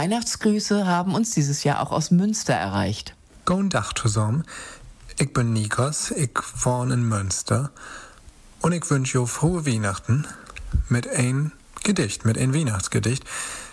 Weihnachtsgrüße 0.02 0.88
haben 0.88 1.14
uns 1.14 1.30
dieses 1.30 1.64
Jahr 1.64 1.80
auch 1.80 1.92
aus 1.92 2.10
Münster 2.10 2.56
erreicht. 2.56 3.14
Guten 3.46 3.70
Tag 3.70 3.94
zusammen. 3.96 4.46
Ich 5.20 5.32
bin 5.32 5.54
Nikos, 5.54 6.10
ich 6.10 6.32
wohne 6.56 6.96
in 6.96 7.08
Münster. 7.08 7.70
Und 8.62 8.72
ich 8.72 8.90
wünsche 8.90 9.22
euch 9.22 9.30
frohe 9.30 9.68
Weihnachten 9.68 10.26
mit 10.90 11.08
ein 11.08 11.52
Gedicht, 11.84 12.26
mit 12.26 12.40
ein 12.40 12.52
Weihnachtsgedicht. 12.52 13.26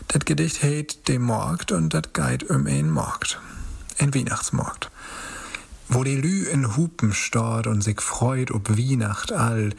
Das 0.09 0.26
Gedicht 0.26 0.62
heißt 0.62 1.09
De 1.09 1.18
Markt 1.18 1.72
und 1.72 1.95
das 1.95 2.12
geht 2.12 2.51
um 2.51 2.66
ein 2.66 2.91
Markt. 2.91 3.41
Ein 3.99 4.14
Weihnachtsmarkt. 4.14 4.91
Wo 5.89 6.05
die 6.05 6.16
Lü 6.16 6.45
in 6.45 6.76
Hupen 6.76 7.14
stort 7.14 7.66
und 7.66 7.81
sich 7.81 8.03
freut 8.03 8.51
ob 8.51 8.68
Weihnacht 8.68 9.33
all 9.33 9.70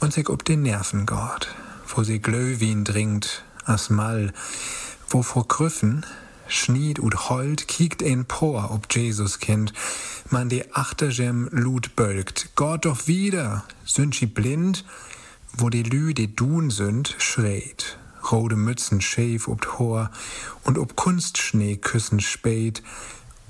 und 0.00 0.12
sich 0.12 0.28
ob 0.28 0.44
den 0.44 0.62
Nerven 0.62 1.06
geht. 1.06 1.54
Wo 1.86 2.02
sie 2.02 2.18
Glöwin 2.18 2.84
trinkt, 2.84 3.44
as 3.64 3.90
Mal. 3.90 4.32
Wo 5.12 5.22
vor 5.22 5.46
Krüffen 5.46 6.06
schnied 6.48 6.98
und 6.98 7.28
heult, 7.28 7.68
kiekt 7.68 8.02
ein 8.02 8.24
Por 8.24 8.70
ob 8.70 8.86
Jesuskind. 8.90 9.74
Man 10.30 10.48
die 10.48 10.74
Achtergem 10.74 11.50
Lut 11.52 11.94
bölkt. 11.96 12.52
Gott 12.54 12.86
doch 12.86 13.06
wieder, 13.06 13.62
sind 13.84 14.14
sie 14.14 14.24
blind? 14.24 14.86
Wo 15.52 15.68
die 15.68 15.82
Lü, 15.82 16.14
die 16.14 16.34
Dun 16.34 16.70
sind, 16.70 17.14
schreit. 17.18 17.98
Rote 18.30 18.56
Mützen 18.56 19.02
schäf 19.02 19.48
ob 19.48 19.78
Hor 19.78 20.10
und 20.64 20.78
ob 20.78 20.96
Kunstschnee 20.96 21.76
küssen 21.76 22.20
spät 22.20 22.82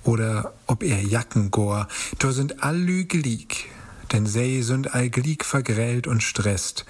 oder 0.02 0.54
ob 0.66 0.82
er 0.82 1.00
Jacken 1.00 1.52
gor, 1.52 1.86
da 2.18 2.32
sind 2.32 2.64
all 2.64 2.76
Lü 2.76 3.04
gelieg, 3.04 3.70
denn 4.10 4.26
sie 4.26 4.64
sind 4.64 4.96
all 4.96 5.10
gelieg 5.10 5.44
vergrellt 5.44 6.08
und 6.08 6.24
stresst. 6.24 6.86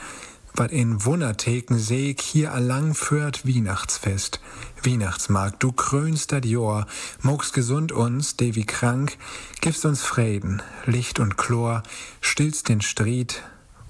Wat 0.54 0.70
in 0.70 1.04
Wundertheken 1.04 1.78
ich 1.78 2.20
hier 2.20 2.52
allang 2.52 2.94
führt 2.94 3.46
Weihnachtsfest. 3.46 4.40
Weihnachtsmarkt, 4.84 5.62
du 5.62 5.72
krönst 5.72 6.32
dat 6.32 6.44
Jahr, 6.44 6.86
mogst 7.22 7.54
gesund 7.54 7.90
uns, 7.90 8.36
de 8.36 8.54
wie 8.54 8.66
krank, 8.66 9.16
gibst 9.62 9.86
uns 9.86 10.02
Frieden, 10.02 10.60
Licht 10.84 11.20
und 11.20 11.38
Chlor, 11.38 11.82
stillst 12.20 12.68
den 12.68 12.82
Stried 12.82 13.42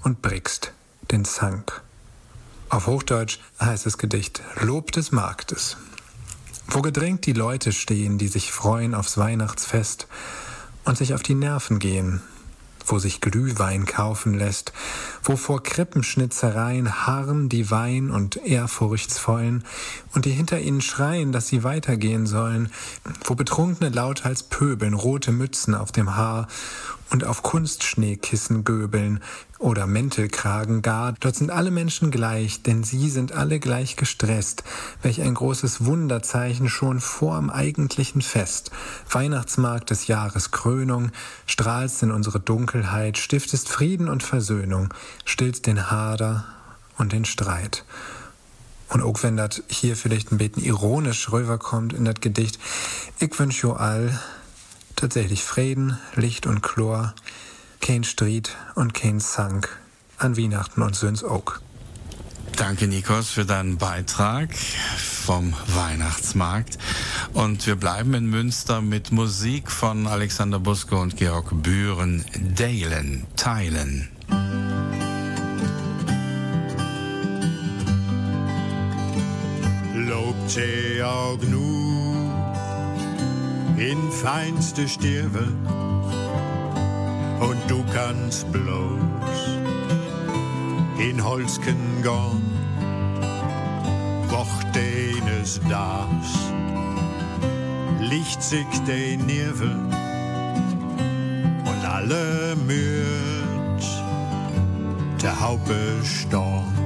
und 0.05 0.23
brickst 0.23 0.73
den 1.11 1.25
Zank. 1.25 1.83
Auf 2.69 2.87
Hochdeutsch 2.87 3.39
heißt 3.61 3.85
das 3.85 3.99
Gedicht 3.99 4.41
Lob 4.61 4.93
des 4.93 5.11
Marktes. 5.11 5.77
Wo 6.69 6.81
gedrängt 6.81 7.27
die 7.27 7.33
Leute 7.33 7.73
stehen, 7.73 8.19
die 8.19 8.29
sich 8.29 8.53
freuen 8.53 8.95
aufs 8.95 9.19
Weihnachtsfest 9.19 10.07
und 10.85 10.97
sich 10.97 11.13
auf 11.13 11.23
die 11.23 11.35
Nerven 11.35 11.81
gehen, 11.81 12.23
wo 12.87 12.99
sich 12.99 13.21
Glühwein 13.21 13.87
kaufen 13.87 14.35
lässt, 14.35 14.73
wo 15.23 15.37
vor 15.37 15.63
Krippenschnitzereien 15.63 17.07
harren 17.07 17.49
die 17.49 17.71
Wein 17.71 18.11
und 18.11 18.37
Ehrfurchtsvollen 18.37 19.65
und 20.15 20.25
die 20.25 20.31
hinter 20.31 20.61
ihnen 20.61 20.81
schreien, 20.81 21.33
dass 21.33 21.49
sie 21.49 21.65
weitergehen 21.65 22.27
sollen, 22.27 22.71
wo 23.25 23.35
Betrunkene 23.35 23.91
lauthals 23.91 24.43
pöbeln, 24.43 24.95
rote 24.95 25.33
Mützen 25.33 25.75
auf 25.75 25.93
dem 25.93 26.17
Haar 26.17 26.49
und 27.11 27.25
auf 27.25 27.43
Kunstschneekissen 27.43 28.65
göbeln 28.65 29.21
oder 29.63 29.87
Mäntelkragen 29.87 30.83
gar, 30.83 31.13
dort 31.13 31.37
sind 31.37 31.51
alle 31.51 31.71
Menschen 31.71 32.11
gleich, 32.11 32.63
denn 32.63 32.83
sie 32.83 33.09
sind 33.09 33.33
alle 33.33 33.61
gleich 33.61 33.97
gestresst, 33.97 34.65
welch 35.03 35.23
ein 35.23 35.35
großes 35.35 35.85
Wunderzeichen 35.85 36.69
schon 36.69 37.01
vorm 37.01 37.49
eigentlichen 37.49 38.23
Fest. 38.23 38.73
Weihnachtsmarkt 39.09 39.91
des 39.91 40.09
Jahres 40.09 40.51
Krönung, 40.51 41.13
strahlst 41.47 42.03
in 42.03 42.11
unsere 42.11 42.41
Dunkelheit, 42.41 43.19
stiftest 43.19 43.69
Frieden 43.69 44.09
und 44.09 44.25
Versöhnung, 44.25 44.93
stillst 45.25 45.67
den 45.67 45.91
Hader 45.91 46.45
und 46.99 47.13
den 47.13 47.25
Streit. 47.25 47.85
Und 48.89 49.03
auch 49.03 49.23
wenn 49.23 49.37
das 49.37 49.63
hier 49.69 49.97
vielleicht 49.97 50.33
ein 50.33 50.39
bisschen 50.39 50.65
ironisch 50.65 51.31
rüberkommt 51.31 51.93
in 51.93 52.05
das 52.05 52.17
Gedicht, 52.21 52.59
ich 53.21 53.39
wünsch 53.39 53.63
jo 53.63 53.75
all 53.75 54.21
tatsächlich 54.97 55.45
Frieden, 55.45 55.99
Licht 56.15 56.47
und 56.47 56.63
Chlor, 56.63 57.15
kein 57.83 58.05
Streit 58.05 58.57
und 58.77 58.95
kein 58.95 59.21
Zank 59.21 59.77
an 60.17 60.37
Weihnachten 60.39 60.83
und 60.83 60.95
Söns 60.95 61.23
auch. 61.25 61.59
Danke, 62.57 62.87
Nikos, 62.87 63.31
für 63.31 63.45
deinen 63.45 63.77
Beitrag 63.77 64.55
vom 64.55 65.53
Weihnachtsmarkt. 65.75 66.79
Und 67.33 67.67
wir 67.67 67.77
bleiben 67.77 68.15
in 68.15 68.27
Münster 68.27 68.81
mit 68.81 69.11
Musik 69.11 69.71
von 69.71 70.07
Alexander 70.07 70.61
Buske 70.61 70.97
und 70.97 71.17
Georg 71.17 71.51
Bühren. 71.63 72.25
Dalen, 72.57 73.27
teilen. 73.37 74.09
Lobt 79.95 80.55
je 80.55 81.03
auch 81.03 81.39
nu 81.43 82.31
in 83.77 84.13
feinste 84.13 84.87
Stirbe 84.87 85.49
und 87.43 87.59
du 87.69 87.85
kannst 87.93 88.51
bloß 88.53 89.59
in 90.99 91.23
Holzken 91.25 92.03
gehen, 92.03 92.43
woch 94.29 94.63
deines 94.73 95.61
Dachs 95.69 96.53
licht 98.01 98.43
sich 98.43 98.67
de 98.87 99.17
Nirvel 99.17 99.77
und 101.65 101.85
alle 101.85 102.57
müd 102.67 103.83
der 105.23 105.41
Haupe 105.41 106.01
storm. 106.05 106.82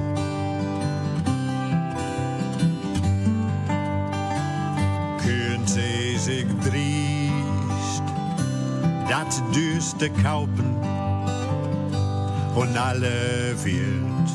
Dat 9.17 9.41
düste 9.51 10.09
Kaupen 10.23 10.75
und 12.55 12.77
alle 12.77 13.55
wird 13.63 14.29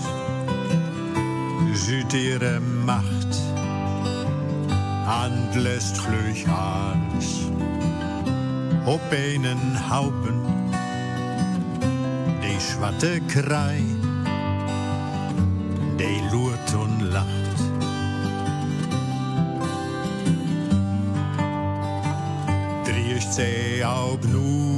süd 1.72 2.12
ihre 2.14 2.60
Macht. 2.60 3.32
Anlässt 5.06 5.98
flüch 5.98 6.44
als 6.48 7.26
ob 8.84 9.00
einen 9.12 9.90
Haupen. 9.90 10.40
Die 12.42 12.60
schwatte 12.60 13.20
Krei 13.28 13.80
die 15.98 16.20
lurt 16.32 16.74
und 16.74 17.00
lacht. 17.12 17.58
Driecht 22.84 23.32
sie 23.32 23.84
auch 23.84 24.18
nu 24.32 24.71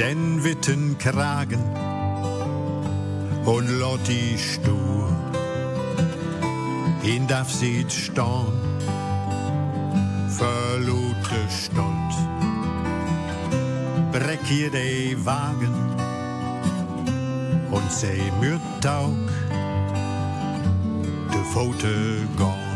den 0.00 0.42
witten 0.42 0.96
Kragen 0.96 1.62
und 3.44 3.68
Lotti 3.78 4.38
stur 4.38 5.08
in 7.02 7.26
darf 7.26 7.50
sieht 7.52 7.92
stehen, 7.92 8.52
verlute 10.28 11.40
Stolz. 11.48 12.16
Breck 14.12 14.40
hier 14.44 14.70
de 14.70 15.16
Wagen 15.24 15.74
und 17.70 17.92
sei 17.92 18.20
mir 18.40 18.58
taug, 18.80 19.28
de 21.30 21.42
Pfote 21.52 22.26
gone. 22.38 22.69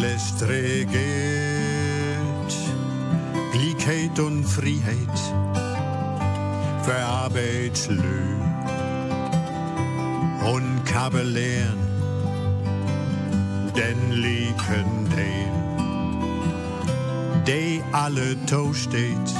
Handles 0.00 0.32
regiert, 0.48 0.96
Gleichheit 3.52 4.18
und 4.18 4.44
Freiheit. 4.44 5.18
Für 6.82 7.04
Arbeitslö 7.04 7.98
und 10.54 10.84
Kabelern, 10.86 11.76
denn 13.76 14.12
liegen 14.12 15.10
den, 15.14 15.52
die 17.46 17.82
alle 17.92 18.36
to 18.46 18.72
steht, 18.72 19.34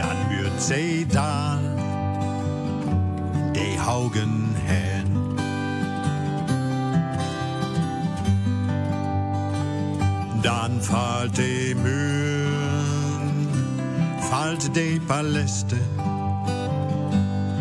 dann 0.00 0.30
wird 0.30 0.60
sie 0.60 1.06
da, 1.06 1.60
die 3.54 3.78
Augen 3.78 4.56
hän. 4.66 4.89
Fällt 11.20 11.36
die 11.36 11.74
Mühen, 11.74 13.46
fällt 14.30 14.74
die 14.74 14.98
Paläste 15.00 15.76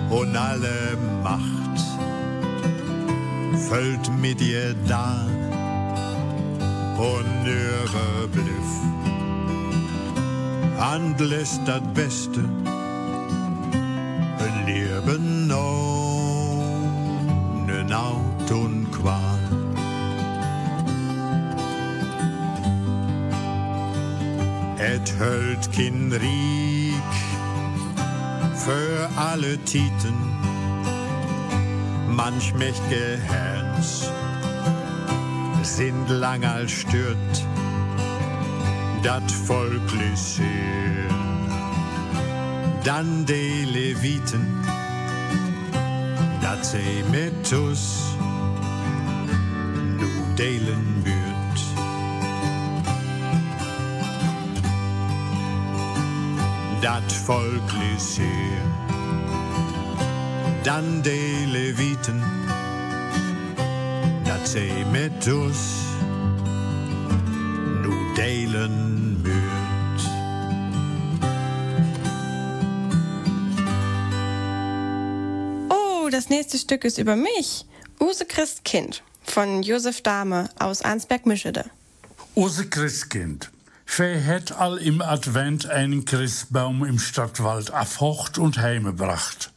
und 0.09 0.33
alle 0.33 0.97
Macht 1.21 1.77
fällt 3.67 4.09
mit 4.21 4.39
ihr 4.39 4.73
da 4.87 5.27
und 6.97 7.45
ihre 7.45 8.29
Bliff 8.31 8.71
handlässt 10.79 11.59
das 11.65 11.81
Beste 11.93 12.45
Et 24.79 25.13
hölt 25.19 25.71
kin 25.73 26.09
für 28.55 29.09
alle 29.17 29.57
Titen, 29.65 30.17
manch 32.07 32.53
mächt'ge 32.53 33.17
Herrns 33.27 34.09
sind 35.63 36.09
lang 36.09 36.43
als 36.45 36.71
stört, 36.71 37.45
dat 39.03 39.29
Volklich 39.31 40.19
sehr. 40.19 41.09
Dann 42.83 43.25
de 43.25 43.65
Leviten, 43.65 44.63
dat 46.41 46.65
se 46.65 46.79
mit 47.11 47.51
us 47.53 48.15
nu 49.97 50.07
delen 50.37 51.01
wird. 51.03 51.18
Dat 56.81 57.11
Volklich 57.11 57.99
sehr. 57.99 58.25
Dann 60.63 61.01
de 61.01 61.45
Leviten, 61.45 62.23
dat 64.25 64.47
se 64.47 64.85
mit 64.91 65.27
us 65.27 65.57
nu 67.83 68.13
delen 68.15 69.19
wird. 69.23 69.39
Oh, 75.69 76.09
das 76.09 76.29
nächste 76.29 76.57
Stück 76.57 76.83
ist 76.85 76.97
über 76.97 77.15
mich. 77.15 77.65
Use 77.99 78.25
Christkind 78.25 79.03
von 79.23 79.63
Josef 79.63 80.01
Dahme 80.01 80.49
aus 80.59 80.81
Arnsberg-Mischede. 80.81 81.65
Use 82.35 82.65
Christkind. 82.69 83.49
Fee 83.91 84.17
het 84.17 84.53
al 84.53 84.77
im 84.77 85.01
Advent 85.01 85.65
einen 85.65 86.05
Christbaum 86.05 86.85
im 86.85 86.99
Stadtwald 86.99 87.73
afhocht 87.73 88.37
und 88.37 88.59
heimgebracht. 88.59 89.51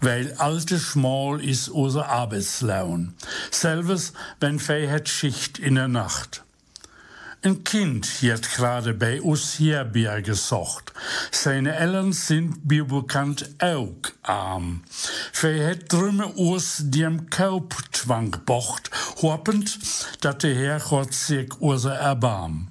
Weil 0.00 0.34
alte 0.36 0.78
Schmal 0.78 1.40
is 1.40 1.70
unser 1.70 2.06
Arbeitslaun. 2.06 3.14
Selves, 3.50 4.12
wenn 4.38 4.58
Fee 4.58 4.86
het 4.86 5.08
Schicht 5.08 5.58
in 5.58 5.76
der 5.76 5.88
Nacht. 5.88 6.44
Ein 7.42 7.64
Kind 7.64 8.22
wird 8.22 8.52
gerade 8.52 8.92
bei 8.92 9.22
uns 9.22 9.54
hierher 9.54 10.20
gesucht. 10.20 10.92
Seine 11.30 11.74
Eltern 11.74 12.12
sind 12.12 12.58
wie 12.64 12.82
bekannt 12.82 13.48
auch 13.60 13.96
arm. 14.22 14.84
Fee 15.32 15.58
het 15.58 15.90
drümme 15.90 16.36
us 16.36 16.82
dem 16.82 17.30
Kauptwang 17.30 18.36
bocht, 18.44 18.90
hoppend, 19.22 19.78
dat 20.20 20.42
der 20.42 20.54
Herrgott 20.54 21.14
sich 21.14 21.50
unser 21.60 21.94
erbarm. 21.94 22.70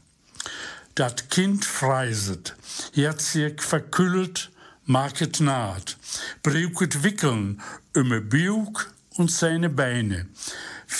Dat 0.99 1.29
Kind 1.29 1.63
freiset, 1.63 2.55
jetzt 2.91 3.31
sich 3.31 3.61
verkühlt, 3.61 4.51
market 4.83 5.39
naht, 5.39 5.95
braucht 6.43 7.03
wickeln, 7.03 7.61
ume 7.95 8.19
Bug 8.19 8.91
und 9.15 9.31
seine 9.31 9.69
Beine. 9.69 10.25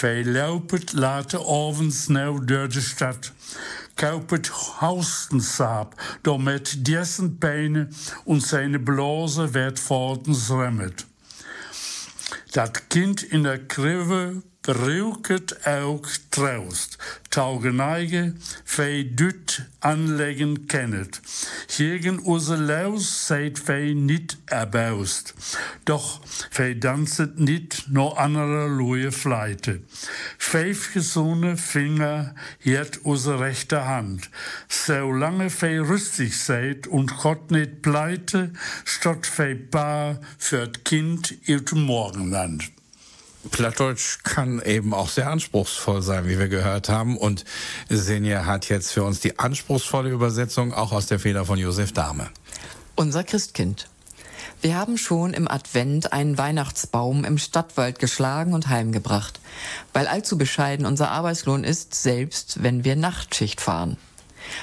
Laupet 0.02 0.94
late 0.94 1.38
avonds 1.38 2.08
nou 2.08 2.46
door 2.46 2.70
de 2.70 2.80
stad, 2.80 3.34
kaupet 3.96 4.50
haustensaap, 4.80 5.96
door 6.24 6.40
dessen 6.78 7.38
Beine 7.38 7.90
und 8.24 8.42
seine 8.42 8.80
Blase 8.80 9.54
werd 9.54 9.80
vortens 9.80 10.50
remmet. 10.50 11.06
Dat 12.52 12.88
Kind 12.88 13.22
in 13.22 13.44
der 13.44 13.60
Krive 13.68 14.44
brauket 14.62 15.66
auch 15.66 16.06
traust, 16.32 16.98
Taugeneige, 17.30 18.36
fei 18.66 19.04
düt 19.04 19.66
anlegen 19.80 20.68
kennet. 20.68 21.22
Hegen 21.78 22.20
use 22.20 22.56
Laus 22.56 23.28
seid 23.28 23.58
fei 23.58 23.94
nit 23.96 24.38
erbaust, 24.48 25.34
doch 25.86 26.22
fei 26.52 26.74
danzet 26.74 27.40
nit 27.40 27.86
no 27.88 28.10
anderer 28.10 28.68
lohe 28.68 29.12
Fleite. 29.12 29.82
Feif 30.38 30.94
gesone 30.94 31.56
Finger 31.56 32.36
hiert 32.60 33.06
use 33.06 33.40
rechte 33.40 33.86
Hand, 33.86 34.30
so 34.68 35.12
lange 35.12 35.50
fei 35.50 35.80
rüstig 35.80 36.38
seid 36.38 36.86
und 36.88 37.16
Gott 37.18 37.52
nit 37.52 37.82
pleite, 37.82 38.52
stott 38.84 39.26
fei 39.26 39.54
bar 39.54 40.20
fürt 40.38 40.84
Kind 40.84 41.38
im 41.48 41.84
Morgenland. 41.84 42.72
Plattdeutsch 43.52 44.20
kann 44.24 44.62
eben 44.62 44.94
auch 44.94 45.10
sehr 45.10 45.30
anspruchsvoll 45.30 46.02
sein, 46.02 46.28
wie 46.28 46.38
wir 46.38 46.50
gehört 46.50 46.90
haben. 46.90 47.18
Und 47.18 47.46
Senja 47.88 48.46
hat 48.46 48.68
jetzt 48.70 48.92
für 48.92 49.04
uns 49.04 49.22
die 49.22 49.40
anspruchsvolle 49.40 50.10
Übersetzung 50.10 50.74
auch 50.74 50.92
aus 50.92 51.06
der 51.08 51.20
Feder 51.20 51.46
von 51.46 51.58
Josef 51.58 51.94
Dahme. 51.94 52.30
Unser 52.96 53.24
Christkind. 53.24 53.88
Wir 54.62 54.76
haben 54.76 54.98
schon 54.98 55.34
im 55.34 55.48
Advent 55.48 56.12
einen 56.12 56.38
Weihnachtsbaum 56.38 57.24
im 57.24 57.38
Stadtwald 57.38 57.98
geschlagen 57.98 58.54
und 58.54 58.68
heimgebracht, 58.68 59.40
weil 59.94 60.06
allzu 60.06 60.38
bescheiden 60.38 60.86
unser 60.86 61.10
Arbeitslohn 61.12 61.64
ist, 61.64 61.96
selbst 61.96 62.62
wenn 62.62 62.84
wir 62.84 62.98
Nachtschicht 62.98 63.62
fahren. 63.62 63.96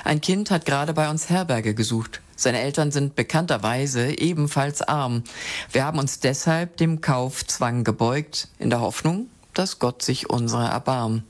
Ein 0.05 0.21
Kind 0.21 0.51
hat 0.51 0.67
gerade 0.67 0.93
bei 0.93 1.09
uns 1.09 1.31
Herberge 1.31 1.75
gesucht. 1.75 2.21
Seine 2.37 2.61
Eltern 2.61 2.93
sind 2.93 3.17
bekannterweise 3.17 4.19
ebenfalls 4.19 4.83
arm. 4.83 5.25
Wir 5.73 5.85
haben 5.85 5.99
uns 5.99 6.21
deshalb 6.21 6.77
dem 6.77 7.01
Kaufzwang 7.01 7.83
gebeugt, 7.83 8.49
in 8.59 8.69
der 8.71 8.81
Hoffnung, 8.81 9.29
dass 9.55 9.79
Gott 9.79 10.03
sich 10.03 10.29
unserer 10.29 10.69
erbarmt. 10.69 11.25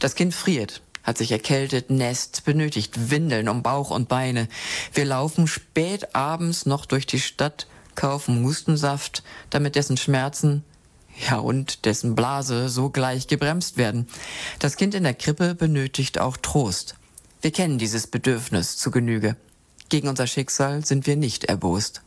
Das 0.00 0.14
Kind 0.14 0.34
friert, 0.34 0.82
hat 1.02 1.16
sich 1.16 1.32
erkältet, 1.32 1.90
nässt, 1.90 2.44
benötigt 2.44 3.10
Windeln 3.10 3.48
um 3.48 3.62
Bauch 3.62 3.90
und 3.90 4.08
Beine. 4.08 4.48
Wir 4.92 5.06
laufen 5.06 5.46
spät 5.46 6.14
abends 6.14 6.66
noch 6.66 6.84
durch 6.84 7.06
die 7.06 7.20
Stadt, 7.20 7.66
kaufen 7.94 8.44
Hustensaft, 8.44 9.22
damit 9.50 9.76
dessen 9.76 9.96
Schmerzen 9.96 10.62
ja, 11.28 11.36
und 11.36 11.84
dessen 11.84 12.14
Blase 12.14 12.68
sogleich 12.68 13.28
gebremst 13.28 13.76
werden. 13.76 14.08
Das 14.58 14.76
Kind 14.76 14.94
in 14.94 15.04
der 15.04 15.14
Krippe 15.14 15.54
benötigt 15.54 16.18
auch 16.18 16.36
Trost. 16.36 16.96
Wir 17.40 17.52
kennen 17.52 17.78
dieses 17.78 18.06
Bedürfnis 18.06 18.76
zu 18.76 18.90
Genüge. 18.90 19.36
Gegen 19.94 20.08
unser 20.08 20.26
Schicksal 20.26 20.84
sind 20.84 21.06
wir 21.06 21.14
nicht 21.14 21.44
erbost. 21.44 22.02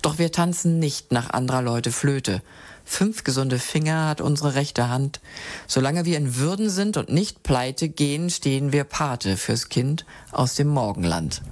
Doch 0.00 0.18
wir 0.18 0.32
tanzen 0.32 0.78
nicht 0.78 1.12
nach 1.12 1.28
anderer 1.28 1.60
Leute 1.60 1.92
Flöte. 1.92 2.40
Fünf 2.86 3.22
gesunde 3.22 3.58
Finger 3.58 4.08
hat 4.08 4.22
unsere 4.22 4.54
rechte 4.54 4.88
Hand. 4.88 5.20
Solange 5.66 6.06
wir 6.06 6.16
in 6.16 6.36
Würden 6.36 6.70
sind 6.70 6.96
und 6.96 7.10
nicht 7.10 7.42
pleite 7.42 7.90
gehen, 7.90 8.30
stehen 8.30 8.72
wir 8.72 8.84
Pate 8.84 9.36
fürs 9.36 9.68
Kind 9.68 10.06
aus 10.30 10.54
dem 10.54 10.68
Morgenland. 10.68 11.42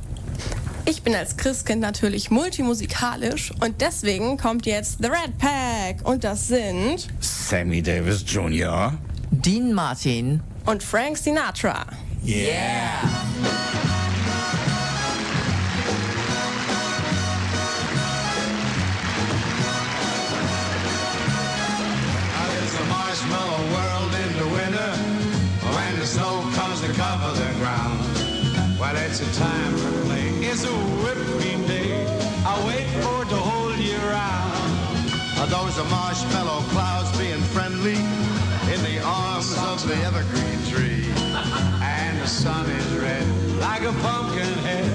Ich 0.86 1.02
bin 1.02 1.14
als 1.14 1.36
Christkind 1.36 1.82
natürlich 1.82 2.30
multimusikalisch 2.30 3.52
und 3.60 3.82
deswegen 3.82 4.38
kommt 4.38 4.64
jetzt 4.64 5.02
The 5.02 5.08
Red 5.08 5.36
Pack 5.36 6.08
und 6.08 6.24
das 6.24 6.48
sind 6.48 7.06
Sammy 7.20 7.82
Davis 7.82 8.24
Jr., 8.26 8.96
Dean 9.30 9.74
Martin 9.74 10.40
und 10.64 10.82
Frank 10.82 11.18
Sinatra. 11.18 11.84
Yeah! 12.24 13.69
It's 29.10 29.22
a 29.22 29.40
time 29.40 29.76
for 29.76 30.04
play. 30.06 30.28
It's 30.38 30.62
a 30.62 30.72
whipping 31.02 31.66
day. 31.66 32.06
I 32.46 32.54
wait 32.64 32.86
for 33.02 33.22
it 33.22 33.28
the 33.28 33.42
whole 33.42 33.74
year 33.74 33.98
round. 33.98 35.10
Are 35.40 35.48
those 35.48 35.76
are 35.80 35.90
marshmallow 35.90 36.62
clouds 36.70 37.10
being 37.18 37.42
friendly 37.50 37.98
in 38.72 38.80
the 38.86 39.02
arms 39.04 39.50
of 39.58 39.84
the 39.88 39.96
evergreen 40.06 40.60
tree? 40.70 41.10
And 41.82 42.20
the 42.20 42.28
sun 42.28 42.70
is 42.70 42.86
red 42.98 43.26
like 43.58 43.82
a 43.82 43.92
pumpkin 43.94 44.54
head. 44.62 44.86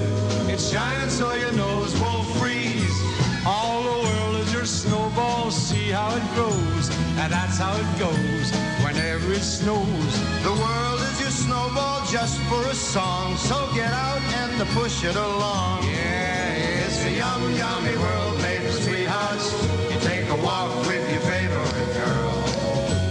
It's 0.48 0.70
shining 0.72 1.10
so 1.10 1.34
your 1.34 1.52
nose 1.52 1.94
won't 2.00 2.26
freeze. 2.38 2.98
All 3.44 3.82
the 3.82 4.08
world 4.08 4.36
is 4.36 4.50
your 4.50 4.64
snowball. 4.64 5.50
See 5.50 5.90
how 5.90 6.08
it 6.16 6.24
grows. 6.34 6.75
And 7.18 7.32
that's 7.32 7.58
how 7.58 7.74
it 7.74 7.98
goes 7.98 8.50
whenever 8.84 9.32
it 9.32 9.40
snows. 9.40 10.12
The 10.42 10.52
world 10.52 11.00
is 11.00 11.20
your 11.20 11.30
snowball 11.30 12.04
just 12.06 12.38
for 12.42 12.62
a 12.68 12.74
song. 12.74 13.36
So 13.36 13.56
get 13.74 13.92
out 13.92 14.20
and 14.20 14.68
push 14.70 15.02
it 15.04 15.16
along. 15.16 15.84
Yeah, 15.84 16.84
it's 16.84 17.04
a 17.04 17.12
yum, 17.12 17.42
yummy 17.56 17.96
world 17.96 18.36
for 18.66 18.72
sweethearts. 18.72 19.46
You 19.90 19.98
take 20.00 20.28
a 20.28 20.36
walk 20.44 20.70
with 20.86 21.04
your 21.10 21.24
favorite 21.32 21.90
girl. 21.96 22.32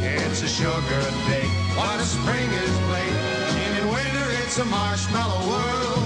It's 0.02 0.44
a 0.44 0.48
sugar 0.48 1.03
day. 1.30 1.48
What 1.76 1.99
a 1.99 2.06
spring 2.06 2.49
is 2.65 2.76
late. 2.94 3.18
And 3.64 3.77
in 3.80 3.88
winter, 3.88 4.27
it's 4.44 4.60
a 4.60 4.65
marshmallow 4.65 5.48
world. 5.49 6.03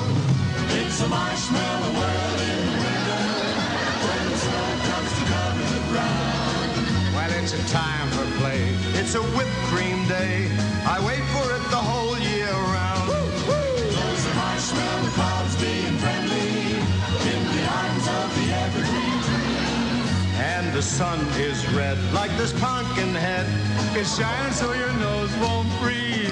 It's 0.80 1.02
a 1.02 1.08
marshmallow 1.10 2.00
world 2.00 2.19
it's 7.52 7.72
a 7.72 7.74
time 7.74 8.08
for 8.10 8.26
play. 8.38 8.62
It's 8.94 9.16
a 9.16 9.24
whipped 9.34 9.50
cream 9.74 10.08
day. 10.08 10.46
I 10.86 11.02
wait 11.02 11.24
for 11.34 11.50
it 11.50 11.64
the 11.72 11.82
whole 11.82 12.16
year 12.20 12.46
round. 12.46 13.10
Those 13.10 14.28
are 14.28 14.36
marshmallow 14.36 15.10
clouds 15.18 15.56
being 15.58 15.98
friendly 15.98 16.78
in 17.34 17.42
the 17.56 17.64
arms 17.82 18.06
of 18.06 18.28
the 18.38 18.54
evergreen 18.54 19.18
tree. 19.26 20.38
And 20.38 20.72
the 20.74 20.84
sun 20.84 21.20
is 21.42 21.58
red 21.74 21.98
like 22.14 22.30
this 22.38 22.54
pumpkin 22.62 23.16
head. 23.16 23.48
It's 23.98 24.16
shining 24.16 24.54
so 24.54 24.72
your 24.74 24.94
nose 25.02 25.34
won't 25.42 25.72
freeze. 25.82 26.30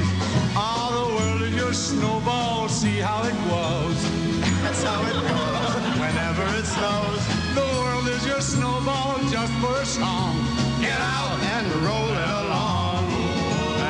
All 0.56 0.92
the 1.02 1.16
world 1.16 1.42
is 1.42 1.56
your 1.56 1.74
snowball. 1.74 2.70
See 2.70 3.00
how 3.00 3.24
it 3.24 3.38
grows. 3.50 4.00
That's 4.62 4.84
how 4.84 5.02
it 5.02 5.18
goes. 5.18 5.98
Whenever 5.98 6.46
it 6.60 6.66
snows, 6.66 7.22
The 7.58 7.66
world 7.82 8.08
is 8.08 8.24
your 8.28 8.42
snowball 8.42 9.18
just 9.32 9.54
for 9.54 9.82
a 9.82 9.86
song. 9.86 10.67
Get 10.88 11.02
out 11.02 11.38
and 11.56 11.66
roll 11.88 12.12
it 12.24 12.32
along. 12.44 13.04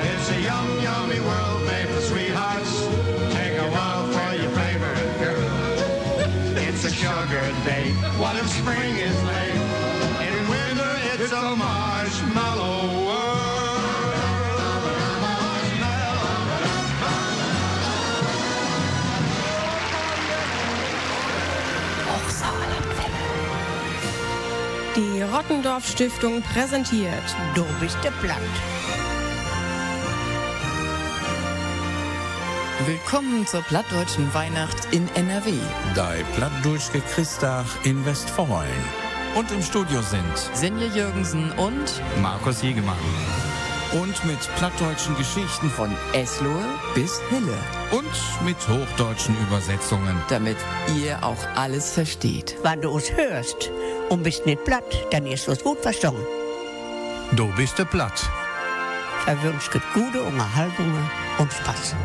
It's 0.09 0.29
a 0.35 0.39
yum, 0.41 0.67
yummy 0.81 1.19
world 1.29 1.61
made 1.69 1.89
for 1.93 2.01
sweethearts. 2.01 2.73
Take 3.37 3.55
a 3.65 3.67
walk 3.75 4.05
for 4.15 4.29
your 4.41 4.51
favorite 4.61 5.11
girl. 5.21 5.49
It's 6.57 6.83
a 6.85 6.91
sugar 6.91 7.45
day. 7.69 7.85
What 8.21 8.35
if 8.41 8.47
spring 8.49 8.95
is 9.09 9.16
Die 25.17 25.23
Rottendorf 25.23 25.89
Stiftung 25.89 26.43
präsentiert 26.43 27.23
Du 27.55 27.65
bist 27.81 27.97
der 28.03 28.11
Platt. 28.21 28.37
Willkommen 32.85 33.47
zur 33.47 33.63
plattdeutschen 33.63 34.31
Weihnacht 34.35 34.93
in 34.93 35.09
NRW. 35.15 35.53
Die 35.95 36.23
Plattdeutsche 36.35 37.01
Christach 37.01 37.65
in 37.83 38.05
Westfalen. 38.05 38.69
Und 39.35 39.51
im 39.51 39.63
Studio 39.63 40.03
sind 40.03 40.37
Senja 40.53 40.85
Jürgensen 40.85 41.51
und 41.53 41.99
Markus 42.21 42.61
Jegemann. 42.61 42.95
Und 43.93 44.23
mit 44.23 44.39
plattdeutschen 44.57 45.17
Geschichten 45.17 45.71
von 45.71 45.89
Eslohe 46.13 46.63
bis 46.93 47.19
Hille. 47.31 47.57
Und 47.89 48.45
mit 48.45 48.57
hochdeutschen 48.67 49.35
Übersetzungen. 49.47 50.21
Damit 50.29 50.57
ihr 51.01 51.23
auch 51.23 51.43
alles 51.55 51.93
versteht. 51.93 52.55
Wenn 52.61 52.81
du 52.81 52.91
uns 52.91 53.11
hörst 53.13 53.71
und 54.09 54.23
bist 54.23 54.45
nicht 54.45 54.63
platt, 54.63 55.07
dann 55.11 55.25
ist 55.25 55.47
es 55.47 55.63
gut 55.63 55.79
verstanden. 55.79 56.25
Du 57.33 57.47
bist 57.55 57.77
der 57.77 57.85
Platt. 57.85 58.29
Verwünscht 59.25 59.71
gute 59.93 60.21
Unterhaltung 60.21 60.93
und 61.37 61.51
Spaß. 61.51 61.95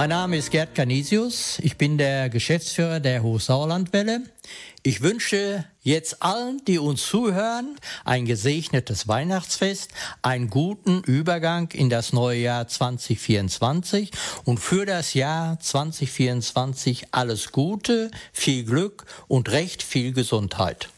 Mein 0.00 0.08
Name 0.08 0.38
ist 0.38 0.50
Gerd 0.50 0.74
Canisius. 0.74 1.58
Ich 1.60 1.76
bin 1.76 1.98
der 1.98 2.30
Geschäftsführer 2.30 3.00
der 3.00 3.22
Hochsauerlandwelle. 3.22 4.22
Ich 4.82 5.02
wünsche 5.02 5.66
jetzt 5.82 6.22
allen, 6.22 6.62
die 6.66 6.78
uns 6.78 7.06
zuhören, 7.06 7.76
ein 8.04 8.26
gesegnetes 8.26 9.08
Weihnachtsfest, 9.08 9.90
einen 10.22 10.50
guten 10.50 11.02
Übergang 11.02 11.70
in 11.72 11.90
das 11.90 12.12
neue 12.12 12.40
Jahr 12.40 12.68
2024 12.68 14.10
und 14.44 14.58
für 14.58 14.86
das 14.86 15.14
Jahr 15.14 15.58
2024 15.58 17.08
alles 17.12 17.52
Gute, 17.52 18.10
viel 18.32 18.64
Glück 18.64 19.06
und 19.28 19.50
recht 19.50 19.82
viel 19.82 20.12
Gesundheit. 20.12 20.88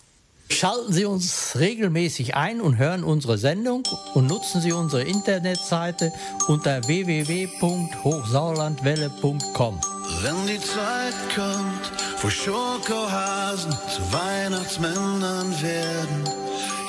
Schalten 0.53 0.93
Sie 0.93 1.07
uns 1.07 1.57
regelmäßig 1.59 2.35
ein 2.35 2.61
und 2.61 2.77
hören 2.77 3.05
unsere 3.05 3.39
Sendung 3.39 3.85
und 4.15 4.27
nutzen 4.27 4.61
Sie 4.61 4.73
unsere 4.73 5.03
Internetseite 5.03 6.13
unter 6.47 6.87
www.hochsauerlandwelle.com. 6.87 9.81
Wenn 10.23 10.47
die 10.47 10.61
Zeit 10.61 11.15
kommt, 11.35 12.12
wo 12.23 12.31
Schokohasen 12.31 13.73
zu 13.73 14.13
Weihnachtsmännern 14.13 15.51
werden, 15.61 16.25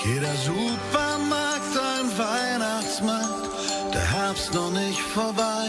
jeder 0.05 0.35
Supermarkt 0.35 1.75
ein 1.75 2.17
Weihnachtsmarkt, 2.17 3.49
der 3.93 4.11
Herbst 4.11 4.53
noch 4.53 4.69
nicht 4.69 4.99
vorbei. 4.99 5.65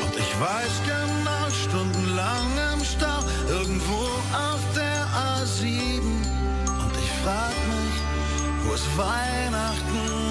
Und 0.00 0.16
ich 0.16 0.40
weiß 0.40 0.74
genau, 0.86 1.50
stundenlang 1.64 2.46
im 2.74 2.84
Stau, 2.84 3.20
irgendwo 3.48 4.04
auf 4.32 4.62
der 4.76 5.06
A7. 5.34 6.00
Und 6.02 6.94
ich 7.02 7.10
frag 7.24 7.56
mich, 7.74 8.64
wo 8.64 8.74
ist 8.74 8.96
Weihnachten 8.96 10.25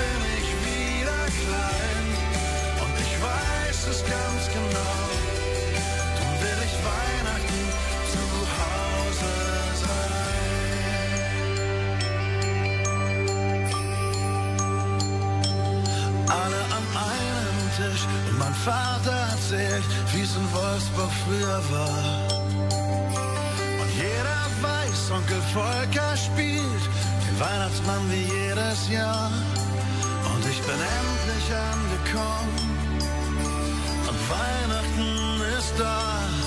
bin 0.00 0.20
ich 0.38 0.48
wieder 0.68 1.22
klein 1.40 2.06
und 2.82 2.94
ich 3.04 3.14
weiß 3.28 3.78
es 3.92 4.00
ganz 4.02 4.42
genau. 4.56 5.00
Dann 6.16 6.32
will 6.42 6.60
ich 6.68 6.74
Weihnachten 6.90 7.62
zu 8.12 8.24
Hause 8.60 9.32
sein. 9.82 10.14
alle 16.28 16.62
an 16.78 16.84
einem 17.10 17.58
Tisch 17.76 18.04
und 18.30 18.38
mein 18.38 18.54
Vater 18.54 19.16
erzählt, 19.32 19.84
wie 20.12 20.22
es 20.22 20.34
in 20.36 20.52
Wolfsburg 20.52 21.12
früher 21.24 21.60
war. 21.70 22.44
Und 23.80 23.90
jeder 23.96 24.44
weiß, 24.62 25.10
Onkel 25.10 25.42
Volker 25.52 26.16
spielt 26.16 26.84
den 27.26 27.40
Weihnachtsmann 27.40 28.02
wie 28.10 28.24
jedes 28.38 28.88
Jahr. 28.88 29.30
Ich 30.56 30.60
bin 30.60 30.70
endlich 30.70 31.46
angekommen 31.52 32.78
und 34.08 34.30
Weihnachten 34.30 35.58
ist 35.58 35.74
da. 35.80 36.43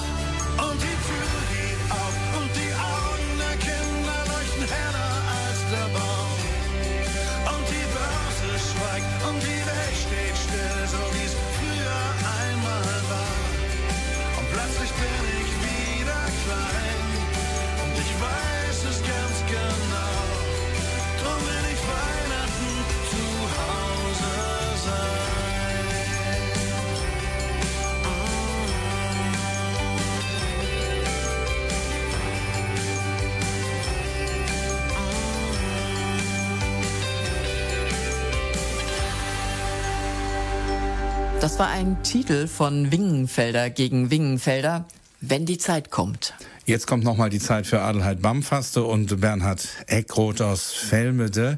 Das 41.47 41.59
war 41.59 41.69
ein 41.69 42.03
Titel 42.03 42.45
von 42.45 42.91
Wingenfelder 42.91 43.69
gegen 43.69 44.11
Wingenfelder, 44.11 44.83
wenn 45.21 45.45
die 45.45 45.57
Zeit 45.57 45.91
kommt. 45.91 46.33
Jetzt 46.65 46.87
kommt 46.87 47.05
nochmal 47.05 47.29
die 47.29 47.39
Zeit 47.39 47.65
für 47.65 47.79
Adelheid 47.79 48.21
Bamfaste 48.21 48.83
und 48.83 49.21
Bernhard 49.21 49.65
Eckroth 49.85 50.41
aus 50.41 50.73
Velmede. 50.89 51.57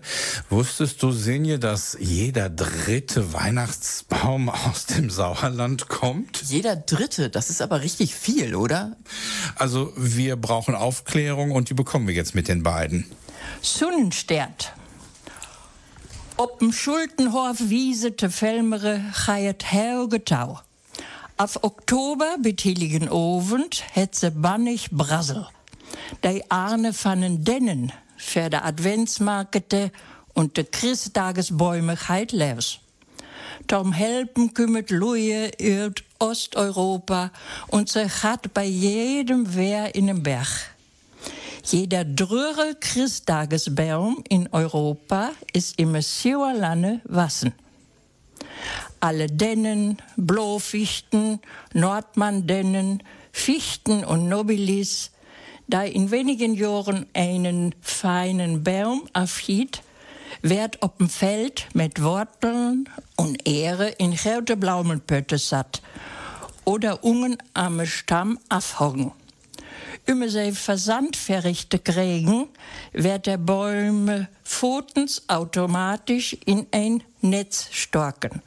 Wusstest 0.52 1.02
du, 1.02 1.12
Sinje, 1.12 1.58
dass 1.58 1.98
jeder 2.00 2.52
dritte 2.52 3.34
Weihnachtsbaum 3.34 4.50
aus 4.50 4.86
dem 4.86 5.10
Sauerland 5.10 5.88
kommt? 5.88 6.44
Jeder 6.44 6.76
dritte, 6.76 7.32
das 7.32 7.50
ist 7.50 7.60
aber 7.60 7.82
richtig 7.82 8.14
viel, 8.14 8.54
oder? 8.54 8.96
Also 9.56 9.92
wir 9.98 10.36
brauchen 10.36 10.76
Aufklärung 10.76 11.50
und 11.50 11.72
die 11.72 11.74
bekommen 11.74 12.08
wir 12.08 12.14
jetzt 12.14 12.36
mit 12.36 12.48
den 12.48 12.62
beiden. 12.62 13.06
Sonnenstert. 13.64 14.72
Op 16.40 16.60
dem 16.60 16.72
Schultenhof 16.72 17.58
wiesete 17.60 18.30
Velmere 18.30 19.02
heel 19.64 20.08
getau. 20.08 20.58
Af 21.36 21.58
oktober 21.62 22.36
betiligen 22.42 23.10
ovend 23.10 23.84
het 23.92 24.18
ze 24.18 24.32
bannig 24.32 24.88
brassel. 24.92 25.52
Die 26.20 26.44
Arne 26.48 26.94
van 26.94 27.44
Dennen 27.44 27.92
für 28.16 28.50
de 28.50 28.62
Adventsmarkete 28.62 29.92
und 30.34 30.56
de 30.56 30.66
Christtagesbäumigkeit 30.72 32.32
leers. 32.32 32.82
Tom 33.66 33.92
helpen 33.92 34.52
kümmert 34.54 34.90
Luje 34.90 35.52
uit 35.58 36.04
Osteuropa 36.18 37.32
und 37.68 37.90
ze 37.90 38.10
gaat 38.10 38.54
bei 38.54 38.66
jedem 38.66 39.56
Wehr 39.56 39.94
in 39.96 40.06
den 40.06 40.24
Berg. 40.24 40.69
Jeder 41.72 42.04
dröre 42.04 42.76
Christtagesbaum 42.80 44.24
in 44.28 44.50
Europa 44.52 45.30
ist 45.54 45.78
im 45.78 45.92
Lanne 45.94 47.02
wassen. 47.04 47.54
Alle 49.00 49.28
Dennen, 49.28 50.02
Blofichten, 50.18 51.40
Nordmann-Dennen, 51.74 53.04
Fichten 53.32 54.04
und 54.04 54.28
Nobilis, 54.28 55.12
da 55.68 55.84
in 55.84 56.10
wenigen 56.10 56.56
Jahren 56.56 57.06
einen 57.14 57.76
feinen 57.82 58.64
Baum 58.64 59.04
afhiet, 59.14 59.84
werd 60.42 60.82
op 60.82 60.98
dem 60.98 61.08
Feld 61.08 61.68
mit 61.76 62.02
Worteln 62.02 62.90
und 63.16 63.48
Ehre 63.48 63.90
in 63.90 64.16
grote 64.16 64.58
Blaumenpötte 64.58 65.38
satt 65.38 65.84
oder 66.66 67.04
ungen 67.04 67.38
am 67.54 67.86
Stamm 67.86 68.40
afhocken. 68.50 69.12
Immer 70.10 70.28
sie 70.28 70.54
Versand 70.54 71.16
verrichte 71.16 71.78
kriegen, 71.78 72.48
wird 72.94 73.28
der 73.28 73.38
Bäume 73.38 74.28
Pfotens 74.44 75.22
automatisch 75.28 76.36
in 76.46 76.66
ein 76.72 77.04
Netz 77.22 77.68
storken 77.72 78.42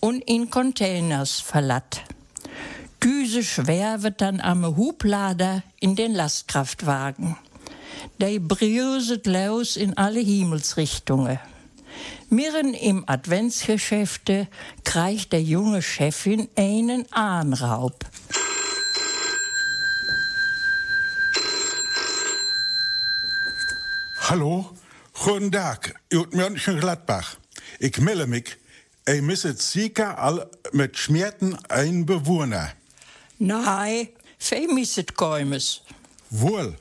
und 0.00 0.20
in 0.28 0.50
Containers 0.50 1.40
verlatt. 1.40 2.02
Düse 3.02 3.42
schwer 3.42 4.02
wird 4.02 4.20
dann 4.20 4.42
am 4.42 4.76
Hublader 4.76 5.62
in 5.80 5.96
den 5.96 6.12
Lastkraftwagen. 6.12 7.34
Der 8.18 8.38
brüset 8.38 9.26
los 9.26 9.78
in 9.78 9.96
alle 9.96 10.20
Himmelsrichtungen. 10.20 11.38
Mirren 12.28 12.74
im 12.74 13.08
Adventsgeschäfte 13.08 14.48
kreicht 14.84 15.32
der 15.32 15.42
junge 15.42 15.80
Chefin 15.80 16.50
einen 16.56 17.10
Ahnraub. 17.10 18.04
Hallo, 24.30 24.64
guten 25.24 25.50
Tag, 25.50 25.92
uit 26.08 26.34
Mönchengladbach. 26.34 27.36
Ik 27.80 27.98
melde 28.00 28.28
mich. 28.28 28.58
Ich 29.04 29.22
misse 29.22 29.56
sicher 29.56 30.16
all 30.18 30.48
mit 30.70 30.96
Schmerzen 30.96 31.58
ein 31.68 32.06
Bewohner. 32.06 32.74
Nein, 33.38 34.08
fei 34.38 34.68
misset 34.68 35.16
keimes. 35.16 35.82
Wohl, 36.28 36.76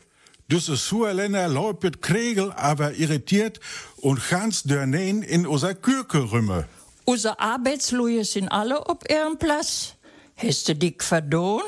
dus 0.47 0.69
is 0.69 0.87
so 0.87 1.07
Länder 1.07 1.47
läupet 1.47 2.03
Kregel, 2.03 2.51
aber 2.51 2.93
irritiert 2.93 3.59
und 3.95 4.21
ganz 4.29 4.61
dörnein 4.61 5.23
in 5.23 5.47
unser 5.47 5.73
Kürke 5.73 6.31
rümme. 6.31 6.67
Unsere 7.05 7.39
Arbeitsleute 7.39 8.25
sind 8.25 8.49
alle 8.49 8.87
op 8.87 9.09
ihrem 9.09 9.39
Platz. 9.39 9.95
Hast 10.35 10.67
du 10.67 10.75
dich 10.75 11.01
verdohn? 11.01 11.63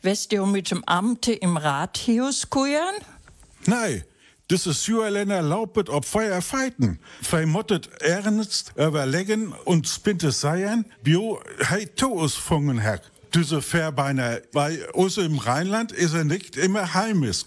West 0.00 0.32
du 0.32 0.46
mit 0.46 0.70
dem 0.70 0.82
Amte 0.86 1.34
im 1.34 1.58
Rathaus 1.58 2.48
kuiern? 2.48 2.94
Nein, 3.66 4.04
dus 4.48 4.66
is 4.66 4.84
so 4.84 5.02
Länder 5.08 5.42
laupet 5.42 5.88
ob 5.88 6.04
Feuer 6.04 6.42
feiten. 6.42 6.98
Vermottet 7.20 7.88
ernst 8.00 8.72
überlegen 8.76 9.52
und 9.64 9.86
spinte 9.86 10.32
seien, 10.32 10.86
bio 11.02 11.40
hei 11.68 11.84
Toos 11.84 12.34
fungen 12.34 12.82
hack. 12.82 13.02
Diese 13.34 13.60
Verbeiner, 13.60 14.40
bei 14.52 14.90
uns 14.94 15.18
im 15.18 15.38
Rheinland 15.38 15.92
ist 15.92 16.14
er 16.14 16.24
nicht 16.24 16.56
immer 16.56 16.94
heimisch. 16.94 17.44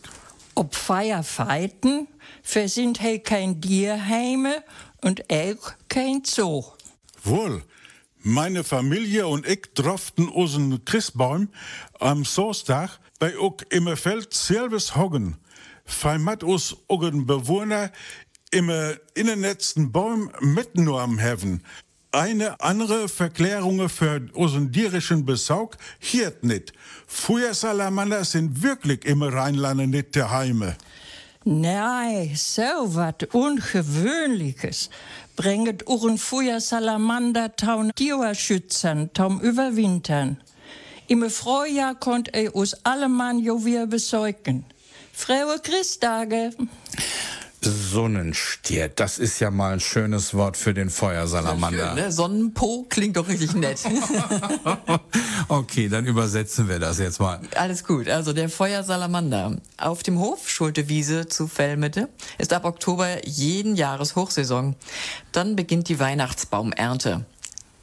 Ob 0.53 0.75
Feier 0.75 1.23
feiten, 1.23 2.07
versinnt 2.43 3.01
he 3.01 3.17
kein 3.17 3.59
Dierheime 3.61 4.63
und 5.01 5.23
auch 5.31 5.73
kein 5.89 6.21
Zoo. 6.23 6.63
Wohl, 7.23 7.63
meine 8.19 8.63
Familie 8.63 9.25
und 9.25 9.47
ich 9.47 9.73
droften 9.73 10.29
unseren 10.29 10.85
Christbaum 10.85 11.49
am 11.99 12.25
Sonntag 12.25 12.99
bei 13.17 13.35
ook 13.39 13.63
im 13.71 13.95
Feld 13.97 14.33
selbes 14.35 14.95
Hoggen. 14.95 15.37
Feimat 15.91 16.43
us 16.43 16.75
ugen 16.89 17.25
Bewohner 17.25 17.91
im 18.51 18.71
innenletzten 19.13 19.91
Baum 19.91 20.31
mitgenommen 20.39 21.21
haben. 21.21 21.61
Eine 22.11 22.59
andere 22.59 23.07
Verklärung 23.07 23.87
für 23.87 24.27
unseren 24.33 24.71
dirischen 24.71 25.25
Besaug 25.25 25.77
hier 25.99 26.33
nicht. 26.41 26.73
Feuersalamander 27.07 28.25
sind 28.25 28.61
wirklich 28.63 29.05
im 29.05 29.23
Rheinlande 29.23 29.87
nicht 29.87 30.15
der 30.15 30.31
Heime. 30.31 30.75
Nein, 31.43 32.33
so 32.35 32.95
wat 32.95 33.33
Ungewöhnliches 33.33 34.89
bringet 35.35 35.87
uren 35.87 36.17
Feuersalamander 36.17 37.55
taun 37.55 37.91
Tierschützern 37.95 39.11
taum 39.13 39.39
überwintern. 39.39 40.37
Im 41.07 41.29
Frühjahr 41.29 41.95
konnt 41.95 42.33
er 42.33 42.55
us 42.55 42.75
alle 42.83 43.09
Mann 43.09 43.39
jo 43.39 43.65
wir 43.65 43.87
besäugen. 43.87 44.65
Frohe 45.13 45.59
Christtage. 45.61 46.51
Sonnenstiert, 47.63 48.99
das 48.99 49.19
ist 49.19 49.39
ja 49.39 49.51
mal 49.51 49.73
ein 49.73 49.79
schönes 49.79 50.33
Wort 50.33 50.57
für 50.57 50.73
den 50.73 50.89
Feuersalamander. 50.89 51.89
Schön, 51.89 51.95
ne? 51.95 52.11
Sonnenpo 52.11 52.87
klingt 52.89 53.17
doch 53.17 53.27
richtig 53.27 53.53
nett. 53.53 53.79
okay, 55.47 55.87
dann 55.87 56.07
übersetzen 56.07 56.67
wir 56.67 56.79
das 56.79 56.97
jetzt 56.97 57.19
mal. 57.19 57.39
Alles 57.55 57.83
gut. 57.83 58.09
Also 58.09 58.33
der 58.33 58.49
Feuersalamander 58.49 59.57
auf 59.77 60.01
dem 60.01 60.17
Hof 60.17 60.49
Schultewiese 60.49 61.27
zu 61.27 61.47
Fellmitte 61.47 62.09
ist 62.39 62.51
ab 62.51 62.65
Oktober 62.65 63.27
jeden 63.27 63.75
Jahres 63.75 64.15
Hochsaison. 64.15 64.75
Dann 65.31 65.55
beginnt 65.55 65.87
die 65.87 65.99
Weihnachtsbaumernte. 65.99 67.25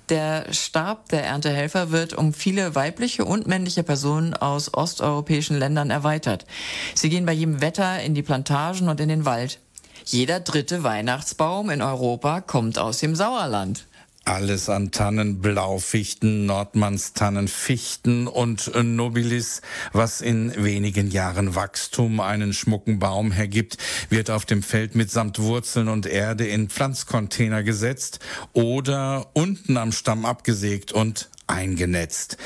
Der 0.08 0.46
Stab 0.54 1.10
der 1.10 1.24
Erntehelfer 1.24 1.90
wird 1.90 2.14
um 2.14 2.32
viele 2.32 2.74
weibliche 2.74 3.26
und 3.26 3.46
männliche 3.46 3.82
Personen 3.82 4.32
aus 4.32 4.72
osteuropäischen 4.72 5.58
Ländern 5.58 5.90
erweitert. 5.90 6.46
Sie 6.94 7.10
gehen 7.10 7.26
bei 7.26 7.32
jedem 7.32 7.60
Wetter 7.60 8.00
in 8.00 8.14
die 8.14 8.22
Plantagen 8.22 8.88
und 8.88 9.00
in 9.00 9.10
den 9.10 9.26
Wald. 9.26 9.60
Jeder 10.06 10.40
dritte 10.40 10.82
Weihnachtsbaum 10.82 11.68
in 11.68 11.82
Europa 11.82 12.40
kommt 12.40 12.78
aus 12.78 12.98
dem 12.98 13.14
Sauerland. 13.14 13.87
Alles 14.28 14.68
an 14.68 14.90
Tannen, 14.90 15.40
Blaufichten, 15.40 16.44
Nordmannstannen, 16.44 17.48
Fichten 17.48 18.26
und 18.26 18.70
Nobilis, 18.84 19.62
was 19.94 20.20
in 20.20 20.52
wenigen 20.62 21.10
Jahren 21.10 21.54
Wachstum 21.54 22.20
einen 22.20 22.52
schmucken 22.52 22.98
Baum 22.98 23.32
hergibt, 23.32 23.78
wird 24.10 24.28
auf 24.30 24.44
dem 24.44 24.62
Feld 24.62 24.94
mitsamt 24.94 25.38
Wurzeln 25.38 25.88
und 25.88 26.04
Erde 26.04 26.46
in 26.46 26.68
Pflanzcontainer 26.68 27.62
gesetzt 27.62 28.20
oder 28.52 29.30
unten 29.32 29.78
am 29.78 29.92
Stamm 29.92 30.26
abgesägt 30.26 30.92
und 30.92 31.30
eingenetzt. 31.48 32.36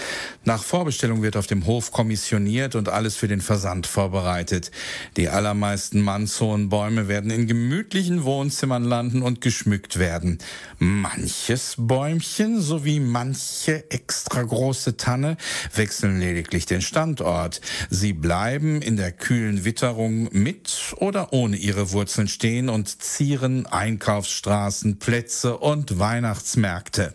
Nach 0.44 0.62
Vorbestellung 0.62 1.22
wird 1.22 1.36
auf 1.36 1.46
dem 1.46 1.66
Hof 1.66 1.92
kommissioniert 1.92 2.74
und 2.74 2.88
alles 2.88 3.16
für 3.16 3.28
den 3.28 3.40
Versand 3.40 3.86
vorbereitet. 3.86 4.70
Die 5.16 5.28
allermeisten 5.28 6.00
Mannshohenbäume 6.00 7.08
werden 7.08 7.30
in 7.30 7.46
gemütlichen 7.46 8.24
Wohnzimmern 8.24 8.84
landen 8.84 9.22
und 9.22 9.40
geschmückt 9.40 9.98
werden. 9.98 10.38
Manches 10.78 11.74
Bäumchen 11.78 12.60
sowie 12.60 13.00
manche 13.00 13.90
extra 13.90 14.42
große 14.42 14.96
Tanne 14.96 15.36
wechseln 15.74 16.18
lediglich 16.18 16.66
den 16.66 16.82
Standort. 16.82 17.60
Sie 17.90 18.12
bleiben 18.12 18.82
in 18.82 18.96
der 18.96 19.12
kühlen 19.12 19.64
Witterung 19.64 20.28
mit 20.32 20.94
oder 20.96 21.32
ohne 21.32 21.56
ihre 21.56 21.92
Wurzeln 21.92 22.28
stehen 22.28 22.68
und 22.68 23.02
zieren 23.02 23.66
Einkaufsstraßen, 23.66 24.98
Plätze 24.98 25.58
und 25.58 25.98
Weihnachtsmärkte. 25.98 27.14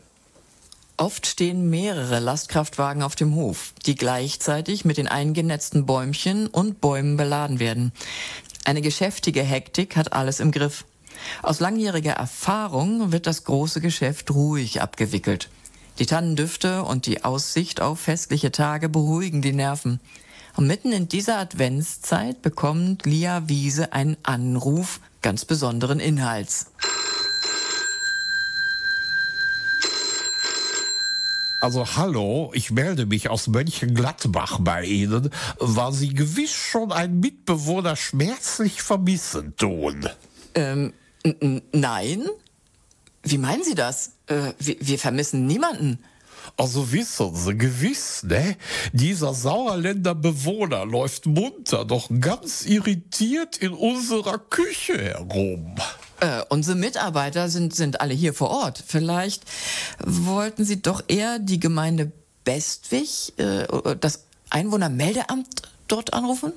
Oft 1.00 1.28
stehen 1.28 1.70
mehrere 1.70 2.20
Lastkraftwagen 2.20 3.04
auf 3.04 3.16
dem 3.16 3.36
Hof, 3.36 3.74
die 3.86 3.94
gleichzeitig 3.94 4.84
mit 4.84 4.98
den 4.98 5.08
eingenetzten 5.08 5.86
Bäumchen 5.86 6.48
und 6.48 6.82
Bäumen 6.82 7.18
beladen 7.18 7.60
werden. 7.60 7.92
Eine 8.66 8.82
geschäftige 8.82 9.44
Hektik 9.44 9.96
hat 9.96 10.14
alles 10.14 10.40
im 10.40 10.52
Griff. 10.52 10.86
Aus 11.44 11.60
langjähriger 11.60 12.14
Erfahrung 12.14 13.12
wird 13.12 13.28
das 13.28 13.44
große 13.44 13.80
Geschäft 13.80 14.32
ruhig 14.32 14.82
abgewickelt. 14.82 15.50
Die 16.00 16.08
Tannendüfte 16.08 16.84
und 16.84 17.06
die 17.06 17.24
Aussicht 17.24 17.80
auf 17.80 18.00
festliche 18.00 18.52
Tage 18.52 18.90
beruhigen 18.90 19.44
die 19.44 19.54
Nerven. 19.54 20.00
Und 20.56 20.66
mitten 20.66 20.92
in 20.92 21.08
dieser 21.08 21.38
Adventszeit 21.38 22.42
bekommt 22.42 23.06
Lia 23.06 23.48
Wiese 23.48 23.94
einen 23.94 24.18
Anruf 24.24 25.00
ganz 25.22 25.46
besonderen 25.46 26.00
Inhalts. 26.00 26.72
Also 31.60 31.96
hallo, 31.96 32.52
ich 32.54 32.70
melde 32.70 33.08
mich 33.08 33.30
aus 33.30 33.48
Mönchengladbach 33.48 34.60
bei 34.62 34.86
Ihnen, 34.86 35.32
weil 35.58 35.92
Sie 35.92 36.14
gewiss 36.14 36.52
schon 36.52 36.92
einen 36.92 37.20
Mitbewohner 37.20 37.96
schmerzlich 37.96 38.84
vermissen 38.84 39.56
tun. 39.58 40.08
Ähm, 40.54 40.94
nein? 41.72 42.26
Wie 43.24 43.40
meinen 43.40 43.64
Sie 43.64 43.74
das? 43.74 44.12
Äh, 44.28 44.54
wir, 44.60 44.76
wir 44.80 45.00
vermissen 45.00 45.48
niemanden. 45.48 45.98
Also 46.58 46.92
wissen 46.92 47.36
Sie 47.36 47.58
gewiss, 47.58 48.24
ne? 48.24 48.56
Dieser 48.94 49.34
Sauerländer 49.34 50.14
Bewohner 50.14 50.86
läuft 50.86 51.26
munter, 51.26 51.86
doch 51.86 52.08
ganz 52.22 52.66
irritiert 52.66 53.58
in 53.58 53.74
unserer 53.74 54.38
Küche 54.38 54.98
herum. 54.98 55.76
Äh, 56.20 56.42
unsere 56.50 56.76
Mitarbeiter 56.76 57.50
sind, 57.50 57.76
sind 57.76 58.02
alle 58.02 58.14
hier 58.14 58.34
vor 58.34 58.50
Ort. 58.50 58.84
Vielleicht 58.86 59.44
wollten 60.04 60.66
Sie 60.66 60.82
doch 60.82 61.04
eher 61.08 61.40
die 61.40 61.60
Gemeinde 61.60 62.12
Bestwig, 62.44 63.38
äh, 63.38 63.68
das 64.00 64.24
Einwohnermeldeamt 64.50 65.64
dort 65.88 66.14
anrufen? 66.14 66.54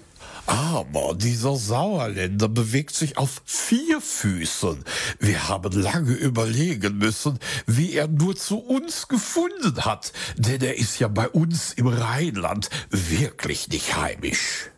Aber 0.47 1.15
dieser 1.15 1.57
Sauerländer 1.57 2.49
bewegt 2.49 2.95
sich 2.95 3.19
auf 3.19 3.43
vier 3.45 4.01
Füßen. 4.01 4.85
Wir 5.19 5.49
haben 5.49 5.73
lange 5.73 6.13
überlegen 6.13 6.99
müssen, 6.99 7.39
wie 7.67 7.93
er 7.93 8.09
nur 8.09 8.37
zu 8.37 8.59
uns 8.59 9.09
gefunden 9.09 9.85
hat, 9.85 10.13
denn 10.37 10.61
er 10.63 10.79
ist 10.79 10.99
ja 10.99 11.09
bei 11.09 11.29
uns 11.29 11.73
im 11.75 11.87
Rheinland 11.87 12.71
wirklich 12.91 13.69
nicht 13.69 13.97
heimisch. 13.97 14.71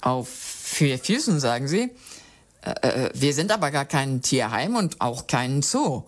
Auf 0.00 0.28
vier 0.28 0.98
Füßen, 0.98 1.40
sagen 1.40 1.66
Sie? 1.66 1.90
Äh, 2.82 2.88
äh, 2.88 3.10
wir 3.14 3.34
sind 3.34 3.52
aber 3.52 3.70
gar 3.70 3.84
kein 3.84 4.22
Tierheim 4.22 4.76
und 4.76 5.00
auch 5.00 5.26
kein 5.26 5.62
Zoo. 5.62 6.04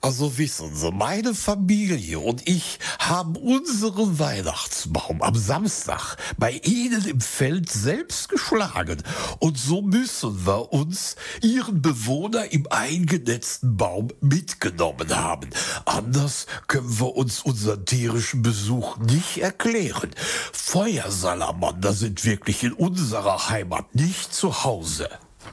Also 0.00 0.38
wissen 0.38 0.76
Sie, 0.76 0.92
meine 0.92 1.34
Familie 1.34 2.20
und 2.20 2.48
ich 2.48 2.78
haben 3.00 3.34
unseren 3.34 4.20
Weihnachtsbaum 4.20 5.22
am 5.22 5.34
Samstag 5.34 6.16
bei 6.36 6.52
Ihnen 6.62 7.04
im 7.04 7.20
Feld 7.20 7.68
selbst 7.68 8.28
geschlagen. 8.28 9.02
Und 9.40 9.58
so 9.58 9.82
müssen 9.82 10.46
wir 10.46 10.72
uns 10.72 11.16
Ihren 11.42 11.82
Bewohner 11.82 12.52
im 12.52 12.68
eingenetzten 12.70 13.76
Baum 13.76 14.12
mitgenommen 14.20 15.16
haben. 15.16 15.50
Anders 15.84 16.46
können 16.68 17.00
wir 17.00 17.16
uns 17.16 17.40
unseren 17.40 17.84
tierischen 17.84 18.42
Besuch 18.42 18.98
nicht 18.98 19.38
erklären. 19.38 20.10
Feuersalamander 20.52 21.92
sind 21.92 22.24
wirklich 22.24 22.62
in 22.62 22.72
unserer 22.72 23.48
Heimat 23.50 23.96
nicht 23.96 24.32
zu 24.32 24.62
Hause. 24.62 25.08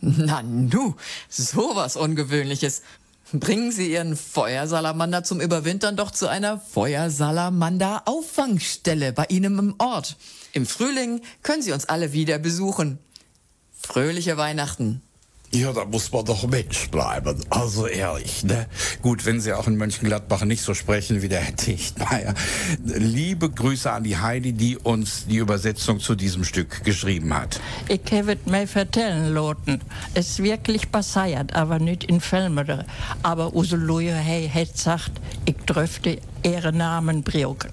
Na 0.06 0.44
nu, 0.44 0.96
sowas 1.30 1.96
Ungewöhnliches. 1.96 2.82
Bringen 3.34 3.72
Sie 3.72 3.92
Ihren 3.92 4.16
Feuersalamander 4.16 5.24
zum 5.24 5.42
Überwintern 5.42 5.98
doch 5.98 6.12
zu 6.12 6.28
einer 6.28 6.60
Feuersalamander-Auffangstelle 6.60 9.14
bei 9.14 9.26
Ihnen 9.30 9.58
im 9.58 9.74
Ort. 9.80 10.16
Im 10.54 10.68
Frühling 10.68 11.22
können 11.42 11.64
Sie 11.64 11.72
uns 11.72 11.86
alle 11.86 12.14
wieder 12.14 12.38
besuchen. 12.38 13.00
Fröhliche 13.74 14.38
Weihnachten. 14.38 15.02
Ja, 15.52 15.72
da 15.72 15.86
muss 15.86 16.12
man 16.12 16.26
doch 16.26 16.46
Mensch 16.48 16.90
bleiben. 16.90 17.42
Also 17.50 17.88
ehrlich, 17.88 18.44
ne? 18.44 18.68
Gut, 19.02 19.26
wenn 19.26 19.40
Sie 19.40 19.54
auch 19.54 19.68
in 19.68 19.78
Mönchengladbach 19.78 20.44
nicht 20.44 20.62
so 20.62 20.74
sprechen 20.74 21.22
wie 21.22 21.30
der 21.30 21.40
Herr 21.40 21.54
Dichtmeier. 21.54 22.34
Liebe 22.84 23.50
Grüße 23.50 23.90
an 23.90 24.04
die 24.04 24.18
Heidi, 24.18 24.52
die 24.52 24.78
uns 24.78 25.26
die 25.28 25.38
Übersetzung 25.38 26.00
zu 26.00 26.16
diesem 26.16 26.44
Stück 26.44 26.84
geschrieben 26.84 27.34
hat. 27.34 27.60
Ich 27.88 28.02
habe 28.12 28.34
es 28.34 28.52
mir 28.52 28.68
vertellen 28.68 29.34
lassen. 29.34 29.82
Es 30.14 30.32
ist 30.32 30.44
wirklich 30.44 30.92
passiert, 30.92 31.56
aber 31.56 31.80
nicht 31.80 32.04
in 32.04 32.20
Filmen. 32.20 32.84
Aber 33.24 33.56
Useloje 33.56 34.14
hey, 34.14 34.50
hat 34.54 34.74
gesagt, 34.74 35.12
ich 35.46 35.56
dürfte 35.66 36.20
ihren 36.44 36.78
Namen 36.78 37.24
brauchen. 37.24 37.70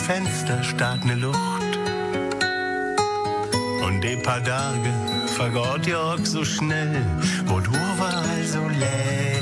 Fenster 0.00 0.62
starrt 0.62 1.04
ne 1.04 1.14
Luft. 1.14 1.78
Und 3.86 4.00
die 4.02 4.16
paar 4.16 4.42
Tage 4.42 4.92
vergott 5.36 5.86
ja 5.86 5.98
auch 5.98 6.24
so 6.24 6.44
schnell, 6.44 7.04
wo 7.46 7.60
du 7.60 7.72
war 7.72 8.24
so 8.44 8.66
lecker 8.68 9.39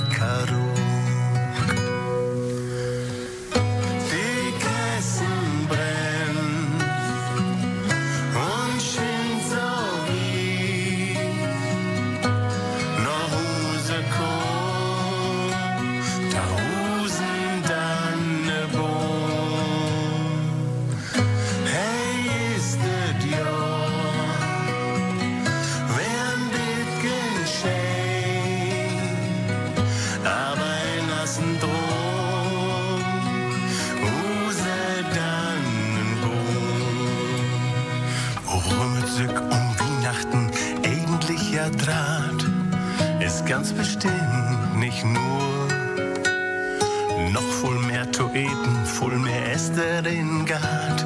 Toeten, 48.39 48.87
voll 48.87 49.19
mehr 49.19 49.53
Äste 49.53 49.83
in 50.09 50.45
Gart, 50.47 51.05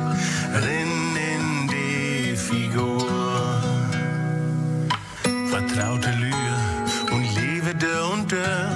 rin 0.66 1.16
in 1.16 1.68
die 1.68 2.36
Figur 2.36 3.08
vertraute 5.48 6.10
Lühe 6.10 6.56
und 7.10 7.24
Levede 7.34 8.04
und 8.12 8.30
Dörr, 8.30 8.70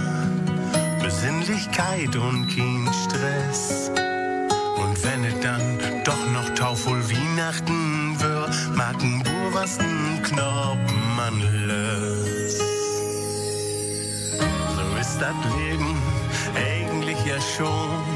Besinnlichkeit 1.03 2.17
und 2.17 2.49
kein 2.49 2.89
Stress. 3.05 3.91
Und 3.91 5.05
wenn 5.05 5.25
es 5.25 5.39
dann 5.41 5.79
doch 6.05 6.31
noch 6.33 6.49
taufvoll 6.55 7.03
Weihnachten 7.11 8.19
wär, 8.19 8.49
mag 8.75 8.97
ein 9.03 9.23
Bur 9.23 9.53
was 9.53 9.79
ein 9.79 10.23
Knoppen 10.23 11.17
man 11.17 11.43
löst. 11.67 12.63
So 14.77 14.99
ist 14.99 15.19
das 15.21 15.37
Leben 15.59 15.95
eigentlich 16.55 17.19
ja 17.27 17.39
schon. 17.39 18.16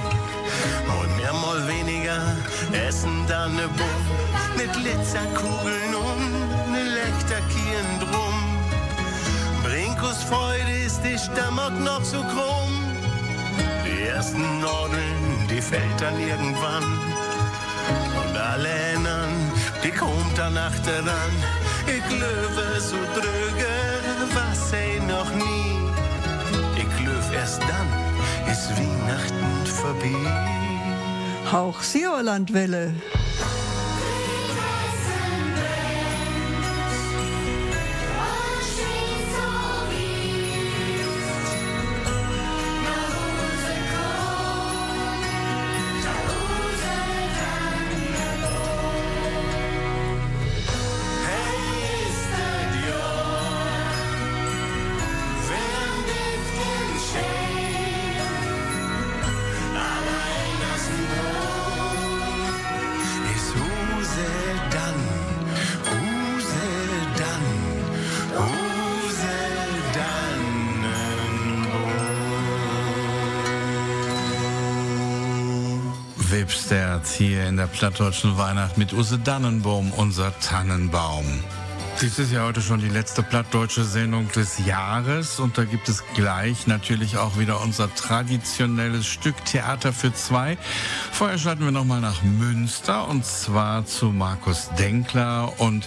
Weniger, 2.11 2.89
essen 2.89 3.27
dann 3.29 3.55
ne 3.57 3.69
Buch 3.69 4.57
mit 4.57 4.73
Glitzerkugeln 4.73 5.95
um, 5.95 6.73
ne 6.73 6.83
Lechterkien 6.83 7.89
drum. 8.01 8.37
Brinkus 9.63 10.23
Freude 10.25 10.85
ist 10.87 11.01
die 11.03 11.19
Stammock 11.19 11.79
noch 11.79 12.03
so 12.05 12.21
krumm. 12.21 12.73
Die 13.85 14.03
ersten 14.09 14.61
Nordeln, 14.61 15.49
die 15.51 15.61
fällt 15.61 16.01
dann 16.01 16.19
irgendwann. 16.19 16.85
Und 18.21 18.37
alle 18.37 18.71
anderen, 18.97 19.53
die 19.85 19.91
kommt 19.91 20.37
dann 20.37 20.57
achteran. 20.57 21.33
Ich 21.87 22.11
löwe 22.11 22.81
so 22.81 22.97
drüge, 23.15 23.73
was 24.35 24.71
sei 24.71 25.01
noch 25.07 25.31
nie. 25.35 25.79
Ich 26.77 27.05
löw 27.07 27.33
erst 27.35 27.63
dann, 27.63 27.89
ist 28.51 28.71
Weihnachten 28.77 29.67
vorbei. 29.67 30.60
Hauch 31.53 31.83
Siolandwelle. 31.83 32.95
Hier 77.21 77.47
in 77.47 77.59
der 77.59 77.67
plattdeutschen 77.67 78.39
Weihnacht 78.39 78.79
mit 78.79 78.95
Use 78.95 79.19
Dannenbaum, 79.19 79.93
unser 79.93 80.33
Tannenbaum. 80.41 81.27
Dies 82.03 82.19
ist 82.19 82.33
ja 82.33 82.45
heute 82.45 82.63
schon 82.63 82.81
die 82.81 82.89
letzte 82.89 83.23
plattdeutsche 83.23 83.85
Sendung 83.85 84.33
des 84.33 84.65
Jahres 84.65 85.39
und 85.39 85.59
da 85.59 85.65
gibt 85.65 85.87
es 85.91 86.03
gleich 86.15 86.67
natürlich 86.67 87.19
auch 87.19 87.39
wieder 87.39 87.61
unser 87.61 87.95
traditionelles 87.95 89.07
Stück 89.07 89.45
Theater 89.45 89.93
für 89.93 90.11
zwei. 90.15 90.57
Vorher 91.13 91.37
schalten 91.37 91.63
wir 91.63 91.73
nochmal 91.73 92.01
nach 92.01 92.23
Münster 92.23 93.07
und 93.07 93.27
zwar 93.27 93.85
zu 93.85 94.13
Markus 94.13 94.71
Denkler 94.79 95.53
und 95.59 95.87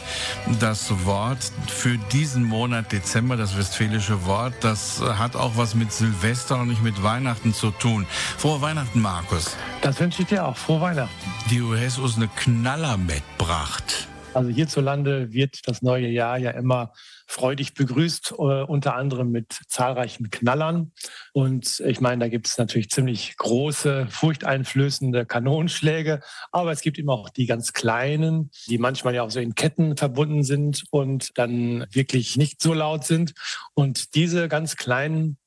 das 0.59 1.03
Wort 1.03 1.51
für 1.65 1.97
diesen 2.11 2.43
Monat 2.43 2.91
Dezember, 2.91 3.35
das 3.35 3.57
westfälische 3.57 4.23
Wort, 4.27 4.53
das 4.59 5.01
hat 5.01 5.35
auch 5.35 5.57
was 5.57 5.73
mit 5.73 5.91
Silvester 5.91 6.59
und 6.59 6.67
nicht 6.67 6.83
mit 6.83 7.01
Weihnachten 7.01 7.55
zu 7.55 7.71
tun. 7.71 8.05
Frohe 8.37 8.61
Weihnachten, 8.61 9.01
Markus. 9.01 9.57
Das 9.81 9.99
wünsche 9.99 10.21
ich 10.21 10.27
dir 10.27 10.45
auch. 10.45 10.57
Frohe 10.57 10.81
Weihnachten. 10.81 11.33
Die 11.49 11.59
US 11.61 11.97
uns 11.97 12.17
eine 12.17 12.27
Knaller 12.27 12.97
mitbracht. 12.97 14.09
Also 14.33 14.49
hierzulande 14.49 15.31
wird 15.31 15.67
das 15.67 15.81
neue 15.81 16.07
Jahr 16.07 16.37
ja 16.37 16.51
immer 16.51 16.93
freudig 17.27 17.75
begrüßt, 17.75 18.31
äh, 18.31 18.63
unter 18.63 18.95
anderem 18.95 19.31
mit 19.31 19.59
zahlreichen 19.67 20.31
Knallern. 20.31 20.91
Und 21.33 21.79
ich 21.85 22.01
meine, 22.01 22.25
da 22.25 22.29
gibt 22.29 22.47
es 22.47 22.57
natürlich 22.57 22.89
ziemlich 22.89 23.37
große, 23.37 24.07
furchteinflößende 24.09 25.25
Kanonenschläge, 25.25 26.21
aber 26.51 26.71
es 26.71 26.81
gibt 26.81 26.97
eben 26.97 27.09
auch 27.09 27.29
die 27.29 27.45
ganz 27.45 27.73
kleinen, 27.73 28.49
die 28.67 28.79
manchmal 28.79 29.13
ja 29.13 29.23
auch 29.23 29.31
so 29.31 29.39
in 29.39 29.55
Ketten 29.55 29.97
verbunden 29.97 30.43
sind 30.43 30.83
und 30.89 31.37
dann 31.37 31.85
wirklich 31.91 32.35
nicht 32.35 32.61
so 32.61 32.73
laut 32.73 33.05
sind. 33.05 33.33
Und 33.75 34.15
diese 34.15 34.47
ganz 34.47 34.75
kleinen 34.75 35.37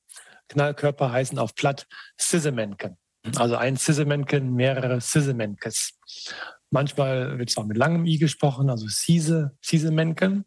Knallkörper 0.48 1.10
heißen 1.10 1.38
auf 1.38 1.54
Platt 1.54 1.86
Sisemenken. 2.16 2.96
Also 3.34 3.56
ein 3.56 3.74
Sisemenken, 3.76 4.54
mehrere 4.54 5.00
Sisemenkes. 5.00 5.94
Manchmal 6.70 7.38
wird 7.38 7.50
es 7.50 7.56
auch 7.56 7.64
mit 7.64 7.76
langem 7.76 8.06
I 8.06 8.18
gesprochen, 8.18 8.70
also 8.70 8.86
Siese, 8.88 9.56
Siesemenken. 9.60 10.44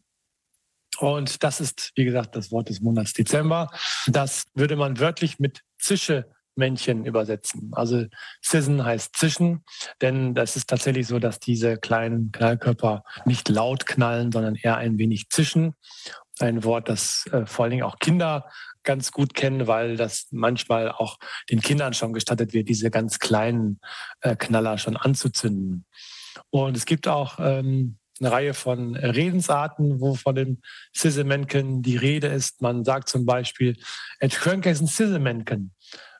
Und 0.98 1.42
das 1.42 1.60
ist, 1.60 1.92
wie 1.94 2.04
gesagt, 2.04 2.36
das 2.36 2.52
Wort 2.52 2.68
des 2.68 2.80
Monats 2.80 3.12
Dezember. 3.12 3.70
Das 4.06 4.44
würde 4.54 4.76
man 4.76 4.98
wörtlich 4.98 5.38
mit 5.38 5.62
Zischemännchen 5.78 7.06
übersetzen. 7.06 7.70
Also 7.72 8.04
Sissen 8.42 8.84
heißt 8.84 9.16
zischen, 9.16 9.64
denn 10.02 10.34
das 10.34 10.56
ist 10.56 10.68
tatsächlich 10.68 11.06
so, 11.06 11.18
dass 11.18 11.38
diese 11.38 11.78
kleinen 11.78 12.32
Knallkörper 12.32 13.04
nicht 13.24 13.48
laut 13.48 13.86
knallen, 13.86 14.30
sondern 14.30 14.56
eher 14.56 14.76
ein 14.76 14.98
wenig 14.98 15.30
zischen. 15.30 15.74
Ein 16.38 16.64
Wort, 16.64 16.88
das 16.88 17.26
äh, 17.32 17.46
vor 17.46 17.64
allen 17.64 17.72
Dingen 17.72 17.82
auch 17.82 17.98
Kinder 17.98 18.50
ganz 18.82 19.12
gut 19.12 19.34
kennen, 19.34 19.66
weil 19.66 19.96
das 19.96 20.28
manchmal 20.30 20.90
auch 20.90 21.18
den 21.50 21.60
Kindern 21.60 21.94
schon 21.94 22.12
gestattet 22.12 22.52
wird, 22.52 22.68
diese 22.68 22.90
ganz 22.90 23.18
kleinen 23.18 23.80
äh, 24.20 24.36
Knaller 24.36 24.78
schon 24.78 24.96
anzuzünden. 24.96 25.84
Und 26.50 26.76
es 26.76 26.86
gibt 26.86 27.08
auch 27.08 27.38
ähm, 27.38 27.98
eine 28.20 28.32
Reihe 28.32 28.54
von 28.54 28.96
Redensarten, 28.96 30.00
wo 30.00 30.14
von 30.14 30.34
dem 30.34 30.60
Sisemenken 30.92 31.82
die 31.82 31.96
Rede 31.96 32.28
ist. 32.28 32.60
Man 32.60 32.84
sagt 32.84 33.08
zum 33.08 33.24
Beispiel, 33.24 33.76
et 34.18 34.32
Krönke 34.32 34.70
ist 34.70 34.80
ein 34.80 34.86
Sisemenken. 34.86 35.74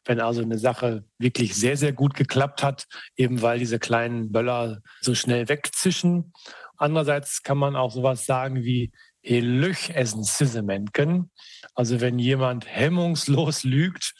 Wenn 0.06 0.20
also 0.20 0.40
eine 0.40 0.58
Sache 0.58 1.04
wirklich 1.18 1.54
sehr, 1.54 1.76
sehr 1.76 1.92
gut 1.92 2.14
geklappt 2.14 2.62
hat, 2.62 2.86
eben 3.16 3.42
weil 3.42 3.58
diese 3.58 3.78
kleinen 3.78 4.32
Böller 4.32 4.80
so 5.02 5.14
schnell 5.14 5.48
wegzischen. 5.48 6.32
Andererseits 6.78 7.42
kann 7.42 7.58
man 7.58 7.76
auch 7.76 7.92
sowas 7.92 8.24
sagen 8.24 8.64
wie, 8.64 8.92
Elüch 9.22 9.90
essen 9.90 10.24
Sisemenken. 10.24 11.30
Also 11.74 12.00
wenn 12.00 12.18
jemand 12.18 12.66
hemmungslos 12.66 13.64
lügt, 13.64 14.14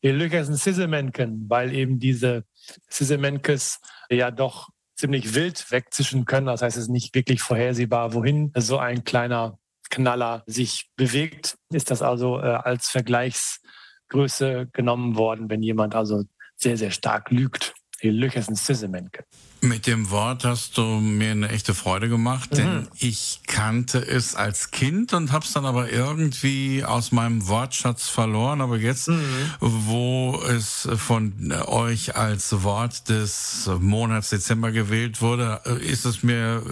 Elüch 0.00 0.32
essen 0.32 0.54
Sisemenken, 0.54 1.46
weil 1.48 1.74
eben 1.74 1.98
diese 1.98 2.44
Sisemenkes 2.88 3.80
ja 4.10 4.30
doch 4.30 4.68
ziemlich 4.96 5.34
wild 5.34 5.70
wegzischen 5.70 6.24
können. 6.24 6.46
Das 6.46 6.62
heißt, 6.62 6.76
es 6.76 6.84
ist 6.84 6.90
nicht 6.90 7.14
wirklich 7.14 7.40
vorhersehbar, 7.40 8.14
wohin 8.14 8.52
so 8.56 8.78
ein 8.78 9.04
kleiner 9.04 9.58
Knaller 9.90 10.42
sich 10.46 10.90
bewegt. 10.96 11.56
Ist 11.72 11.90
das 11.90 12.02
also 12.02 12.38
äh, 12.40 12.42
als 12.42 12.90
Vergleichsgröße 12.90 14.68
genommen 14.72 15.16
worden, 15.16 15.48
wenn 15.50 15.62
jemand 15.62 15.94
also 15.94 16.24
sehr, 16.56 16.76
sehr 16.76 16.90
stark 16.90 17.30
lügt. 17.30 17.74
Essen 18.00 18.54
Sisemenken. 18.54 19.24
Mit 19.60 19.88
dem 19.88 20.10
Wort 20.10 20.44
hast 20.44 20.78
du 20.78 20.82
mir 20.82 21.32
eine 21.32 21.48
echte 21.48 21.74
Freude 21.74 22.08
gemacht, 22.08 22.56
denn 22.56 22.86
ich 22.96 23.40
kannte 23.48 23.98
es 23.98 24.36
als 24.36 24.70
Kind 24.70 25.12
und 25.12 25.32
habe 25.32 25.44
es 25.44 25.52
dann 25.52 25.66
aber 25.66 25.90
irgendwie 25.90 26.84
aus 26.84 27.10
meinem 27.10 27.48
Wortschatz 27.48 28.08
verloren. 28.08 28.60
Aber 28.60 28.76
jetzt, 28.76 29.10
wo 29.58 30.40
es 30.48 30.88
von 30.96 31.52
euch 31.66 32.14
als 32.14 32.62
Wort 32.62 33.08
des 33.08 33.68
Monats 33.80 34.30
Dezember 34.30 34.70
gewählt 34.70 35.20
wurde, 35.20 35.60
ist 35.80 36.04
es 36.04 36.22
mir 36.22 36.62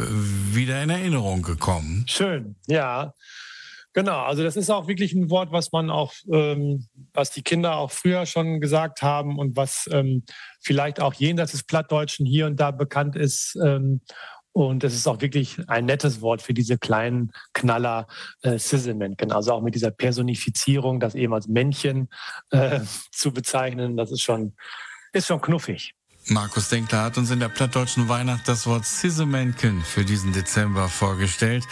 wieder 0.52 0.80
in 0.80 0.90
Erinnerung 0.90 1.42
gekommen. 1.42 2.04
Schön, 2.06 2.54
ja. 2.68 3.14
Genau, 3.96 4.24
also 4.24 4.42
das 4.42 4.56
ist 4.56 4.68
auch 4.68 4.88
wirklich 4.88 5.14
ein 5.14 5.30
Wort, 5.30 5.52
was 5.52 5.72
man 5.72 5.88
auch, 5.88 6.12
ähm, 6.30 6.86
was 7.14 7.30
die 7.30 7.40
Kinder 7.40 7.76
auch 7.76 7.90
früher 7.90 8.26
schon 8.26 8.60
gesagt 8.60 9.00
haben 9.00 9.38
und 9.38 9.56
was 9.56 9.88
ähm, 9.90 10.22
vielleicht 10.60 11.00
auch 11.00 11.14
jenseits 11.14 11.52
des 11.52 11.62
Plattdeutschen 11.62 12.26
hier 12.26 12.44
und 12.44 12.60
da 12.60 12.72
bekannt 12.72 13.16
ist. 13.16 13.56
Ähm, 13.64 14.02
und 14.52 14.84
es 14.84 14.94
ist 14.94 15.06
auch 15.06 15.22
wirklich 15.22 15.56
ein 15.66 15.86
nettes 15.86 16.20
Wort 16.20 16.42
für 16.42 16.52
diese 16.52 16.76
kleinen 16.76 17.32
Knaller 17.54 18.06
äh, 18.42 18.58
Sizzlemenken. 18.58 19.32
Also 19.32 19.54
auch 19.54 19.62
mit 19.62 19.74
dieser 19.74 19.92
Personifizierung, 19.92 21.00
das 21.00 21.14
eben 21.14 21.32
als 21.32 21.48
Männchen 21.48 22.10
äh, 22.50 22.80
zu 23.12 23.32
bezeichnen, 23.32 23.96
das 23.96 24.12
ist 24.12 24.20
schon, 24.20 24.56
ist 25.14 25.26
schon 25.26 25.40
knuffig. 25.40 25.94
Markus 26.28 26.68
Denkler 26.70 27.04
hat 27.04 27.18
uns 27.18 27.30
in 27.30 27.38
der 27.38 27.48
plattdeutschen 27.48 28.08
Weihnacht 28.08 28.48
das 28.48 28.66
Wort 28.66 28.84
Sissemenken 28.84 29.82
für 29.82 30.04
diesen 30.04 30.32
Dezember 30.32 30.88
vorgestellt. 30.88 31.64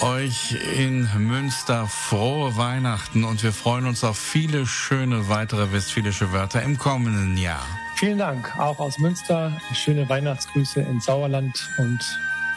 Euch 0.00 0.56
in 0.74 1.06
Münster 1.18 1.86
frohe 1.86 2.56
Weihnachten 2.56 3.24
und 3.24 3.42
wir 3.42 3.52
freuen 3.52 3.84
uns 3.84 4.02
auf 4.02 4.16
viele 4.16 4.66
schöne 4.66 5.28
weitere 5.28 5.70
westfälische 5.72 6.32
Wörter 6.32 6.62
im 6.62 6.78
kommenden 6.78 7.36
Jahr. 7.36 7.66
Vielen 7.96 8.16
Dank. 8.16 8.58
Auch 8.58 8.78
aus 8.78 8.98
Münster 8.98 9.60
schöne 9.74 10.08
Weihnachtsgrüße 10.08 10.80
ins 10.80 11.04
Sauerland 11.04 11.68
und 11.76 12.00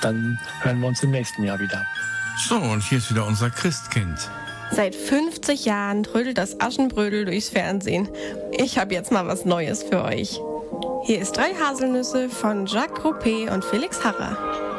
dann 0.01 0.39
hören 0.61 0.79
wir 0.79 0.87
uns 0.87 1.03
im 1.03 1.11
nächsten 1.11 1.43
Jahr 1.43 1.59
wieder. 1.59 1.85
So, 2.47 2.55
und 2.55 2.81
hier 2.81 2.99
ist 2.99 3.11
wieder 3.11 3.25
unser 3.25 3.49
Christkind. 3.49 4.29
Seit 4.71 4.95
50 4.95 5.65
Jahren 5.65 6.03
trödelt 6.03 6.37
das 6.37 6.61
Aschenbrödel 6.61 7.25
durchs 7.25 7.49
Fernsehen. 7.49 8.07
Ich 8.51 8.77
habe 8.77 8.93
jetzt 8.93 9.11
mal 9.11 9.27
was 9.27 9.43
Neues 9.43 9.83
für 9.83 10.03
euch. 10.03 10.39
Hier 11.03 11.19
ist 11.19 11.37
drei 11.37 11.53
Haselnüsse 11.53 12.29
von 12.29 12.65
Jacques 12.65 13.03
Rouppé 13.03 13.53
und 13.53 13.63
Felix 13.65 14.03
Harrer. 14.03 14.72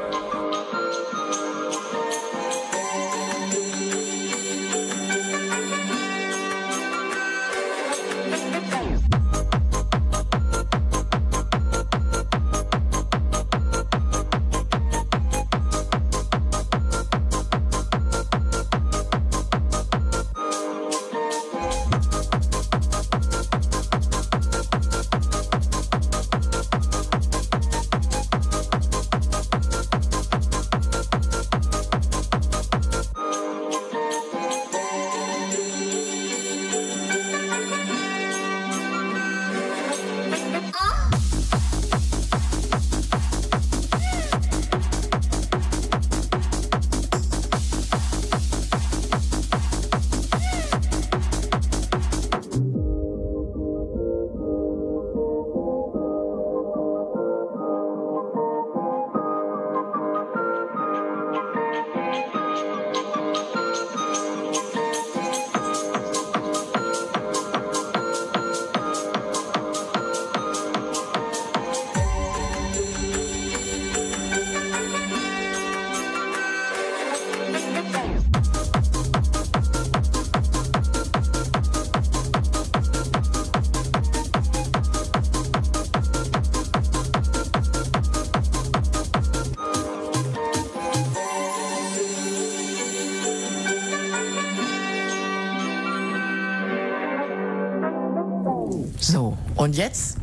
Und 99.75 99.79
jetzt? 99.79 100.19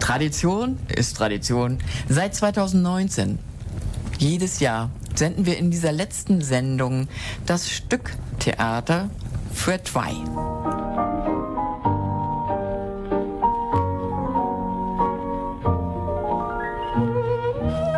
Tradition 0.00 0.76
ist 0.88 1.16
Tradition. 1.16 1.78
Seit 2.08 2.34
2019. 2.34 3.38
Jedes 4.18 4.58
Jahr 4.58 4.90
senden 5.14 5.46
wir 5.46 5.56
in 5.56 5.70
dieser 5.70 5.92
letzten 5.92 6.40
Sendung 6.40 7.06
das 7.46 7.70
Stück 7.70 8.16
Theater 8.40 9.08
für 9.52 9.80
zwei. 9.84 10.14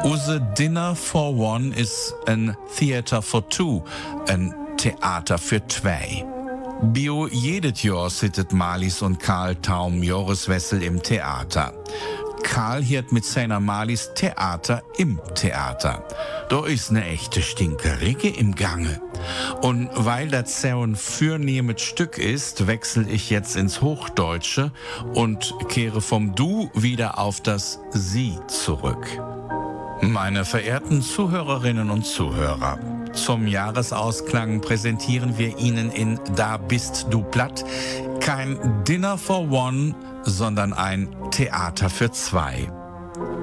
Use 0.05 0.41
Dinner 0.59 0.95
for 0.95 1.35
One 1.35 1.75
is 1.75 2.15
ein 2.27 2.55
Theater 2.77 3.23
for 3.23 3.49
Two, 3.49 3.83
ein 4.29 4.55
Theater 4.77 5.39
für 5.39 5.67
zwei. 5.67 6.30
Bio 6.83 7.29
jedes 7.29 7.83
Jahr 7.83 8.09
sittet 8.09 8.53
Malis 8.53 9.03
und 9.03 9.21
Karl 9.21 9.55
Taum 9.57 10.03
Joriswessel 10.03 10.83
im 10.83 11.03
Theater. 11.03 11.75
Karl 12.43 12.83
hiert 12.83 13.13
mit 13.13 13.25
seiner 13.27 13.61
Malis 13.61 14.11
Theater 14.15 14.83
im 14.97 15.21
Theater. 15.35 16.03
Da 16.49 16.65
ist 16.65 16.91
ne 16.91 17.05
echte 17.05 17.43
Stinkerige 17.43 18.31
im 18.31 18.55
Gange. 18.55 19.01
Und 19.61 19.91
weil 19.95 20.29
das 20.29 20.63
so 20.63 20.83
ein 20.83 20.97
fürnehmes 20.97 21.83
Stück 21.83 22.17
ist, 22.17 22.67
wechsel 22.67 23.07
ich 23.11 23.29
jetzt 23.29 23.57
ins 23.57 23.83
Hochdeutsche 23.83 24.73
und 25.13 25.55
kehre 25.69 26.01
vom 26.01 26.35
Du 26.35 26.71
wieder 26.73 27.19
auf 27.19 27.43
das 27.43 27.79
Sie 27.91 28.39
zurück. 28.49 29.07
Meine 30.01 30.47
verehrten 30.47 31.03
Zuhörerinnen 31.03 31.91
und 31.91 32.07
Zuhörer, 32.07 32.79
zum 33.13 33.47
Jahresausklang 33.47 34.61
präsentieren 34.61 35.39
wir 35.39 35.59
Ihnen 35.59 35.91
in 35.91 36.21
Da 36.37 36.57
bist 36.57 37.07
du 37.11 37.23
platt 37.23 37.65
kein 38.21 38.85
Dinner 38.85 39.19
for 39.19 39.51
One, 39.51 39.95
sondern 40.23 40.73
ein 40.73 41.09
Theater 41.31 41.91
für 41.91 42.11
zwei. 42.11 42.71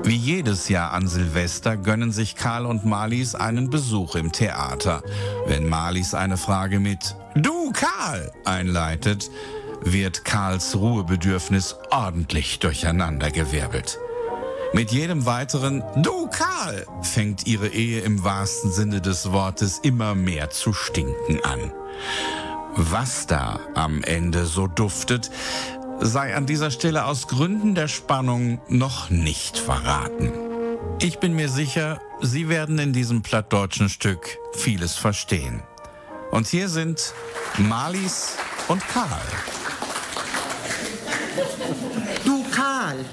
Wie 0.03 0.15
jedes 0.15 0.69
Jahr 0.69 0.93
an 0.93 1.07
Silvester 1.07 1.75
gönnen 1.75 2.11
sich 2.11 2.35
Karl 2.35 2.65
und 2.65 2.85
Marlies 2.85 3.35
einen 3.35 3.69
Besuch 3.69 4.15
im 4.15 4.31
Theater. 4.31 5.03
Wenn 5.47 5.67
Marlies 5.67 6.13
eine 6.13 6.37
Frage 6.37 6.79
mit 6.79 7.15
Du 7.35 7.71
Karl 7.73 8.31
einleitet, 8.45 9.29
wird 9.81 10.23
Karls 10.25 10.75
Ruhebedürfnis 10.75 11.75
ordentlich 11.91 12.59
durcheinandergewirbelt. 12.59 13.99
Mit 14.73 14.91
jedem 14.91 15.25
weiteren 15.25 15.83
Du 15.97 16.27
Karl 16.27 16.85
fängt 17.01 17.47
ihre 17.47 17.69
Ehe 17.69 18.01
im 18.01 18.23
wahrsten 18.23 18.71
Sinne 18.71 19.01
des 19.01 19.31
Wortes 19.31 19.79
immer 19.79 20.13
mehr 20.13 20.49
zu 20.49 20.73
stinken 20.73 21.43
an. 21.43 21.71
Was 22.75 23.27
da 23.27 23.59
am 23.75 24.03
Ende 24.03 24.45
so 24.45 24.67
duftet, 24.67 25.31
sei 25.99 26.35
an 26.35 26.45
dieser 26.45 26.69
Stelle 26.69 27.05
aus 27.05 27.27
Gründen 27.27 27.75
der 27.75 27.87
Spannung 27.87 28.61
noch 28.67 29.09
nicht 29.09 29.57
verraten. 29.57 30.31
Ich 30.99 31.19
bin 31.19 31.33
mir 31.33 31.49
sicher, 31.49 32.01
Sie 32.21 32.49
werden 32.49 32.77
in 32.79 32.93
diesem 32.93 33.21
plattdeutschen 33.21 33.89
Stück 33.89 34.37
vieles 34.53 34.95
verstehen. 34.95 35.63
Und 36.31 36.47
hier 36.47 36.69
sind 36.69 37.13
Marlies 37.57 38.35
und 38.67 38.81
Karl. 38.89 39.21
Du 42.25 42.43
Karl, 42.51 43.05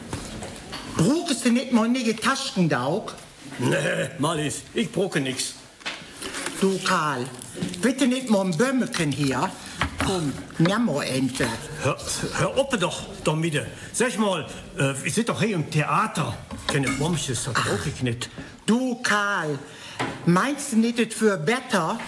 brauchst 0.97 1.45
du 1.45 1.51
nicht 1.51 1.73
mal 1.73 1.89
nige 1.89 2.17
Taschendaug? 2.17 3.15
Nee, 3.59 4.11
Malis, 4.19 4.63
ich 4.75 4.91
brauche 4.91 5.21
nix. 5.21 5.55
Du 6.61 6.79
Karl, 6.79 7.27
bitte 7.83 8.07
nicht 8.07 8.31
mal 8.31 8.45
ein 8.47 8.57
Bömmeken 8.57 9.13
hier. 9.13 9.51
Komm, 10.05 10.33
nimm 10.59 10.85
mal 10.87 11.03
Ente. 11.03 11.47
Hör, 11.83 11.97
hör 12.39 12.59
op 12.59 12.79
doch, 12.79 13.03
damit. 13.25 13.61
Sag 13.93 14.19
mal, 14.19 14.47
äh, 14.79 14.95
ich 15.05 15.15
sit 15.15 15.29
doch 15.29 15.41
hier 15.41 15.55
im 15.55 15.71
Theater. 15.71 16.37
Keine 16.67 16.89
Bombsches, 16.91 17.45
das 17.45 17.55
brauche 17.55 17.89
ich 17.89 18.03
nicht. 18.03 18.29
Du 18.67 19.01
Karl, 19.03 19.59
meinst 20.27 20.73
du 20.73 20.77
nicht 20.77 20.99
es 20.99 21.15
für 21.15 21.37
besser? 21.37 21.99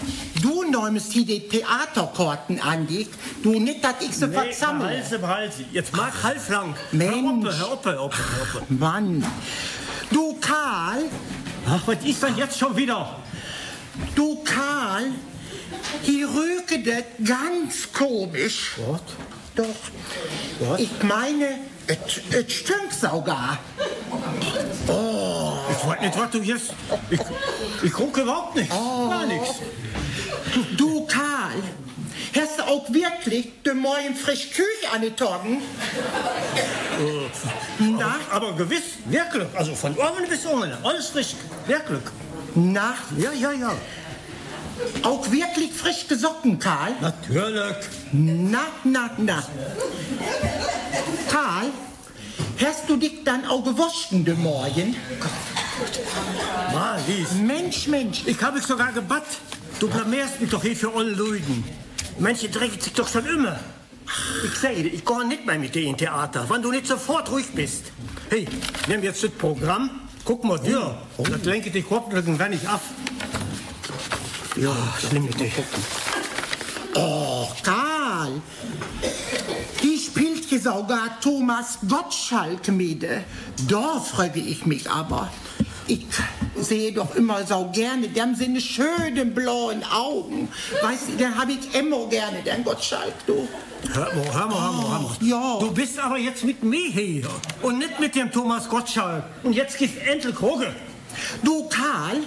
Du 0.41 0.63
nimmst 0.63 1.13
hier 1.13 1.25
die 1.25 1.47
Theaterkarten 1.47 2.61
an 2.61 2.87
dich. 2.87 3.07
Du 3.43 3.59
nicht, 3.59 3.83
dass 3.83 3.95
ich 4.01 4.15
sie 4.15 4.27
Nee. 4.27 4.35
Halse, 4.35 5.27
Halse. 5.27 5.65
Jetzt 5.71 5.95
mag 5.95 6.13
halblang. 6.23 6.75
Mensch. 6.91 7.55
Hör 7.57 7.73
op, 7.73 7.85
hör 7.85 8.03
op, 8.03 8.13
hör 8.15 8.61
op. 8.61 8.69
Mann. 8.69 9.25
Du 10.11 10.37
Karl. 10.39 11.05
Ach, 11.69 11.81
was 11.85 11.97
ist 12.03 12.23
denn 12.23 12.37
jetzt 12.37 12.57
schon 12.57 12.75
wieder? 12.77 13.17
Du 14.15 14.43
Karl, 14.43 15.11
hier 16.03 16.27
rüke 16.27 16.79
das 16.83 17.03
ganz 17.27 17.91
komisch. 17.91 18.73
Was? 18.87 19.01
Doch. 19.55 20.77
Ich 20.77 21.03
meine, 21.03 21.59
es 21.87 22.53
stinkt 22.53 22.93
sogar. 22.93 23.57
Oh. 24.87 25.36
Ich 25.77 25.87
weiß 25.87 26.01
nicht, 26.01 26.17
was 26.17 26.31
du 26.31 26.39
jetzt... 26.39 26.73
Ich, 27.09 27.19
ich 27.83 27.91
gucke 27.93 28.21
überhaupt 28.21 28.55
nichts. 28.55 28.73
Gar 28.73 29.25
nichts. 29.25 29.55
Du 30.77 31.05
Karl, 31.05 31.61
hast 32.35 32.59
du 32.59 32.63
auch 32.63 32.91
wirklich 32.91 33.51
den 33.63 33.79
Morgen 33.79 34.15
frisch 34.15 34.49
Küche 34.51 34.91
angetragen? 34.91 35.61
Äh, 36.99 37.93
aber, 37.93 38.15
aber 38.31 38.53
gewiss, 38.53 38.83
wirklich. 39.05 39.47
Also 39.55 39.75
von 39.75 39.93
oben 39.93 40.27
bis 40.29 40.45
unten, 40.45 40.73
alles 40.83 41.07
frisch. 41.07 41.35
Wirklich. 41.67 42.01
Na? 42.55 42.95
Ja, 43.17 43.31
ja, 43.33 43.51
ja. 43.51 43.75
Auch 45.03 45.29
wirklich 45.31 45.73
frisch 45.73 46.07
gesocken, 46.07 46.59
Karl? 46.59 46.93
Natürlich. 47.01 47.75
Na, 48.11 48.61
na, 48.83 49.09
na. 49.17 49.43
Karl, 51.29 51.67
hast 52.63 52.89
du 52.89 52.97
dich 52.97 53.23
dann 53.23 53.45
auch 53.45 53.63
gewaschen 53.63 54.23
den 54.25 54.41
Morgen? 54.41 54.95
Marlies. 56.73 57.33
Mensch, 57.33 57.87
Mensch. 57.87 58.23
Ich 58.25 58.41
habe 58.41 58.59
dich 58.59 58.67
sogar 58.67 58.91
gebatt. 58.91 59.25
Du 59.79 59.87
blamierst 59.87 60.41
mich 60.41 60.49
doch 60.49 60.61
hier 60.61 60.75
für 60.75 60.93
alle 60.93 61.11
Leuten. 61.11 61.63
Manche 62.19 62.49
drecken 62.49 62.79
sich 62.79 62.93
doch 62.93 63.07
schon 63.07 63.25
immer. 63.25 63.59
Ich 64.43 64.55
sage 64.59 64.83
dir, 64.83 64.93
ich 64.93 65.05
gehe 65.05 65.27
nicht 65.27 65.45
mehr 65.45 65.59
mit 65.59 65.75
dir 65.75 65.83
in 65.83 65.97
Theater, 65.97 66.49
wenn 66.49 66.61
du 66.61 66.71
nicht 66.71 66.87
sofort 66.87 67.29
ruhig 67.29 67.47
bist. 67.53 67.91
Hey, 68.29 68.47
nimm 68.87 69.03
jetzt 69.03 69.23
das 69.23 69.31
Programm, 69.31 69.89
guck 70.23 70.43
mal 70.43 70.59
dir. 70.59 70.97
Das 71.17 71.43
lenke 71.43 71.69
dich 71.69 71.87
Kopf 71.87 72.13
irgendwann 72.13 72.51
nicht 72.51 72.65
ab. 72.67 72.81
Ja, 74.55 74.75
schlimm 74.99 75.25
mit 75.25 75.39
dir. 75.39 75.51
Oh, 76.95 77.47
Karl. 77.61 78.41
Die 79.83 79.99
spielt 79.99 80.36
sogar 80.59 81.19
Thomas 81.21 81.79
Gottschalk 81.87 82.67
mit. 82.69 83.05
Da 83.67 83.99
frage 83.99 84.39
ich 84.39 84.65
mich 84.65 84.89
aber. 84.89 85.29
Ich 85.87 86.05
sehe 86.59 86.91
doch 86.91 87.15
immer 87.15 87.45
so 87.45 87.69
gerne 87.71 88.09
dem 88.09 88.35
seine 88.35 88.59
schönen 88.59 89.33
blauen 89.33 89.83
Augen. 89.85 90.49
Weißt 90.81 91.09
du, 91.09 91.11
den 91.13 91.37
habe 91.37 91.53
ich 91.53 91.73
immer 91.73 92.07
gerne, 92.07 92.41
den 92.41 92.63
Gottschalk, 92.63 93.13
du. 93.25 93.47
Hör 93.93 94.13
mal, 94.13 94.33
hör 94.33 94.47
mal, 94.47 94.61
hör 94.61 94.71
mal, 94.73 94.89
hör 94.89 94.99
mal. 94.99 95.15
Ja. 95.21 95.59
Du 95.59 95.71
bist 95.71 95.97
aber 95.97 96.17
jetzt 96.17 96.43
mit 96.43 96.61
mir 96.61 96.89
hier 96.89 97.27
und 97.61 97.79
nicht 97.79 97.99
mit 97.99 98.15
dem 98.15 98.31
Thomas 98.31 98.67
Gottschalk. 98.67 99.23
Und 99.43 99.53
jetzt 99.53 99.77
gibt's 99.77 100.05
endlich 100.05 100.35
Kroge. 100.35 100.75
Du, 101.41 101.69
Karl. 101.69 102.17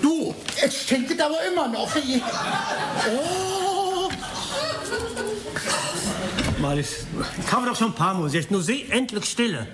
Du, 0.00 0.34
es 0.62 0.82
stinkt 0.82 1.20
aber 1.20 1.44
immer 1.44 1.68
noch 1.68 1.94
hier. 1.94 2.22
Oh. 3.14 4.08
Malis, 6.62 7.06
ich 7.44 7.52
habe 7.52 7.66
doch 7.66 7.74
schon 7.74 7.88
ein 7.88 7.94
paar 7.94 8.14
Mal 8.14 8.30
gesagt, 8.30 8.52
nur 8.52 8.62
seh 8.62 8.86
endlich 8.88 9.24
Stille. 9.24 9.66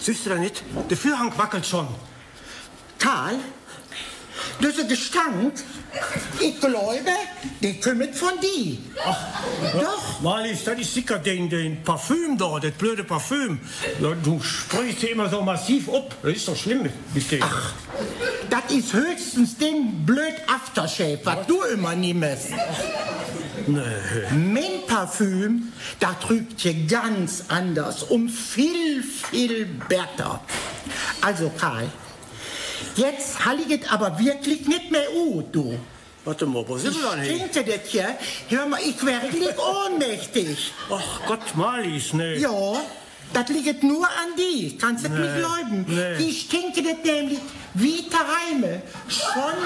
Siehst 0.00 0.26
du 0.26 0.30
da 0.30 0.36
nicht? 0.36 0.64
Der 0.90 0.96
Vorhang 0.96 1.32
wackelt 1.38 1.64
schon. 1.64 1.86
Karl, 2.98 3.38
dieser 4.60 4.84
Gestank, 4.84 5.54
ich 6.40 6.60
glaube, 6.60 7.00
der 7.62 7.74
kommt 7.74 8.14
von 8.14 8.40
dir. 8.40 8.76
Doch. 9.72 10.20
Malis, 10.20 10.64
das 10.64 10.78
ist 10.78 10.94
sicher 10.94 11.18
den, 11.18 11.48
den 11.48 11.82
Parfüm 11.82 12.38
da, 12.38 12.58
das 12.60 12.72
blöde 12.72 13.04
Parfüm. 13.04 13.60
Du 14.22 14.40
sprichst 14.40 15.00
hier 15.00 15.12
immer 15.12 15.28
so 15.28 15.42
massiv 15.42 15.88
ab. 15.88 16.14
Das 16.22 16.32
ist 16.32 16.48
doch 16.48 16.56
schlimm 16.56 16.88
mit 17.14 17.30
dir. 17.30 17.40
Ach. 17.42 17.72
Das 18.50 18.70
ist 18.72 18.92
höchstens 18.92 19.56
den 19.56 20.04
blöd 20.04 20.34
Aftershave, 20.46 21.20
was 21.24 21.46
du 21.46 21.62
immer 21.62 21.94
nimmst. 21.94 22.50
Nee. 23.66 23.80
Mein 24.30 24.86
Parfüm, 24.86 25.72
da 25.98 26.12
trübt 26.14 26.60
hier 26.60 26.74
ganz 26.86 27.44
anders 27.48 28.02
und 28.02 28.28
viel, 28.28 29.02
viel 29.02 29.66
besser. 29.88 30.40
Also 31.22 31.50
Karl, 31.58 31.90
jetzt 32.96 33.44
halliget 33.44 33.92
aber 33.92 34.18
wirklich 34.18 34.66
nicht 34.66 34.90
mehr 34.90 35.12
ut, 35.14 35.46
du. 35.54 35.78
Warte 36.24 36.46
mal, 36.46 36.64
sind 36.78 36.94
wir 37.02 37.10
denn 37.16 37.22
Ich 37.22 37.28
hier? 37.28 37.48
finde 37.48 37.64
das 37.78 37.90
hier, 37.90 38.16
hör 38.48 38.66
mal, 38.66 38.80
ich 38.80 39.04
werde 39.04 39.30
wirklich 39.32 39.54
ohnmächtig. 39.58 40.72
Ach 40.90 41.20
Gott, 41.26 41.54
Malis, 41.54 42.12
nee. 42.14 42.36
Ja, 42.38 42.50
das 43.34 43.48
liegt 43.50 43.82
nur 43.82 44.06
an 44.06 44.30
die, 44.38 44.78
kannst 44.78 45.04
du 45.04 45.10
Nee, 45.10 45.18
nicht 45.18 45.36
glauben. 45.36 45.84
nee. 45.86 46.16
Die 46.18 46.32
stinken 46.32 46.84
das 46.84 47.04
nämlich 47.04 47.40
wie 47.74 48.08
Tereime. 48.08 48.82
Schon 49.08 49.58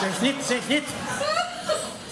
Sag 0.00 0.22
nicht, 0.22 0.68
nicht. 0.68 0.82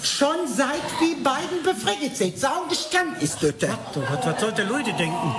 Schon 0.03 0.47
seit 0.55 0.83
wir 1.01 1.23
beiden 1.23 1.63
befriedigt 1.63 2.17
sind. 2.17 2.39
Sau 2.39 2.65
Gestand 2.69 3.23
ist 3.23 3.39
das. 3.43 3.53
Was, 3.95 4.27
was 4.27 4.41
sollte 4.41 4.63
Leute 4.65 4.93
denken? 4.95 5.35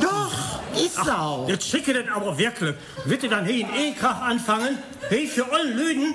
Doch, 0.00 0.30
ist 0.76 0.96
so. 0.96 1.46
Jetzt 1.48 1.68
schicke 1.68 1.92
das 1.94 2.04
aber 2.14 2.36
wirklich. 2.36 2.74
Ihr 3.06 3.30
dann 3.30 3.46
hier 3.46 3.66
in 3.66 3.74
Ehekrach 3.74 4.20
anfangen? 4.22 4.78
Hey, 5.08 5.26
für 5.26 5.50
alle 5.52 5.70
Lüden? 5.70 6.14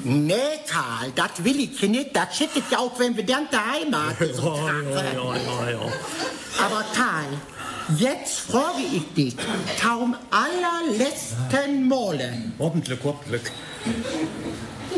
Nee, 0.00 0.34
Karl, 0.68 1.10
das 1.14 1.42
will 1.42 1.58
ich 1.60 1.82
nicht. 1.82 2.14
Das 2.14 2.36
schickt 2.36 2.56
ja 2.70 2.78
auch, 2.78 2.98
wenn 2.98 3.16
wir 3.16 3.26
dann 3.26 3.48
daheim 3.50 3.94
sind. 4.18 4.36
Ja, 4.44 4.56
ja, 4.56 5.12
ja, 5.12 5.36
ja, 5.36 5.70
ja. 5.70 5.80
Aber 6.64 6.84
Karl, 6.94 7.26
jetzt 7.96 8.40
frage 8.40 8.82
ich 8.92 9.12
dich, 9.14 9.36
kaum 9.80 10.16
allerletzten 10.30 11.88
Male. 11.88 12.42
Hoffentlich, 12.58 12.98
hoffentlich. 13.02 13.42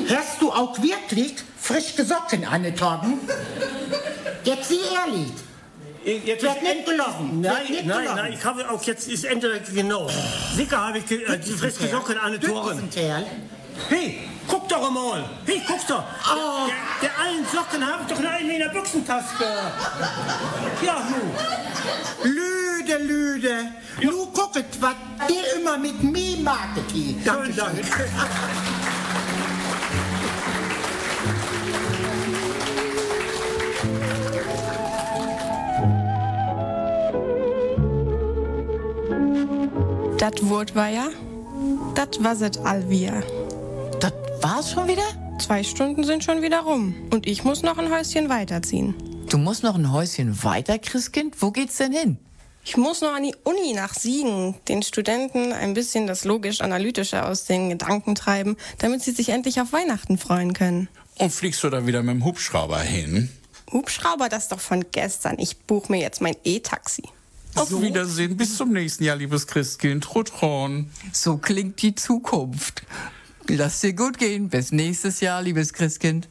Hast 0.08 0.40
du 0.42 0.52
auch 0.52 0.76
wirklich 0.82 1.34
frische 1.58 2.04
Socken 2.04 2.44
angetragen? 2.44 3.20
Jetzt 4.44 4.68
sieh 4.68 4.80
ehrlich. 5.06 5.32
Jetzt 6.04 6.42
Wird 6.42 6.62
nicht 6.62 6.86
gelogen. 6.86 7.40
Nein, 7.42 7.52
nein, 7.68 7.82
gelogen. 7.86 8.14
nein, 8.16 8.32
ich 8.32 8.44
habe 8.44 8.70
auch 8.70 8.82
jetzt, 8.84 9.06
ist 9.08 9.24
Ende 9.24 9.60
genau. 9.74 10.08
Sicher 10.54 10.86
habe 10.86 10.98
ich 10.98 11.06
ge- 11.06 11.24
äh, 11.24 11.38
die 11.38 11.52
frische 11.52 11.88
Socken 11.88 12.18
an 12.18 12.32
den 12.32 12.40
Toren. 12.40 12.88
Hey, 13.88 14.20
guck 14.48 14.68
doch 14.68 14.90
mal. 14.90 15.24
Hey, 15.46 15.60
guck 15.66 15.86
doch. 15.86 16.02
Oh. 16.34 16.68
Der, 17.02 17.08
der 17.10 17.18
allen 17.20 17.44
Socken 17.46 17.86
habe 17.86 18.02
ich 18.06 18.14
doch 18.14 18.20
noch 18.22 18.30
einen 18.30 18.50
in 18.50 18.58
der 18.60 18.68
Büchsentasche. 18.70 19.44
Ja, 20.82 21.06
nu. 21.10 22.28
Lüde, 22.28 22.98
Lüde. 23.04 23.54
Nu 24.02 24.26
gucket, 24.32 24.66
was 24.80 24.94
dir 25.28 25.60
immer 25.60 25.76
mit 25.78 26.02
mir 26.02 26.36
macht. 26.38 26.78
Danke, 27.24 27.52
danke. 27.52 27.82
Das 40.30 40.48
Wort 40.48 40.76
war 40.76 40.88
ja, 40.88 41.08
das 41.96 42.08
was 42.20 42.40
it 42.40 42.58
all 42.58 42.88
wir. 42.88 43.22
Das 43.98 44.12
war's 44.40 44.70
schon 44.72 44.86
wieder? 44.86 45.02
Zwei 45.40 45.64
Stunden 45.64 46.04
sind 46.04 46.22
schon 46.22 46.40
wieder 46.40 46.60
rum 46.60 46.94
und 47.10 47.26
ich 47.26 47.42
muss 47.42 47.62
noch 47.62 47.78
ein 47.78 47.90
Häuschen 47.90 48.28
weiterziehen. 48.28 48.94
Du 49.28 49.38
musst 49.38 49.64
noch 49.64 49.74
ein 49.74 49.92
Häuschen 49.92 50.44
weiter, 50.44 50.78
Christkind? 50.78 51.42
Wo 51.42 51.50
geht's 51.50 51.78
denn 51.78 51.92
hin? 51.92 52.18
Ich 52.64 52.76
muss 52.76 53.00
noch 53.00 53.12
an 53.12 53.24
die 53.24 53.34
Uni 53.42 53.72
nach 53.74 53.94
Siegen, 53.94 54.54
den 54.68 54.82
Studenten 54.82 55.52
ein 55.52 55.74
bisschen 55.74 56.06
das 56.06 56.24
logisch-analytische 56.24 57.24
aus 57.24 57.46
den 57.46 57.70
Gedanken 57.70 58.14
treiben, 58.14 58.56
damit 58.78 59.02
sie 59.02 59.12
sich 59.12 59.30
endlich 59.30 59.60
auf 59.60 59.72
Weihnachten 59.72 60.16
freuen 60.16 60.52
können. 60.52 60.88
Und 61.18 61.32
fliegst 61.32 61.64
du 61.64 61.70
da 61.70 61.86
wieder 61.86 62.02
mit 62.02 62.14
dem 62.14 62.24
Hubschrauber 62.24 62.80
hin? 62.80 63.30
Hubschrauber, 63.72 64.28
das 64.28 64.44
ist 64.44 64.52
doch 64.52 64.60
von 64.60 64.84
gestern. 64.92 65.38
Ich 65.38 65.58
buche 65.58 65.90
mir 65.90 66.00
jetzt 66.00 66.20
mein 66.20 66.36
E-Taxi. 66.44 67.02
Auf 67.54 67.80
Wiedersehen, 67.80 68.36
bis 68.36 68.56
zum 68.56 68.72
nächsten 68.72 69.04
Jahr, 69.04 69.16
liebes 69.16 69.46
Christkind. 69.46 70.14
Rutron. 70.14 70.90
So 71.12 71.36
klingt 71.36 71.82
die 71.82 71.94
Zukunft. 71.94 72.82
Lass 73.48 73.80
dir 73.80 73.92
gut 73.92 74.18
gehen. 74.18 74.48
Bis 74.48 74.72
nächstes 74.72 75.20
Jahr, 75.20 75.42
liebes 75.42 75.72
Christkind. 75.72 76.28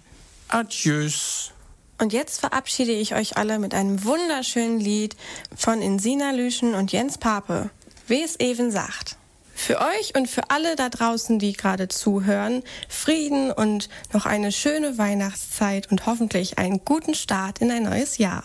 Adjös. 0.47 1.51
Und 1.99 2.13
jetzt 2.13 2.39
verabschiede 2.39 2.93
ich 2.93 3.13
euch 3.13 3.37
alle 3.37 3.59
mit 3.59 3.73
einem 3.73 4.03
wunderschönen 4.05 4.79
Lied 4.79 5.17
von 5.55 5.81
Insina 5.81 6.31
Lüschen 6.31 6.73
und 6.73 6.93
Jens 6.93 7.17
Pape, 7.17 7.69
wie 8.07 8.23
es 8.23 8.37
eben 8.37 8.71
sagt. 8.71 9.17
Für 9.53 9.81
euch 9.81 10.15
und 10.15 10.29
für 10.29 10.49
alle 10.49 10.77
da 10.77 10.87
draußen, 10.87 11.37
die 11.37 11.51
gerade 11.51 11.89
zuhören, 11.89 12.63
Frieden 12.87 13.51
und 13.51 13.89
noch 14.13 14.25
eine 14.25 14.53
schöne 14.53 14.97
Weihnachtszeit 14.97 15.91
und 15.91 16.05
hoffentlich 16.05 16.57
einen 16.57 16.85
guten 16.85 17.13
Start 17.13 17.59
in 17.59 17.69
ein 17.69 17.83
neues 17.83 18.17
Jahr. 18.17 18.43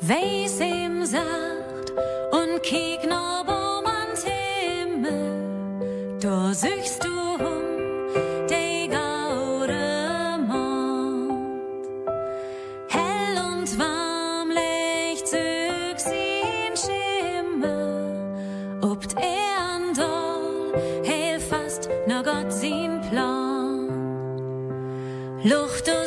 Wees 0.00 0.60
ihm 0.60 1.04
sagt 1.04 1.92
und 2.30 2.62
kiek 2.62 3.02
no 3.08 3.42
bom 3.44 3.84
ans 3.86 4.24
Himmel, 4.24 6.18
da 6.20 6.54
suchst 6.54 7.02
du 7.04 7.15
Lucht 25.48 25.88
us 25.88 26.05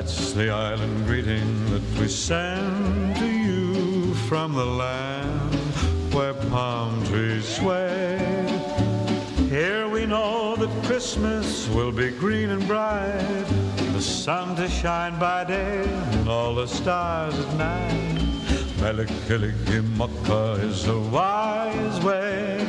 That's 0.00 0.32
the 0.32 0.48
island 0.48 1.04
greeting 1.04 1.70
that 1.72 2.00
we 2.00 2.08
send 2.08 3.16
to 3.16 3.26
you 3.26 4.14
from 4.30 4.54
the 4.54 4.64
land 4.64 5.54
where 6.14 6.32
palm 6.32 7.04
trees 7.04 7.46
sway. 7.46 8.16
Here 9.50 9.90
we 9.90 10.06
know 10.06 10.56
that 10.56 10.70
Christmas 10.86 11.68
will 11.68 11.92
be 11.92 12.12
green 12.12 12.48
and 12.48 12.66
bright, 12.66 13.44
the 13.92 14.00
sun 14.00 14.56
to 14.56 14.70
shine 14.70 15.18
by 15.18 15.44
day 15.44 15.84
and 15.84 16.30
all 16.30 16.54
the 16.54 16.66
stars 16.66 17.38
at 17.38 17.54
night. 17.58 18.20
Melikilikimaka 18.80 20.64
is 20.64 20.86
a 20.88 20.98
wise 20.98 22.02
way 22.02 22.66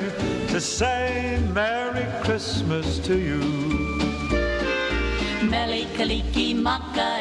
to 0.50 0.60
say 0.60 1.42
Merry 1.54 2.06
Christmas 2.26 3.00
to 3.00 3.18
you. 3.18 3.71
Melikaliki 5.52 6.56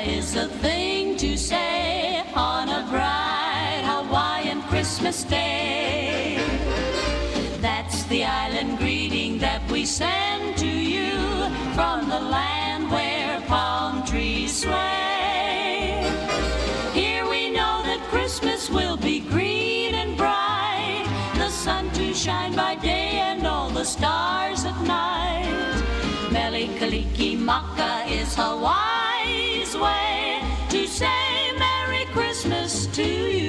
is 0.07 0.37
a 0.37 0.47
thing 0.47 1.17
to 1.17 1.37
say 1.37 2.23
on 2.37 2.69
a 2.69 2.87
bright 2.89 3.83
Hawaiian 3.85 4.63
Christmas 4.71 5.25
day. 5.25 6.39
That's 7.61 8.05
the 8.05 8.25
island 8.25 8.79
greeting 8.79 9.39
that 9.39 9.69
we 9.69 9.85
send 9.85 10.57
to 10.59 10.69
you 10.69 11.11
from 11.75 12.09
the 12.09 12.21
land 12.21 12.89
where 12.93 13.41
palm 13.49 14.07
trees 14.07 14.63
sway. 14.63 16.07
Here 16.95 17.29
we 17.29 17.51
know 17.51 17.83
that 17.83 18.01
Christmas 18.11 18.71
will 18.71 18.97
be 18.97 19.19
green 19.19 19.97
and 19.97 20.17
bright, 20.17 21.05
the 21.35 21.49
sun 21.49 21.91
to 21.95 22.15
shine 22.15 22.55
by 22.55 22.77
day 22.77 23.19
and 23.19 23.45
all 23.45 23.71
the 23.71 23.85
stars 23.85 24.65
at 24.65 24.81
night. 24.83 25.80
Melikaliki 26.61 27.39
Maka 27.39 28.05
is 28.07 28.35
Hawaii's 28.35 29.75
way 29.75 30.43
to 30.69 30.87
say 30.87 31.53
Merry 31.59 32.05
Christmas 32.13 32.85
to 32.89 33.03
you. 33.03 33.41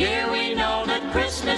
That 0.00 0.29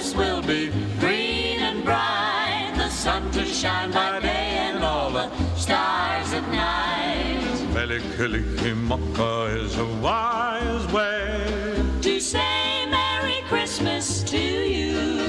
Christmas 0.03 0.27
will 0.27 0.41
be 0.41 0.67
green 0.99 1.61
and 1.61 1.81
bright, 1.85 2.73
the 2.75 2.89
sun 2.89 3.31
to 3.31 3.45
shine 3.45 3.89
by 3.91 4.19
day 4.19 4.57
and 4.67 4.83
all 4.83 5.09
the 5.09 5.29
stars 5.55 6.33
at 6.33 6.45
night. 6.51 7.39
Melikilikimaka 7.71 9.55
is 9.63 9.77
a 9.77 9.85
wise 10.01 10.91
way. 10.91 11.81
To 12.01 12.19
say 12.19 12.85
Merry 12.87 13.39
Christmas 13.47 14.23
to 14.23 14.37
you. 14.37 15.25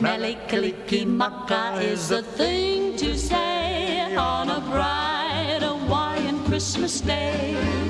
Melikilikimaka 0.00 1.82
is 1.82 2.10
a 2.10 2.22
thing 2.22 2.94
to 2.98 3.16
say 3.16 4.14
on 4.16 4.50
a 4.50 4.60
bright 4.60 5.62
Hawaiian 5.62 6.44
Christmas 6.44 7.00
day. 7.00 7.87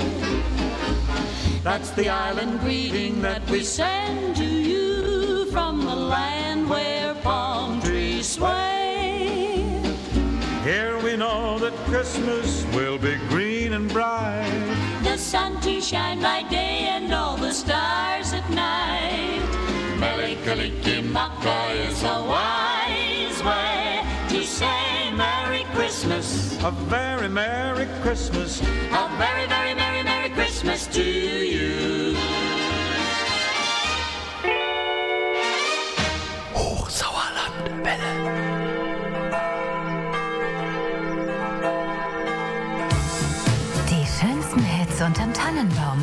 That's 1.68 1.90
the 1.90 2.08
island 2.08 2.60
greeting 2.60 3.20
that 3.20 3.42
we 3.50 3.62
send 3.62 4.34
to 4.36 4.42
you 4.42 5.44
from 5.52 5.84
the 5.84 5.94
land 5.94 6.70
where 6.70 7.14
palm 7.16 7.82
trees 7.82 8.26
sway. 8.26 9.66
Here 10.64 10.98
we 11.04 11.14
know 11.18 11.58
that 11.58 11.74
Christmas 11.84 12.64
will 12.74 12.96
be 12.96 13.16
green 13.28 13.74
and 13.74 13.86
bright. 13.92 14.48
The 15.02 15.18
sun 15.18 15.60
to 15.60 15.78
shine 15.82 16.22
by 16.22 16.42
day 16.44 16.88
and 16.88 17.12
all 17.12 17.36
the 17.36 17.52
stars 17.52 18.32
at 18.32 18.48
night. 18.48 19.44
Melikilikimaka 20.00 21.86
is 21.86 22.02
a 22.02 22.22
Christmas. 25.98 26.56
A 26.62 26.70
very 26.70 27.28
Merry 27.28 27.88
Christmas. 28.02 28.60
A 28.60 29.08
very, 29.18 29.48
very 29.48 29.74
Merry, 29.74 30.04
Merry 30.04 30.30
Christmas 30.30 30.86
to 30.86 31.02
you. 31.02 32.14
Die 43.90 44.06
schönsten 44.06 44.62
Hits 44.62 45.00
unterm 45.00 45.32
Tannenbaum. 45.32 46.00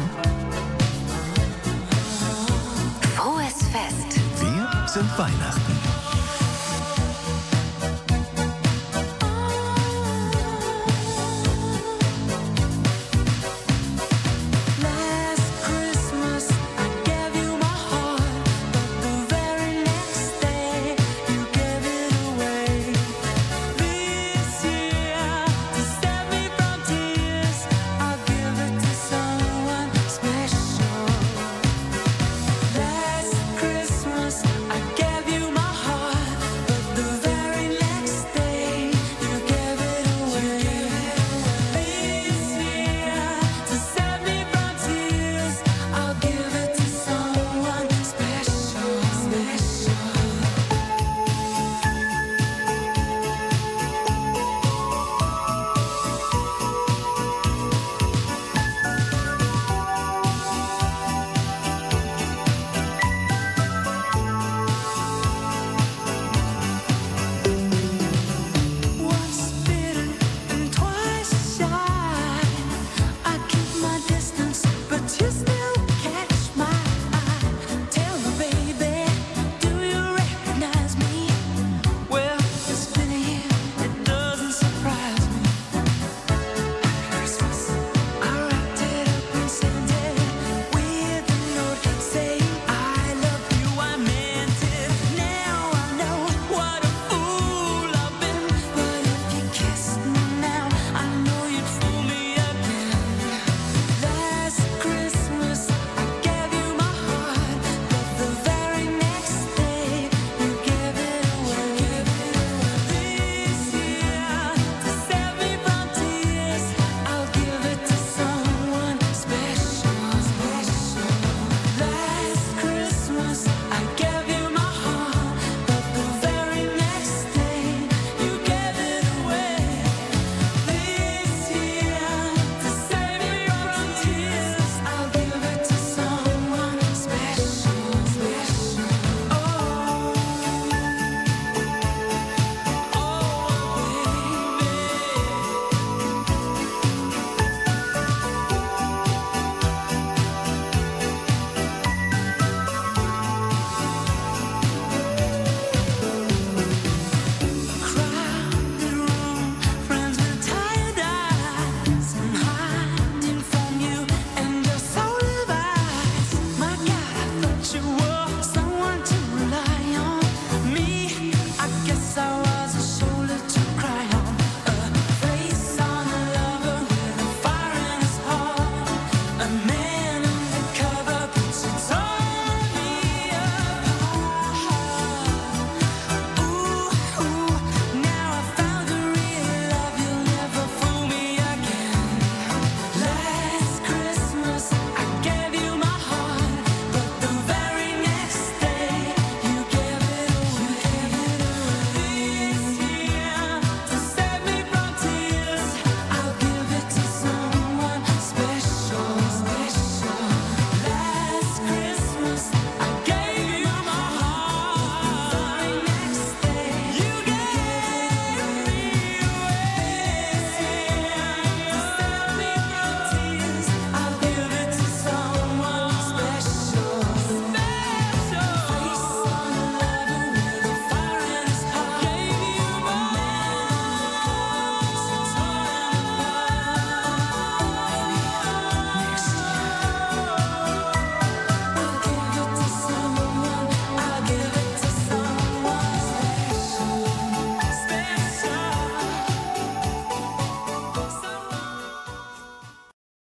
Frohes 3.15 3.63
Fest. 3.71 4.19
Wir 4.41 4.87
sind 4.87 5.17
Weihnachten. 5.17 5.84